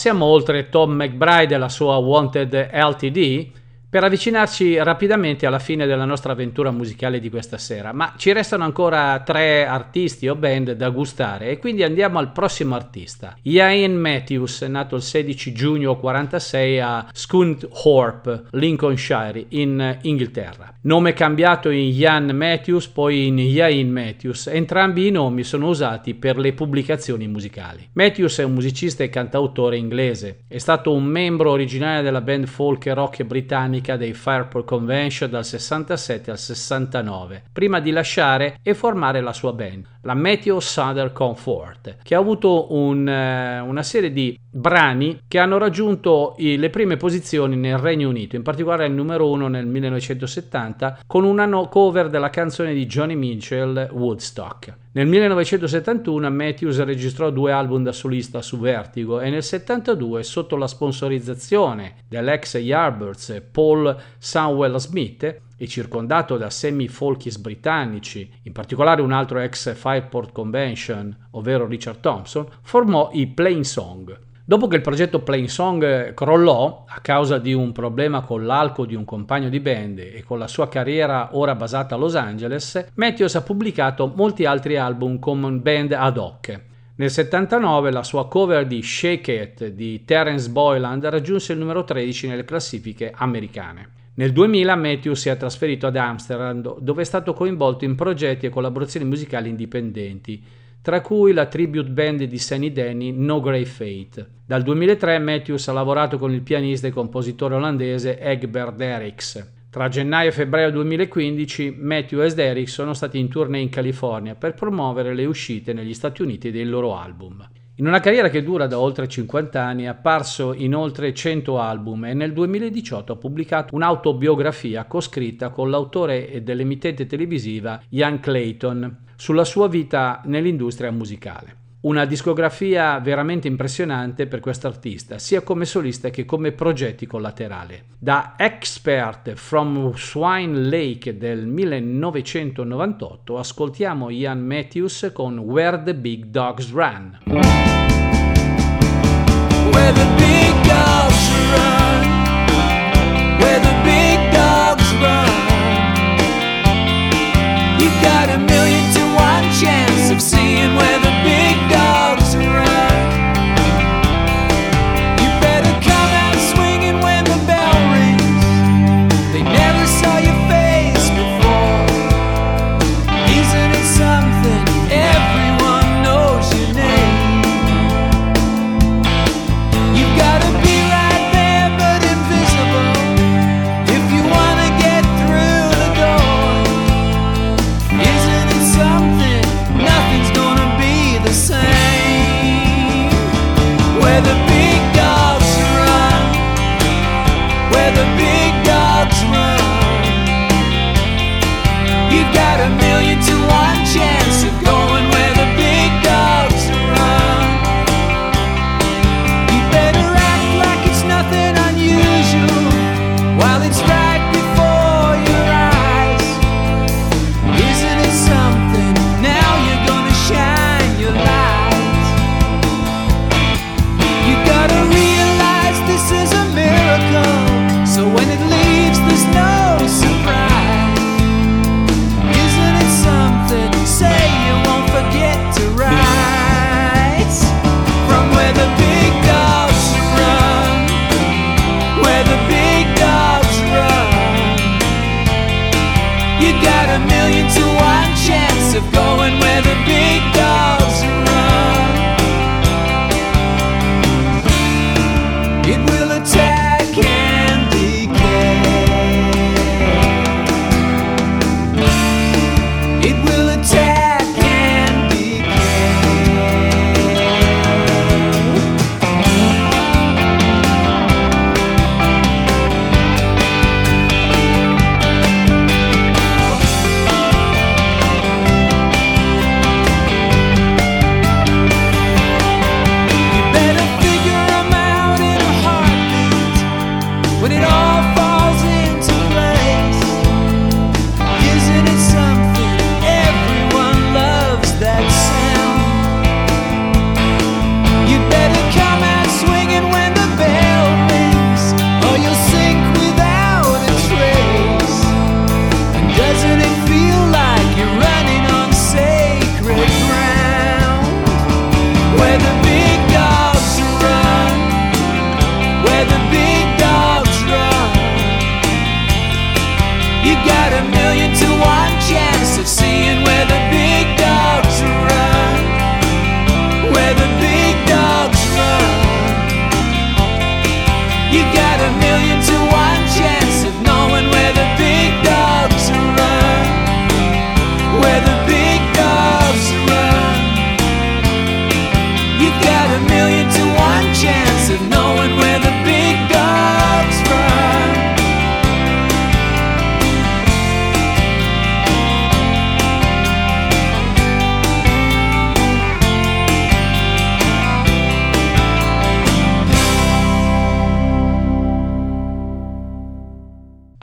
Passiamo 0.01 0.25
oltre 0.25 0.69
Tom 0.69 0.93
McBride 0.93 1.53
e 1.53 1.57
la 1.59 1.69
sua 1.69 1.97
Wanted 1.97 2.71
LTD 2.73 3.51
per 3.91 4.05
avvicinarci 4.05 4.77
rapidamente 4.77 5.45
alla 5.45 5.59
fine 5.59 5.85
della 5.85 6.05
nostra 6.05 6.31
avventura 6.31 6.71
musicale 6.71 7.19
di 7.19 7.29
questa 7.29 7.57
sera, 7.57 7.91
ma 7.91 8.13
ci 8.15 8.31
restano 8.31 8.63
ancora 8.63 9.19
tre 9.19 9.65
artisti 9.65 10.29
o 10.29 10.35
band 10.35 10.71
da 10.71 10.87
gustare 10.91 11.49
e 11.49 11.57
quindi 11.57 11.83
andiamo 11.83 12.17
al 12.17 12.31
prossimo 12.31 12.73
artista. 12.73 13.35
Ian 13.41 13.95
Matthews, 13.95 14.61
nato 14.61 14.95
il 14.95 15.01
16 15.01 15.51
giugno 15.51 15.97
46 15.97 16.79
a 16.79 17.07
Scunthorpe, 17.11 18.43
Lincolnshire, 18.51 19.47
in 19.49 19.97
Inghilterra. 20.03 20.73
Nome 20.83 21.11
cambiato 21.11 21.69
in 21.69 21.93
Ian 21.93 22.33
Matthews, 22.33 22.87
poi 22.87 23.27
in 23.27 23.39
Ian 23.39 23.89
Matthews. 23.89 24.47
Entrambi 24.47 25.07
i 25.07 25.11
nomi 25.11 25.43
sono 25.43 25.67
usati 25.67 26.13
per 26.13 26.37
le 26.37 26.53
pubblicazioni 26.53 27.27
musicali. 27.27 27.89
Matthews 27.91 28.39
è 28.39 28.43
un 28.43 28.53
musicista 28.53 29.03
e 29.03 29.09
cantautore 29.09 29.75
inglese. 29.75 30.43
È 30.47 30.59
stato 30.59 30.93
un 30.93 31.03
membro 31.03 31.51
originale 31.51 32.01
della 32.01 32.21
band 32.21 32.45
folk 32.45 32.85
e 32.85 32.93
rock 32.93 33.25
britannica 33.25 33.79
dei 33.81 34.13
Fairport 34.13 34.65
Convention 34.65 35.29
dal 35.29 35.45
67 35.45 36.31
al 36.31 36.37
69, 36.37 37.43
prima 37.51 37.79
di 37.79 37.91
lasciare 37.91 38.59
e 38.61 38.73
formare 38.73 39.21
la 39.21 39.33
sua 39.33 39.53
band, 39.53 39.85
la 40.01 40.13
Meteo 40.13 40.59
Southern 40.59 41.11
Comfort, 41.11 41.97
che 42.03 42.15
ha 42.15 42.19
avuto 42.19 42.73
un, 42.73 43.07
eh, 43.07 43.59
una 43.59 43.83
serie 43.83 44.11
di 44.11 44.39
brani 44.49 45.21
che 45.27 45.39
hanno 45.39 45.57
raggiunto 45.57 46.35
le 46.37 46.69
prime 46.69 46.97
posizioni 46.97 47.55
nel 47.55 47.77
Regno 47.77 48.09
Unito, 48.09 48.35
in 48.35 48.43
particolare 48.43 48.85
il 48.85 48.93
numero 48.93 49.29
uno 49.29 49.47
nel 49.47 49.65
1970 49.65 50.99
con 51.07 51.23
una 51.23 51.45
no- 51.45 51.67
cover 51.67 52.09
della 52.09 52.29
canzone 52.29 52.73
di 52.73 52.85
Johnny 52.85 53.15
Mitchell 53.15 53.89
Woodstock. 53.91 54.80
Nel 54.93 55.07
1971 55.07 56.29
Matthews 56.29 56.83
registrò 56.83 57.29
due 57.29 57.53
album 57.53 57.81
da 57.81 57.93
solista 57.93 58.41
su 58.41 58.59
Vertigo 58.59 59.21
e 59.21 59.29
nel 59.29 59.41
72 59.41 60.21
sotto 60.21 60.57
la 60.57 60.67
sponsorizzazione 60.67 62.03
dell'ex 62.09 62.55
Yardbirds 62.55 63.41
Paul 63.49 63.97
Samuel 64.17 64.77
Smith 64.79 65.39
e 65.55 65.67
circondato 65.67 66.35
da 66.35 66.49
semi-folkies 66.49 67.37
britannici, 67.37 68.29
in 68.43 68.51
particolare 68.51 69.01
un 69.01 69.13
altro 69.13 69.39
ex 69.39 69.73
Fireport 69.73 70.33
Convention, 70.33 71.15
ovvero 71.31 71.67
Richard 71.67 72.01
Thompson, 72.01 72.45
formò 72.61 73.11
i 73.13 73.27
Plain 73.27 73.63
Song. 73.63 74.19
Dopo 74.51 74.67
che 74.67 74.75
il 74.75 74.81
progetto 74.81 75.21
Plain 75.21 75.47
Song 75.47 75.81
eh, 75.81 76.13
crollò 76.13 76.83
a 76.85 76.99
causa 76.99 77.37
di 77.37 77.53
un 77.53 77.71
problema 77.71 78.19
con 78.19 78.45
l'alcol 78.45 78.85
di 78.85 78.95
un 78.95 79.05
compagno 79.05 79.47
di 79.47 79.61
band 79.61 79.99
e 79.99 80.25
con 80.25 80.37
la 80.39 80.47
sua 80.49 80.67
carriera 80.67 81.29
ora 81.37 81.55
basata 81.55 81.95
a 81.95 81.97
Los 81.97 82.15
Angeles, 82.15 82.89
Matthews 82.95 83.35
ha 83.35 83.43
pubblicato 83.43 84.11
molti 84.13 84.43
altri 84.43 84.75
album 84.75 85.19
con 85.19 85.61
band 85.61 85.93
ad 85.93 86.17
hoc. 86.17 86.59
Nel 86.95 87.09
79 87.09 87.93
la 87.93 88.03
sua 88.03 88.27
cover 88.27 88.67
di 88.67 88.83
Shake 88.83 89.31
It 89.31 89.67
di 89.67 90.03
Terence 90.03 90.49
Boyland 90.49 91.05
raggiunse 91.05 91.53
il 91.53 91.59
numero 91.59 91.85
13 91.85 92.27
nelle 92.27 92.43
classifiche 92.43 93.13
americane. 93.15 93.87
Nel 94.15 94.33
2000 94.33 94.75
Matthews 94.75 95.21
si 95.21 95.29
è 95.29 95.37
trasferito 95.37 95.87
ad 95.87 95.95
Amsterdam 95.95 96.77
dove 96.77 97.03
è 97.03 97.05
stato 97.05 97.31
coinvolto 97.31 97.85
in 97.85 97.95
progetti 97.95 98.47
e 98.47 98.49
collaborazioni 98.49 99.05
musicali 99.05 99.47
indipendenti, 99.47 100.43
tra 100.81 101.01
cui 101.01 101.31
la 101.31 101.45
tribute 101.45 101.89
band 101.89 102.23
di 102.23 102.39
Sunny 102.39 102.71
Denny 102.71 103.11
No 103.11 103.39
Grey 103.39 103.65
Fate. 103.65 104.39
Dal 104.45 104.63
2003 104.63 105.19
Matthews 105.19 105.67
ha 105.67 105.73
lavorato 105.73 106.17
con 106.17 106.33
il 106.33 106.41
pianista 106.41 106.87
e 106.87 106.91
compositore 106.91 107.55
olandese 107.55 108.19
Egbert 108.19 108.75
Derricks. 108.75 109.59
Tra 109.69 109.87
gennaio 109.87 110.29
e 110.29 110.33
febbraio 110.33 110.71
2015 110.71 111.77
Matthews 111.79 112.31
ed 112.31 112.37
Derrick 112.37 112.67
sono 112.67 112.93
stati 112.93 113.19
in 113.19 113.29
tournée 113.29 113.61
in 113.61 113.69
California 113.69 114.35
per 114.35 114.53
promuovere 114.53 115.13
le 115.13 115.25
uscite 115.25 115.71
negli 115.71 115.93
Stati 115.93 116.23
Uniti 116.23 116.51
dei 116.51 116.65
loro 116.65 116.97
album. 116.97 117.47
In 117.81 117.87
una 117.87 117.99
carriera 117.99 118.29
che 118.29 118.43
dura 118.43 118.67
da 118.67 118.77
oltre 118.77 119.07
50 119.07 119.59
anni 119.59 119.85
è 119.85 119.87
apparso 119.87 120.53
in 120.53 120.75
oltre 120.75 121.15
100 121.15 121.59
album 121.59 122.05
e 122.05 122.13
nel 122.13 122.31
2018 122.31 123.13
ha 123.13 123.15
pubblicato 123.15 123.73
un'autobiografia 123.73 124.85
coscritta 124.85 125.49
con 125.49 125.71
l'autore 125.71 126.43
dell'emittente 126.43 127.07
televisiva 127.07 127.81
Ian 127.89 128.19
Clayton 128.19 129.05
sulla 129.15 129.45
sua 129.45 129.67
vita 129.67 130.21
nell'industria 130.25 130.91
musicale. 130.91 131.60
Una 131.81 132.05
discografia 132.05 132.99
veramente 132.99 133.47
impressionante 133.47 134.27
per 134.27 134.39
questo 134.39 134.67
artista, 134.67 135.17
sia 135.17 135.41
come 135.41 135.65
solista 135.65 136.11
che 136.11 136.25
come 136.25 136.51
progetti 136.51 137.07
collaterali. 137.07 137.81
Da 137.97 138.35
Expert 138.37 139.33
from 139.33 139.91
Swine 139.95 140.59
Lake 140.69 141.17
del 141.17 141.47
1998 141.47 143.35
ascoltiamo 143.35 144.11
Ian 144.11 144.45
Matthews 144.45 145.09
con 145.11 145.39
Where 145.39 145.81
the 145.81 145.95
Big 145.95 146.25
Dogs 146.25 146.71
Run. 146.71 147.17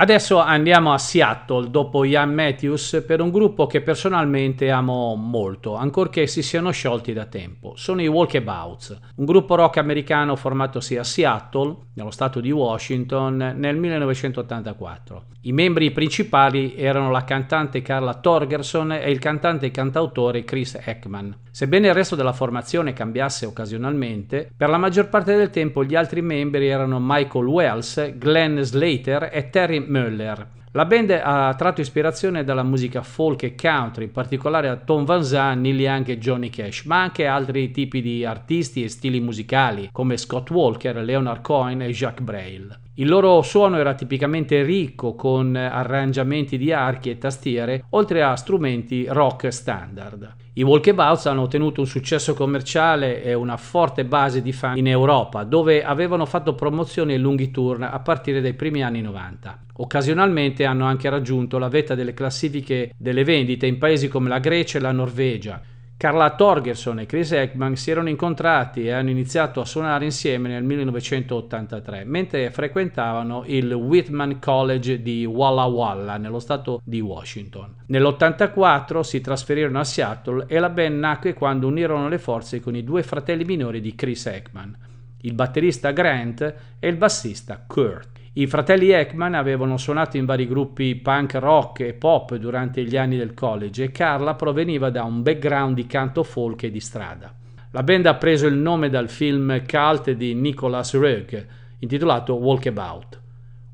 Adesso 0.09 0.39
andiamo 0.39 0.95
a 0.95 0.97
Seattle 0.97 1.69
dopo 1.69 2.03
Ian 2.03 2.33
Matthews 2.33 3.05
per 3.07 3.21
un 3.21 3.31
gruppo 3.31 3.67
che 3.67 3.83
personalmente 3.83 4.71
amo 4.71 5.15
molto, 5.17 5.75
ancorché 5.75 6.27
si 6.27 6.43
siano 6.43 6.71
sciolti 6.71 7.13
da 7.13 7.27
tempo. 7.27 7.75
Sono 7.77 8.01
i 8.01 8.07
Walkabouts, 8.07 8.99
un 9.17 9.27
gruppo 9.27 9.55
rock 9.55 9.77
americano 9.77 10.35
formatosi 10.35 10.97
a 10.97 11.05
Seattle, 11.05 11.77
stato 12.19 12.41
di 12.41 12.51
Washington, 12.51 13.55
nel 13.55 13.77
1984. 13.77 15.25
I 15.43 15.53
membri 15.53 15.93
principali 15.93 16.75
erano 16.75 17.13
la 17.13 17.23
cantante 17.23 17.81
Carla 17.81 18.15
Torgerson 18.15 18.91
e 18.91 19.09
il 19.09 19.21
cantante 19.21 19.67
e 19.67 19.71
cantautore 19.71 20.43
Chris 20.43 20.77
Ekman. 20.85 21.33
Sebbene 21.53 21.87
il 21.87 21.95
resto 21.95 22.17
della 22.17 22.33
formazione 22.33 22.93
cambiasse 22.93 23.47
occasionalmente, 23.47 24.51
per 24.57 24.69
la 24.69 24.79
maggior 24.79 25.09
parte 25.09 25.37
del 25.37 25.51
tempo 25.51 25.85
gli 25.85 25.95
altri 25.95 26.21
membri 26.21 26.67
erano 26.67 26.99
Michael 27.01 27.47
Wells, 27.47 28.15
Glenn 28.17 28.59
Slater 28.63 29.31
e 29.33 29.49
Terry 29.51 29.79
Muller. 29.79 30.57
La 30.79 30.87
band 30.87 31.11
ha 31.11 31.53
tratto 31.59 31.81
ispirazione 31.81 32.45
dalla 32.45 32.63
musica 32.63 33.03
folk 33.03 33.43
e 33.43 33.57
country, 33.57 34.05
in 34.05 34.13
particolare 34.13 34.69
a 34.69 34.77
Tom 34.77 35.05
Van 35.05 35.25
Zandt, 35.25 35.61
Neil 35.61 35.81
Young 35.81 36.09
e 36.09 36.19
Johnny 36.19 36.51
Cash, 36.51 36.85
ma 36.85 37.03
anche 37.03 37.27
altri 37.27 37.73
tipi 37.73 38.01
di 38.01 38.25
artisti 38.25 38.85
e 38.85 38.89
stili 38.89 39.19
musicali 39.19 39.89
come 39.91 40.17
Scott 40.17 40.51
Walker, 40.51 40.95
Leonard 40.99 41.43
Cohen 41.43 41.83
e 41.83 41.91
Jacques 41.91 42.25
Brel. 42.25 42.88
Il 43.01 43.07
loro 43.07 43.43
suono 43.43 43.79
era 43.79 43.95
tipicamente 43.95 44.65
ricco 44.65 45.15
con 45.15 45.55
arrangiamenti 45.55 46.59
di 46.59 46.73
archi 46.73 47.11
e 47.11 47.19
tastiere, 47.19 47.85
oltre 47.91 48.25
a 48.25 48.35
strumenti 48.35 49.07
rock 49.09 49.53
standard. 49.53 50.35
I 50.55 50.65
Walkabouts 50.65 51.27
hanno 51.27 51.43
ottenuto 51.43 51.81
un 51.81 51.87
successo 51.87 52.35
commerciale 52.35 53.23
e 53.23 53.35
una 53.35 53.57
forte 53.57 54.05
base 54.05 54.43
di 54.43 54.53
fan 54.53 54.77
in 54.77 54.89
Europa, 54.89 55.45
dove 55.45 55.85
avevano 55.85 56.27
fatto 56.27 56.57
promozioni 56.57 57.15
e 57.15 57.19
lunghi 57.19 57.53
tour 57.53 57.81
a 57.85 58.01
partire 58.01 58.41
dai 58.41 58.55
primi 58.55 58.83
anni 58.83 59.01
90. 59.01 59.59
Occasionalmente 59.75 60.65
hanno 60.65 60.85
anche 60.85 61.09
raggiunto 61.09 61.59
la 61.59 61.69
vetta 61.69 61.95
delle 61.95 62.15
classifiche 62.15 62.93
delle 62.99 63.23
vendite 63.23 63.67
in 63.67 63.79
paesi 63.79 64.09
come 64.09 64.29
la 64.29 64.41
Grecia 64.41 64.79
e 64.79 64.81
la 64.81 64.91
Norvegia. 64.91 65.63
Carla 65.99 66.37
Torgerson 66.37 67.01
e 67.01 67.07
Chris 67.07 67.33
Ekman 67.33 67.75
si 67.75 67.91
erano 67.91 68.09
incontrati 68.09 68.85
e 68.85 68.93
hanno 68.93 69.11
iniziato 69.11 69.61
a 69.61 69.65
suonare 69.65 70.05
insieme 70.05 70.49
nel 70.49 70.63
1983, 70.63 72.05
mentre 72.05 72.53
frequentavano 72.53 73.43
il 73.47 73.73
Whitman 73.73 74.39
College 74.39 75.03
di 75.03 75.25
Walla 75.25 75.65
Walla, 75.65 76.17
nello 76.17 76.39
stato 76.39 76.81
di 76.85 77.01
Washington. 77.01 77.75
Nell'84 77.87 79.01
si 79.01 79.21
trasferirono 79.21 79.81
a 79.81 79.85
Seattle 79.85 80.45
e 80.47 80.61
la 80.61 80.71
band 80.71 81.01
nacque 81.01 81.35
quando 81.35 81.67
unirono 81.67 82.09
le 82.09 82.19
forze 82.19 82.61
con 82.61 82.77
i 82.77 82.85
due 82.85 83.03
fratelli 83.03 83.45
minori 83.45 83.81
di 83.81 83.97
Chris 83.97 84.27
Ekman, 84.27 84.77
il 85.23 85.35
batterista 85.35 85.91
Grant 85.91 86.55
e 86.79 86.87
il 86.87 86.95
bassista 86.95 87.61
Kurt. 87.67 88.18
I 88.39 88.47
fratelli 88.47 88.91
Ekman 88.91 89.35
avevano 89.35 89.77
suonato 89.77 90.17
in 90.17 90.25
vari 90.25 90.47
gruppi 90.47 90.95
punk 90.95 91.35
rock 91.35 91.81
e 91.81 91.93
pop 91.93 92.37
durante 92.37 92.85
gli 92.85 92.97
anni 92.97 93.17
del 93.17 93.35
college 93.35 93.83
e 93.83 93.91
Carla 93.91 94.37
proveniva 94.37 94.91
da 94.91 95.03
un 95.03 95.25
background 95.25 95.75
di 95.75 95.89
canto 95.89 96.23
folk 96.23 96.63
e 96.63 96.71
di 96.71 96.79
strada. 96.79 97.35
La 97.73 97.83
band 97.83 98.07
ha 98.07 98.15
preso 98.15 98.47
il 98.47 98.55
nome 98.55 98.91
dal 98.91 99.09
film 99.09 99.65
cult 99.67 100.13
di 100.13 100.35
Nicholas 100.35 100.95
Roeg 100.95 101.47
intitolato 101.81 102.35
Walkabout. 102.35 103.21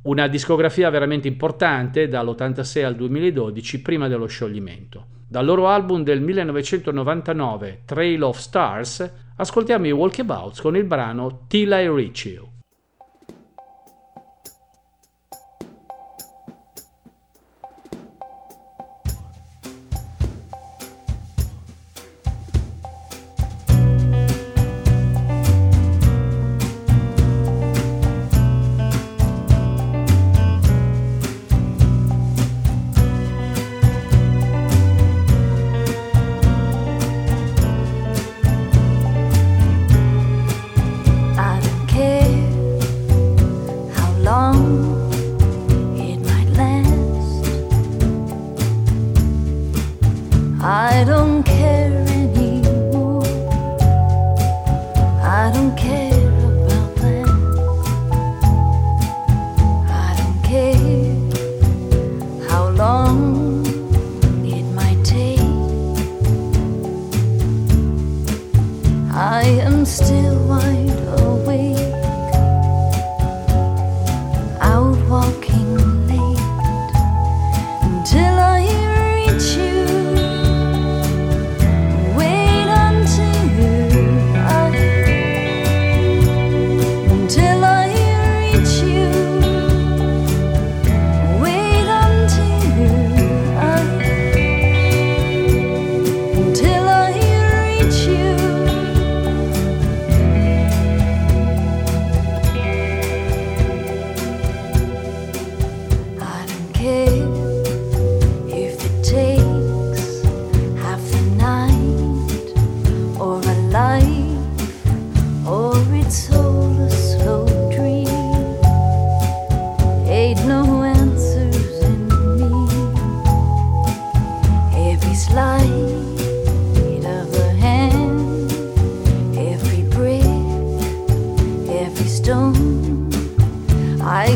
Una 0.05 0.29
discografia 0.29 0.89
veramente 0.89 1.29
importante 1.29 2.09
dall'86 2.09 2.85
al 2.87 2.97
2012 2.97 3.83
prima 3.83 4.09
dello 4.09 4.27
scioglimento. 4.27 5.05
Dal 5.29 5.45
loro 5.45 5.69
album 5.69 6.03
del 6.03 6.23
1999 6.23 7.83
Trail 7.85 8.23
of 8.23 8.39
Stars 8.39 9.13
ascoltiamo 9.37 9.87
i 9.89 9.91
Walkabouts 9.91 10.63
con 10.63 10.75
il 10.75 10.85
brano 10.85 11.45
Till 11.49 11.71
I 11.71 11.87
Reach 11.87 12.25
You. 12.25 12.53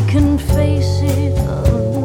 can 0.09 0.39
face 0.39 1.01
it. 1.03 1.98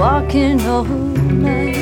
Walking 0.00 0.60
all 0.66 0.84
night. 0.84 1.76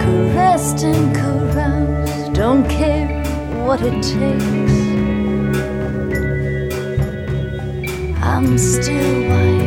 Caressed 0.00 0.82
and 0.82 1.14
caroused, 1.14 2.32
don't 2.34 2.68
care 2.68 3.08
what 3.64 3.80
it 3.82 4.02
takes. 4.02 4.74
I'm 8.22 8.58
still 8.58 9.28
wide 9.28 9.59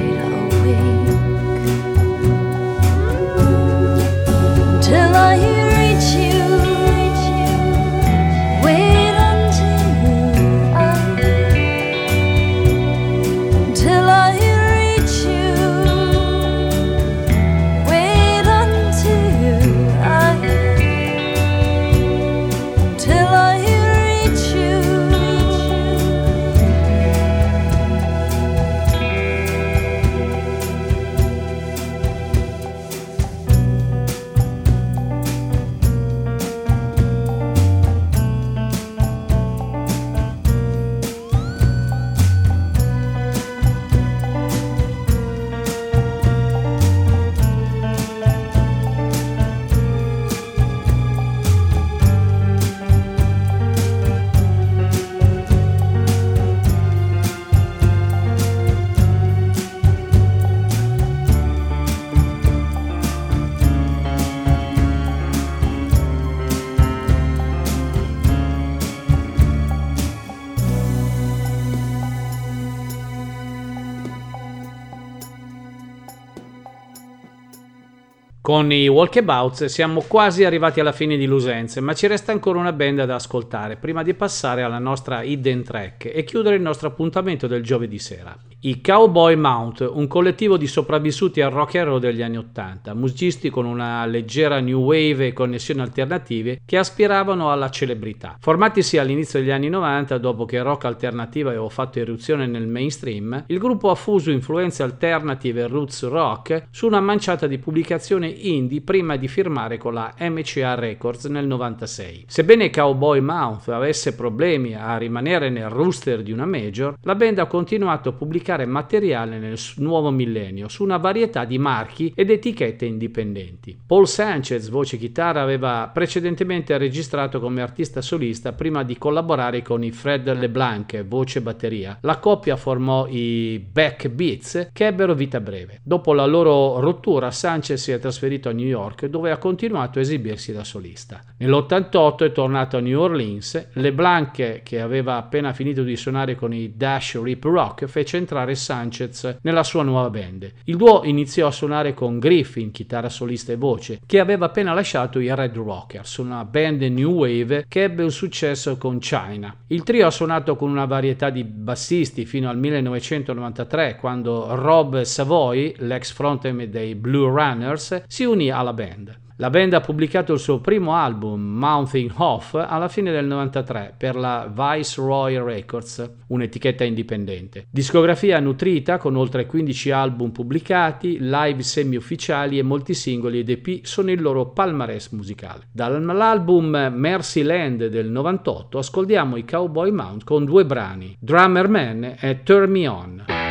Con 78.53 78.71
i 78.71 78.87
walkabouts 78.87 79.65
siamo 79.65 80.03
quasi 80.07 80.43
arrivati 80.43 80.79
alla 80.79 80.91
fine 80.91 81.17
di 81.17 81.25
Lusenze, 81.25 81.81
ma 81.81 81.95
ci 81.95 82.05
resta 82.05 82.31
ancora 82.31 82.59
una 82.59 82.71
band 82.71 83.03
da 83.03 83.15
ascoltare 83.15 83.77
prima 83.77 84.03
di 84.03 84.13
passare 84.13 84.61
alla 84.61 84.77
nostra 84.77 85.23
hidden 85.23 85.63
track 85.63 86.11
e 86.13 86.23
chiudere 86.23 86.57
il 86.57 86.61
nostro 86.61 86.89
appuntamento 86.89 87.47
del 87.47 87.63
giovedì 87.63 87.97
sera. 87.97 88.37
I 88.65 88.79
Cowboy 88.79 89.35
Mount, 89.35 89.85
un 89.91 90.07
collettivo 90.07 90.55
di 90.55 90.67
sopravvissuti 90.67 91.41
al 91.41 91.51
rock 91.51 91.75
and 91.75 91.87
roll 91.87 91.99
degli 91.99 92.21
anni 92.21 92.37
Ottanta, 92.37 92.93
musicisti 92.93 93.49
con 93.49 93.65
una 93.65 94.05
leggera 94.05 94.61
new 94.61 94.79
wave 94.79 95.27
e 95.27 95.33
connessioni 95.33 95.81
alternative 95.81 96.61
che 96.63 96.77
aspiravano 96.77 97.51
alla 97.51 97.69
celebrità. 97.69 98.37
Formatisi 98.39 98.97
all'inizio 98.97 99.39
degli 99.39 99.51
anni 99.51 99.67
90, 99.67 100.17
dopo 100.17 100.45
che 100.45 100.61
rock 100.61 100.85
alternativo 100.85 101.49
aveva 101.49 101.67
fatto 101.67 101.99
irruzione 101.99 102.47
nel 102.47 102.67
mainstream, 102.67 103.45
il 103.47 103.57
gruppo 103.57 103.89
ha 103.89 103.95
fuso 103.95 104.31
influenze 104.31 104.81
alternative 104.81 105.63
e 105.63 105.67
roots 105.67 106.07
rock 106.07 106.67
su 106.69 106.85
una 106.85 107.01
manciata 107.01 107.47
di 107.47 107.57
pubblicazioni 107.57 108.42
indie 108.47 108.81
prima 108.81 109.15
di 109.15 109.27
firmare 109.27 109.77
con 109.77 109.93
la 109.93 110.13
MCA 110.19 110.75
Records 110.75 111.25
nel 111.25 111.47
96. 111.47 112.25
Sebbene 112.27 112.69
Cowboy 112.69 113.19
Mouth 113.19 113.69
avesse 113.69 114.15
problemi 114.15 114.75
a 114.75 114.97
rimanere 114.97 115.49
nel 115.49 115.69
rooster 115.69 116.21
di 116.21 116.31
una 116.31 116.45
major, 116.45 116.97
la 117.01 117.15
band 117.15 117.39
ha 117.39 117.45
continuato 117.45 118.09
a 118.09 118.13
pubblicare 118.13 118.65
materiale 118.65 119.39
nel 119.39 119.57
nuovo 119.77 120.11
millennio 120.11 120.67
su 120.67 120.83
una 120.83 120.97
varietà 120.97 121.45
di 121.45 121.57
marchi 121.57 122.11
ed 122.15 122.29
etichette 122.29 122.85
indipendenti. 122.85 123.77
Paul 123.85 124.07
Sanchez, 124.07 124.69
voce 124.69 124.97
chitarra, 124.97 125.41
aveva 125.41 125.89
precedentemente 125.93 126.77
registrato 126.77 127.39
come 127.39 127.61
artista 127.61 128.01
solista 128.01 128.53
prima 128.53 128.83
di 128.83 128.97
collaborare 128.97 129.61
con 129.61 129.83
i 129.83 129.91
Fred 129.91 130.31
LeBlanc, 130.31 131.05
voce 131.05 131.41
batteria. 131.41 131.97
La 132.01 132.17
coppia 132.17 132.55
formò 132.55 133.07
i 133.07 133.63
Back 133.71 134.09
Beats 134.09 134.69
che 134.73 134.87
ebbero 134.87 135.13
vita 135.13 135.39
breve. 135.39 135.79
Dopo 135.83 136.13
la 136.13 136.25
loro 136.25 136.79
rottura, 136.79 137.31
Sanchez 137.31 137.81
si 137.81 137.91
è 137.91 137.99
trasferito 137.99 138.31
a 138.43 138.51
New 138.51 138.65
York 138.65 139.05
dove 139.05 139.31
ha 139.31 139.37
continuato 139.37 139.99
a 139.99 140.01
esibirsi 140.01 140.51
da 140.51 140.63
solista. 140.63 141.21
Nell'88 141.37 142.25
è 142.25 142.31
tornato 142.31 142.77
a 142.77 142.79
New 142.79 142.99
Orleans. 142.99 143.69
LeBlanc, 143.73 144.61
che 144.63 144.81
aveva 144.81 145.15
appena 145.17 145.53
finito 145.53 145.83
di 145.83 145.95
suonare 145.95 146.35
con 146.35 146.53
i 146.53 146.73
Dash 146.75 147.21
Rip 147.21 147.43
Rock, 147.43 147.85
fece 147.85 148.17
entrare 148.17 148.55
Sanchez 148.55 149.37
nella 149.41 149.63
sua 149.63 149.83
nuova 149.83 150.09
band. 150.09 150.51
Il 150.65 150.77
duo 150.77 151.03
iniziò 151.03 151.47
a 151.47 151.51
suonare 151.51 151.93
con 151.93 152.19
Griffin, 152.19 152.71
chitarra 152.71 153.09
solista 153.09 153.51
e 153.51 153.57
voce, 153.57 153.99
che 154.05 154.19
aveva 154.19 154.45
appena 154.45 154.73
lasciato 154.73 155.19
i 155.19 155.33
Red 155.33 155.55
Rockers, 155.55 156.17
una 156.17 156.45
band 156.45 156.81
new 156.83 157.11
wave 157.11 157.65
che 157.67 157.83
ebbe 157.83 158.03
un 158.03 158.11
successo 158.11 158.77
con 158.77 158.99
China. 158.99 159.55
Il 159.67 159.83
trio 159.83 160.07
ha 160.07 160.11
suonato 160.11 160.55
con 160.55 160.69
una 160.69 160.85
varietà 160.85 161.29
di 161.29 161.43
bassisti 161.43 162.25
fino 162.25 162.49
al 162.49 162.57
1993, 162.57 163.97
quando 163.99 164.55
Rob 164.55 165.01
Savoy, 165.01 165.73
l'ex 165.77 166.11
frontman 166.11 166.69
dei 166.69 166.95
Blue 166.95 167.27
Runners, 167.27 168.03
si 168.13 168.25
unì 168.25 168.51
alla 168.51 168.73
band. 168.73 169.21
La 169.37 169.49
band 169.49 169.73
ha 169.73 169.81
pubblicato 169.81 170.33
il 170.33 170.39
suo 170.39 170.59
primo 170.59 170.93
album, 170.93 171.41
Mounting 171.41 172.11
Off, 172.17 172.53
alla 172.53 172.87
fine 172.87 173.11
del 173.11 173.25
93 173.25 173.95
per 173.97 174.15
la 174.15 174.47
Viceroy 174.53 175.43
Records, 175.43 176.11
un'etichetta 176.27 176.83
indipendente. 176.83 177.65
Discografia 177.71 178.39
nutrita 178.39 178.99
con 178.99 179.15
oltre 179.15 179.47
15 179.47 179.89
album 179.89 180.29
pubblicati, 180.29 181.17
live 181.21 181.63
semi-ufficiali 181.63 182.59
e 182.59 182.61
molti 182.61 182.93
singoli 182.93 183.39
ed 183.39 183.49
EP 183.49 183.83
sono 183.83 184.11
il 184.11 184.21
loro 184.21 184.51
palmarès 184.51 185.09
musicale. 185.09 185.63
Dall'album 185.71 186.91
Mercy 186.93 187.41
Land 187.41 187.87
del 187.87 188.11
98 188.11 188.77
ascoltiamo 188.77 189.37
i 189.37 189.43
Cowboy 189.43 189.89
Mount 189.89 190.23
con 190.23 190.45
due 190.45 190.67
brani, 190.67 191.17
Drummer 191.19 191.67
Man 191.67 192.15
e 192.19 192.43
Turn 192.43 192.69
Me 192.69 192.87
On. 192.87 193.42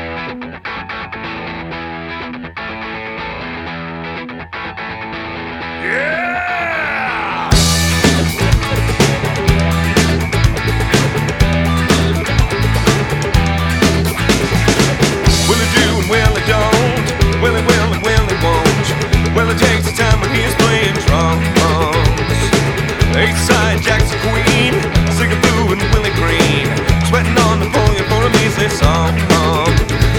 For 28.63 28.69
a 28.69 28.69
measly 28.69 28.69
song. 28.79 29.15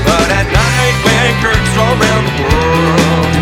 But 0.04 0.28
at 0.32 0.48
night 0.52 0.96
when 1.04 1.32
curtains 1.40 1.72
draw 1.74 1.88
around 1.88 2.24
the 2.28 2.36
world, 2.44 3.34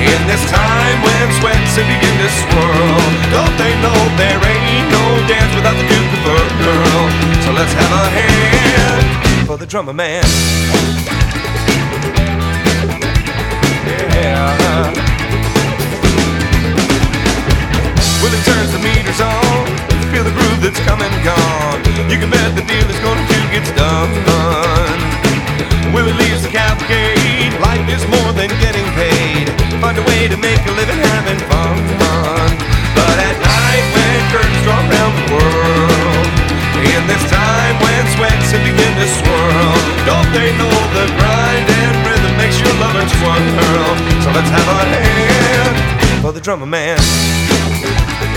in 0.00 0.20
this 0.26 0.44
time 0.50 0.96
when 1.02 1.26
sweats 1.40 1.76
have 1.76 1.86
begin 1.86 2.16
to 2.16 2.28
swirl, 2.28 3.00
don't 3.32 3.56
they 3.58 3.72
know 3.80 3.98
there 4.16 4.40
ain't 4.40 4.88
no 4.90 5.04
dance 5.28 5.54
without 5.54 5.76
the 5.76 5.86
Duke 5.88 6.12
of 6.14 6.26
Earl? 6.26 7.10
So 7.44 7.52
let's 7.52 7.72
have 7.72 7.92
a 7.92 8.08
hand 8.08 9.46
for 9.46 9.56
the 9.56 9.66
drummer 9.66 9.92
man. 9.92 10.24
Yeah. 14.16 15.25
Well, 18.26 18.34
it 18.34 18.42
turns 18.42 18.74
the 18.74 18.82
meters 18.82 19.22
on. 19.22 19.70
Feel 20.10 20.26
the 20.26 20.34
groove 20.34 20.58
that's 20.58 20.82
come 20.82 20.98
and 20.98 21.14
gone. 21.22 21.78
You 22.10 22.18
can 22.18 22.26
bet 22.26 22.58
the 22.58 22.66
deal 22.66 22.82
is 22.90 22.98
going 22.98 23.22
to 23.22 23.38
get 23.54 23.62
done. 23.78 24.10
Will 25.94 26.10
it 26.10 26.18
leaves 26.18 26.42
the 26.42 26.50
cavalcade? 26.50 27.54
Life 27.62 27.86
is 27.86 28.02
more 28.10 28.34
than 28.34 28.50
getting 28.58 28.82
paid. 28.98 29.46
Find 29.78 29.94
a 29.94 30.02
way 30.10 30.26
to 30.26 30.34
make 30.42 30.58
a 30.58 30.74
living 30.74 30.98
having 31.06 31.38
fun. 31.46 31.78
But 32.98 33.14
at 33.14 33.38
night 33.38 33.86
when 33.94 34.18
curtains 34.34 34.58
draw 34.66 34.74
around 34.74 35.14
the 35.22 35.26
world, 35.30 36.26
in 36.82 37.06
this 37.06 37.22
time 37.30 37.78
when 37.78 38.02
sweats 38.18 38.50
have 38.50 38.66
begin 38.66 38.90
to 38.90 39.06
swirl, 39.22 39.70
don't 40.02 40.30
they 40.34 40.50
know 40.58 40.74
the 40.98 41.06
grind 41.14 41.62
and 41.62 41.94
rhythm 42.02 42.34
makes 42.42 42.58
your 42.58 42.74
lover 42.82 43.06
twirl? 43.06 43.94
So 44.18 44.34
let's 44.34 44.50
have 44.50 44.66
a 44.66 44.82
hand 44.82 45.78
for 46.26 46.34
the 46.34 46.42
drummer 46.42 46.66
man. 46.66 46.98
Thank 47.86 48.30
you. 48.30 48.35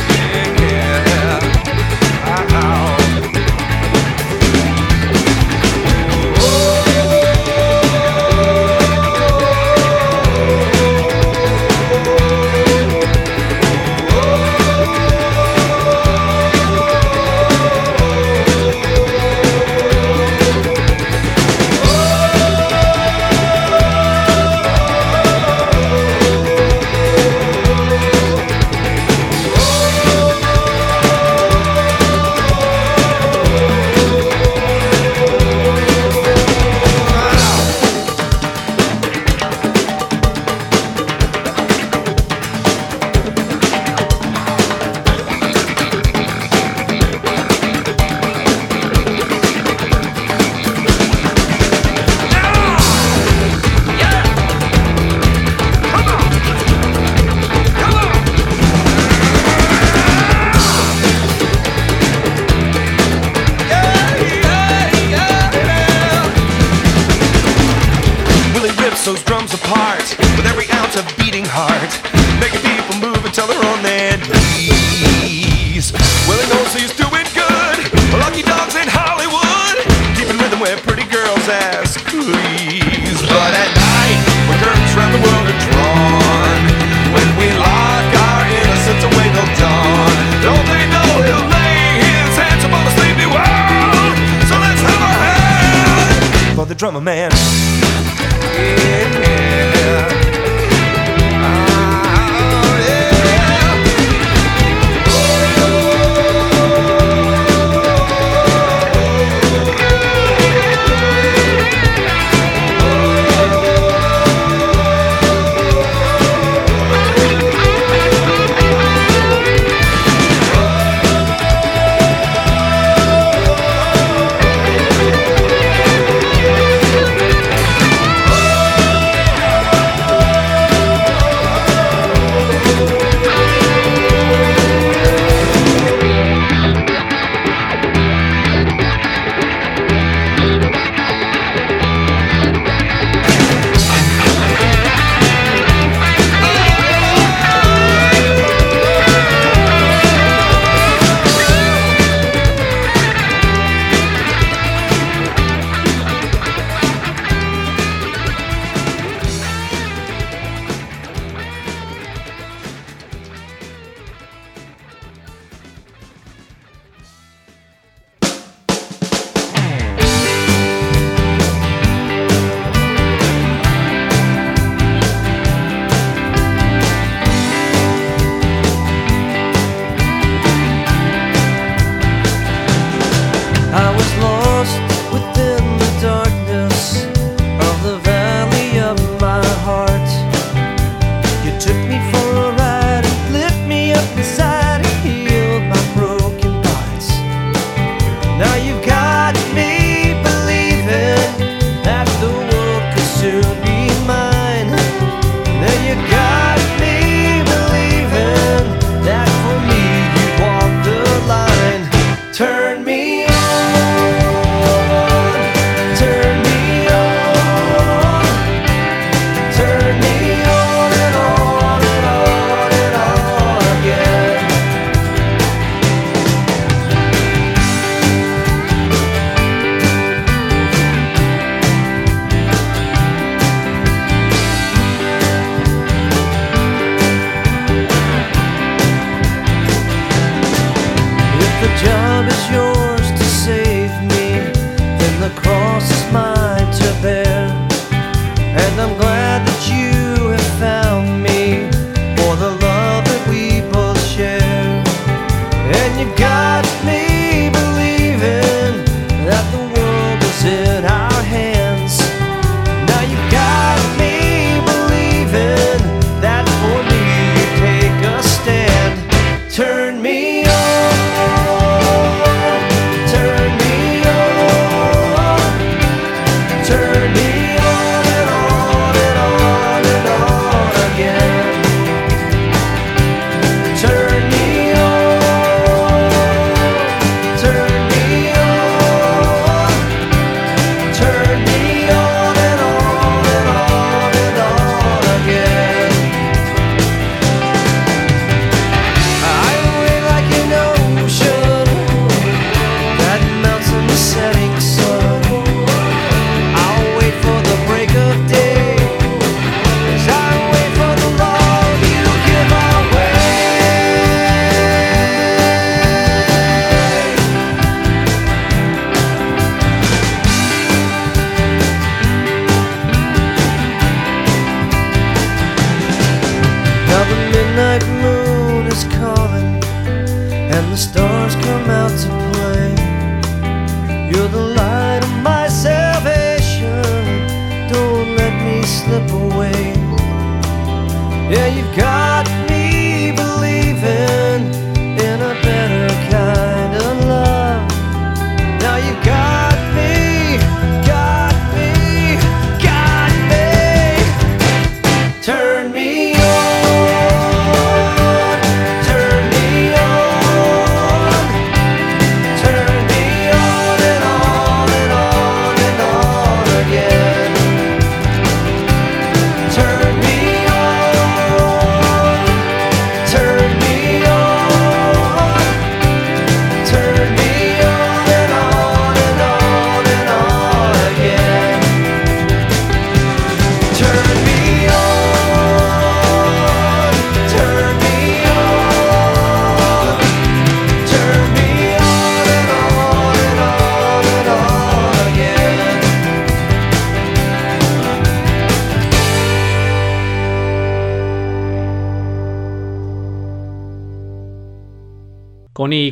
Drummer 96.80 97.02
man. 97.02 97.29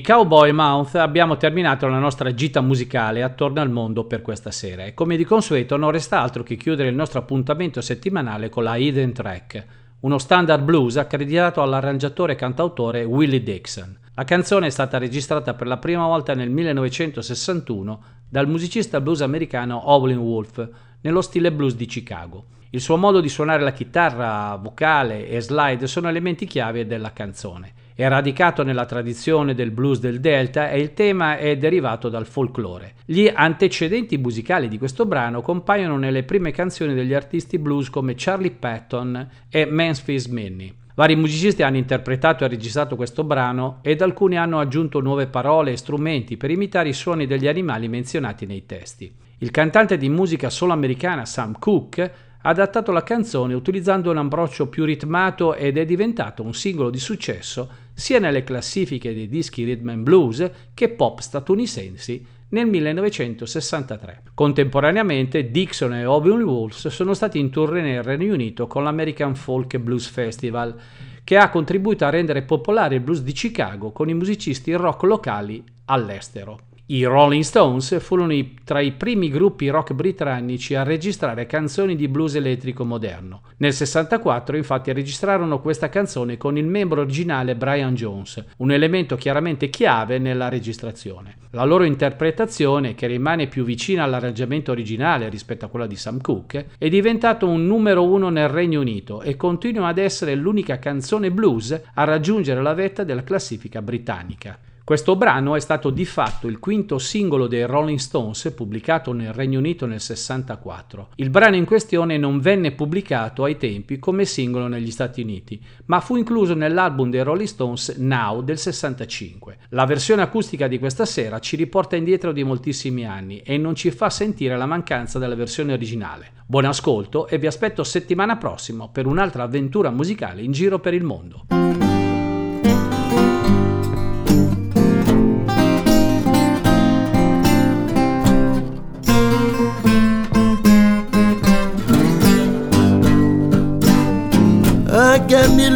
Cowboy 0.08 0.54
Mouth 0.54 0.96
abbiamo 0.96 1.36
terminato 1.36 1.86
la 1.90 2.00
nostra 2.00 2.34
gita 2.34 2.62
musicale 2.62 3.24
attorno 3.24 3.60
al 3.60 3.70
mondo 3.70 4.06
per 4.06 4.22
questa 4.22 4.52
sera 4.52 4.86
e 4.86 4.94
come 4.94 5.18
di 5.18 5.26
consueto 5.26 5.76
non 5.76 5.92
resta 5.92 6.22
altro 6.22 6.44
che 6.44 6.56
chiudere 6.56 6.88
il 6.88 6.96
nostro 6.96 7.20
appuntamento 7.20 7.82
settimanale 7.82 8.48
con 8.48 8.64
la 8.64 8.78
Hidden 8.78 9.12
Track, 9.12 9.66
uno 10.00 10.18
standard 10.18 10.64
blues 10.64 10.96
accreditato 10.96 11.62
all'arrangiatore 11.62 12.32
e 12.32 12.36
cantautore 12.38 13.04
Willie 13.04 13.44
Dixon. 13.44 13.98
La 14.14 14.24
canzone 14.24 14.68
è 14.68 14.70
stata 14.70 14.98
registrata 14.98 15.56
per 15.56 15.68
la 15.68 15.76
prima 15.76 16.06
volta 16.06 16.34
nel 16.34 16.52
1961 16.52 18.04
dal 18.30 18.48
musicista 18.48 19.02
blues 19.02 19.20
americano 19.20 19.90
Howlin' 19.90 20.20
Wolf 20.20 20.70
nello 21.02 21.22
stile 21.22 21.52
blues 21.52 21.76
di 21.76 21.86
Chicago. 21.86 22.46
Il 22.70 22.80
suo 22.80 22.96
modo 22.96 23.20
di 23.20 23.28
suonare 23.28 23.62
la 23.62 23.74
chitarra, 23.74 24.56
vocale 24.56 25.28
e 25.28 25.42
slide 25.42 25.86
sono 25.86 26.08
elementi 26.08 26.46
chiave 26.46 26.88
della 26.88 27.12
canzone. 27.12 27.74
È 27.98 28.08
radicato 28.08 28.62
nella 28.62 28.86
tradizione 28.86 29.56
del 29.56 29.72
blues 29.72 30.00
del 30.00 30.20
Delta 30.20 30.70
e 30.70 30.80
il 30.80 30.94
tema 30.94 31.40
è 31.40 31.58
derivato 31.58 32.10
dal 32.10 32.28
folklore. 32.28 32.94
Gli 33.06 33.28
antecedenti 33.34 34.20
musicali 34.20 34.68
di 34.68 34.78
questo 34.78 35.08
brano 35.08 35.42
compaiono 35.42 35.98
nelle 35.98 36.22
prime 36.22 36.52
canzoni 36.52 36.94
degli 36.94 37.16
artisti 37.16 37.58
blues 37.58 37.90
come 37.90 38.14
Charlie 38.16 38.52
Patton 38.52 39.28
e 39.50 39.66
Memphis 39.66 40.28
Minnie. 40.28 40.76
Vari 40.94 41.16
musicisti 41.16 41.64
hanno 41.64 41.78
interpretato 41.78 42.46
e 42.46 42.50
registrato 42.50 42.96
questo 42.96 43.24
brano 43.24 43.80
ed 43.82 44.04
alcuni 44.04 44.38
hanno 44.38 44.60
aggiunto 44.60 45.00
nuove 45.00 45.26
parole 45.26 45.72
e 45.72 45.78
strumenti 45.78 46.38
per 46.38 46.52
imitare 46.52 46.90
i 46.90 46.94
suoni 46.94 47.26
degli 47.26 47.48
animali 47.48 47.88
menzionati 47.88 48.46
nei 48.46 48.68
testi. 48.68 49.12
Il 49.40 49.50
cantante 49.50 49.98
di 49.98 50.08
musica 50.08 50.52
solo 50.52 50.72
americana 50.72 51.26
Sam 51.26 51.58
Cooke 51.58 52.14
ha 52.40 52.50
adattato 52.50 52.92
la 52.92 53.02
canzone 53.02 53.56
utilizzando 53.56 54.12
un 54.12 54.18
approccio 54.18 54.70
più 54.70 54.86
ritmato 54.86 55.56
ed 55.56 55.78
è 55.78 55.86
diventato 55.86 56.44
un 56.44 56.54
singolo 56.54 56.92
di 56.92 57.00
successo 57.00 57.86
sia 57.98 58.20
nelle 58.20 58.44
classifiche 58.44 59.12
dei 59.12 59.28
dischi 59.28 59.64
rhythm 59.64 59.90
and 59.90 60.04
blues 60.04 60.52
che 60.76 60.90
pop 60.90 61.20
statunitensi 61.20 62.24
nel 62.50 62.68
1963. 62.68 64.22
Contemporaneamente 64.36 65.50
Dixon 65.50 65.96
e 65.96 66.06
Owen 66.06 66.44
Wolves 66.44 66.90
sono 66.90 67.16
stati 67.16 67.40
in 67.40 67.50
tournée 67.50 67.82
nel 67.82 68.04
Regno 68.04 68.36
Unito 68.36 68.68
con 68.68 68.84
l'American 68.84 69.34
Folk 69.34 69.80
Blues 69.80 70.06
Festival, 70.06 70.80
che 71.24 71.38
ha 71.38 71.50
contribuito 71.50 72.06
a 72.06 72.12
rendere 72.12 72.44
popolare 72.44 72.96
il 72.96 73.02
blues 73.02 73.24
di 73.24 73.32
Chicago 73.32 73.92
con 73.92 74.10
i 74.10 74.14
musicisti 74.14 74.72
rock 74.74 75.02
locali 75.02 75.64
all'estero. 75.86 76.60
I 76.90 77.04
Rolling 77.04 77.44
Stones 77.44 78.00
furono 78.00 78.32
i- 78.32 78.56
tra 78.64 78.80
i 78.80 78.94
primi 78.94 79.30
gruppi 79.30 79.68
rock 79.68 79.92
britannici 79.92 80.74
a 80.74 80.84
registrare 80.84 81.46
canzoni 81.46 81.98
di 81.98 82.08
blues 82.08 82.36
elettrico 82.36 82.86
moderno. 82.86 83.42
Nel 83.58 83.74
64 83.74 84.56
infatti 84.56 84.94
registrarono 84.94 85.60
questa 85.60 85.90
canzone 85.90 86.38
con 86.38 86.58
il 86.58 86.66
membro 86.66 87.02
originale 87.02 87.58
Brian 87.58 87.94
Jones, 87.94 88.42
un 88.60 88.72
elemento 88.72 89.18
chiaramente 89.18 89.70
chiave 89.70 90.18
nella 90.18 90.48
registrazione. 90.48 91.36
La 91.52 91.66
loro 91.66 91.84
interpretazione, 91.84 92.96
che 92.96 93.08
rimane 93.08 93.48
più 93.48 93.66
vicina 93.66 94.04
all'arrangiamento 94.04 94.72
originale 94.72 95.28
rispetto 95.28 95.66
a 95.66 95.68
quella 95.68 95.88
di 95.88 95.98
Sam 95.98 96.22
Cooke, 96.22 96.68
è 96.78 96.88
diventato 96.88 97.50
un 97.50 97.66
numero 97.66 98.06
uno 98.06 98.30
nel 98.30 98.48
Regno 98.48 98.80
Unito 98.80 99.22
e 99.24 99.36
continua 99.36 99.90
ad 99.90 99.98
essere 99.98 100.36
l'unica 100.36 100.80
canzone 100.80 101.32
blues 101.32 101.82
a 101.96 102.04
raggiungere 102.06 102.62
la 102.62 102.74
vetta 102.74 103.04
della 103.04 103.24
classifica 103.24 103.82
britannica. 103.82 104.58
Questo 104.88 105.18
brano 105.18 105.58
è 105.58 105.60
stato 105.60 105.90
di 105.90 106.06
fatto 106.06 106.48
il 106.48 106.60
quinto 106.60 106.98
singolo 106.98 107.48
dei 107.48 107.66
Rolling 107.66 107.98
Stones 107.98 108.54
pubblicato 108.56 109.12
nel 109.12 109.34
Regno 109.34 109.60
Unito 109.60 109.86
nel 109.86 110.00
64. 110.00 111.10
Il 111.16 111.30
brano 111.30 111.58
in 111.58 111.66
questione 111.66 112.18
non 112.18 112.40
venne 112.40 112.72
pubblicato 112.72 113.44
ai 113.44 113.58
tempi 113.58 114.00
come 114.00 114.24
singolo 114.24 114.68
negli 114.68 114.90
Stati 114.90 115.20
Uniti, 115.20 115.62
ma 115.88 116.00
fu 116.00 116.16
incluso 116.16 116.54
nell'album 116.54 117.10
dei 117.10 117.22
Rolling 117.22 117.50
Stones 117.50 117.98
Now 117.98 118.42
del 118.42 118.58
65. 118.58 119.58
La 119.72 119.84
versione 119.84 120.22
acustica 120.22 120.70
di 120.70 120.80
questa 120.80 121.04
sera 121.04 121.40
ci 121.40 121.58
riporta 121.58 121.98
indietro 121.98 122.32
di 122.32 122.46
moltissimi 122.46 123.06
anni 123.06 123.42
e 123.42 123.58
non 123.58 123.76
ci 123.76 123.92
fa 123.92 124.10
sentire 124.10 124.56
la 124.56 124.68
mancanza 124.68 125.20
della 125.20 125.36
versione 125.36 125.74
originale. 125.74 126.32
Buon 126.46 126.64
ascolto 126.64 127.28
e 127.28 127.38
vi 127.38 127.48
aspetto 127.48 127.84
settimana 127.84 128.38
prossima 128.38 128.88
per 128.88 129.06
un'altra 129.06 129.44
avventura 129.44 129.90
musicale 129.90 130.44
in 130.44 130.54
giro 130.54 130.80
per 130.80 130.94
il 130.94 131.04
mondo. 131.04 131.87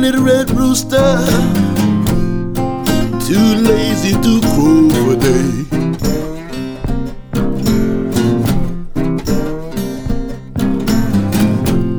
Little 0.02 0.24
red 0.24 0.50
rooster, 0.52 0.98
too 3.28 3.50
lazy 3.70 4.14
to 4.14 4.42
crow 4.50 4.90
for 4.90 5.16
day. 5.16 5.52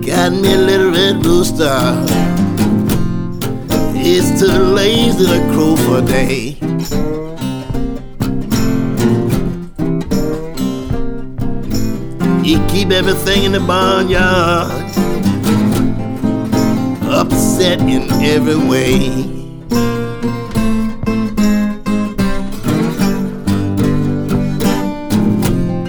Got 0.04 0.32
me 0.32 0.52
a 0.52 0.58
little 0.58 0.90
red 0.90 1.24
rooster, 1.24 1.78
it's 3.94 4.40
too 4.40 4.50
lazy 4.50 5.24
to 5.26 5.38
crow 5.52 5.76
for 5.76 6.00
day. 6.04 6.56
He 12.42 12.58
keep 12.66 12.90
everything 12.90 13.44
in 13.44 13.52
the 13.52 13.60
barnyard 13.64 14.91
upset 17.12 17.80
in 17.80 18.10
every 18.22 18.56
way. 18.56 18.98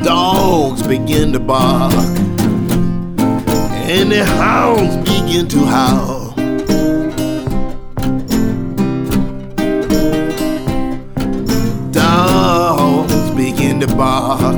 Dogs 0.04 0.84
begin 0.86 1.32
to 1.32 1.40
bark, 1.40 1.94
and 3.90 4.12
the 4.12 4.26
hounds 4.26 4.98
begin 5.10 5.48
to 5.48 5.60
howl. 5.66 6.34
Dogs 11.92 13.32
begin 13.32 13.80
to 13.80 13.88
bark, 13.96 14.56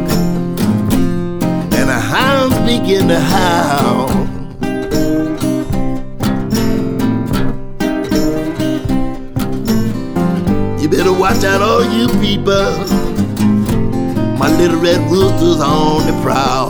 and 1.77 1.89
the 1.89 1.99
hounds 1.99 2.57
begin 2.59 3.07
to 3.07 3.19
howl. 3.19 4.04
Watch 11.35 11.43
out, 11.43 11.61
all 11.61 11.83
you 11.83 12.07
people. 12.21 12.77
My 14.39 14.49
little 14.57 14.79
red 14.79 15.01
rooster's 15.11 15.59
on 15.59 16.07
the 16.07 16.17
prowl. 16.23 16.64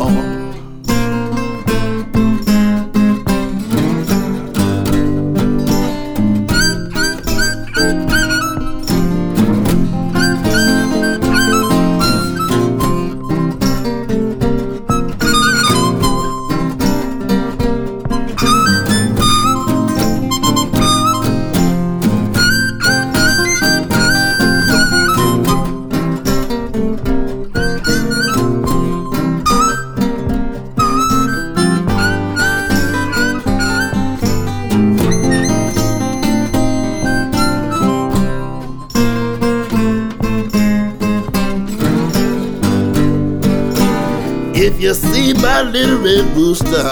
If 44.78 44.82
you 44.82 44.94
see 44.94 45.34
my 45.36 45.62
little 45.62 46.00
red 46.00 46.36
rooster, 46.36 46.90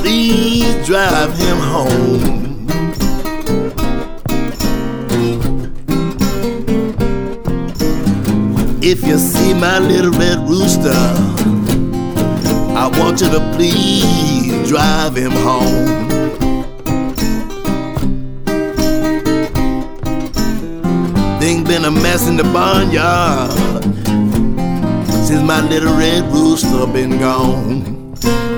please 0.00 0.86
drive 0.86 1.36
him 1.36 1.56
home. 1.56 2.68
If 8.80 9.04
you 9.04 9.18
see 9.18 9.52
my 9.52 9.80
little 9.80 10.12
red 10.12 10.38
rooster, 10.48 10.94
I 12.76 12.88
want 13.00 13.20
you 13.20 13.28
to 13.28 13.40
please 13.56 14.68
drive 14.68 15.16
him 15.16 15.32
home. 15.32 16.08
Thing 21.40 21.64
been 21.64 21.84
a 21.84 21.90
mess 21.90 22.28
in 22.28 22.36
the 22.36 22.44
barnyard 22.44 23.86
since 25.26 25.42
my 25.42 25.60
little 25.60 25.92
red 25.98 26.22
rooster 26.32 26.86
been 26.86 27.18
gone. 27.18 28.55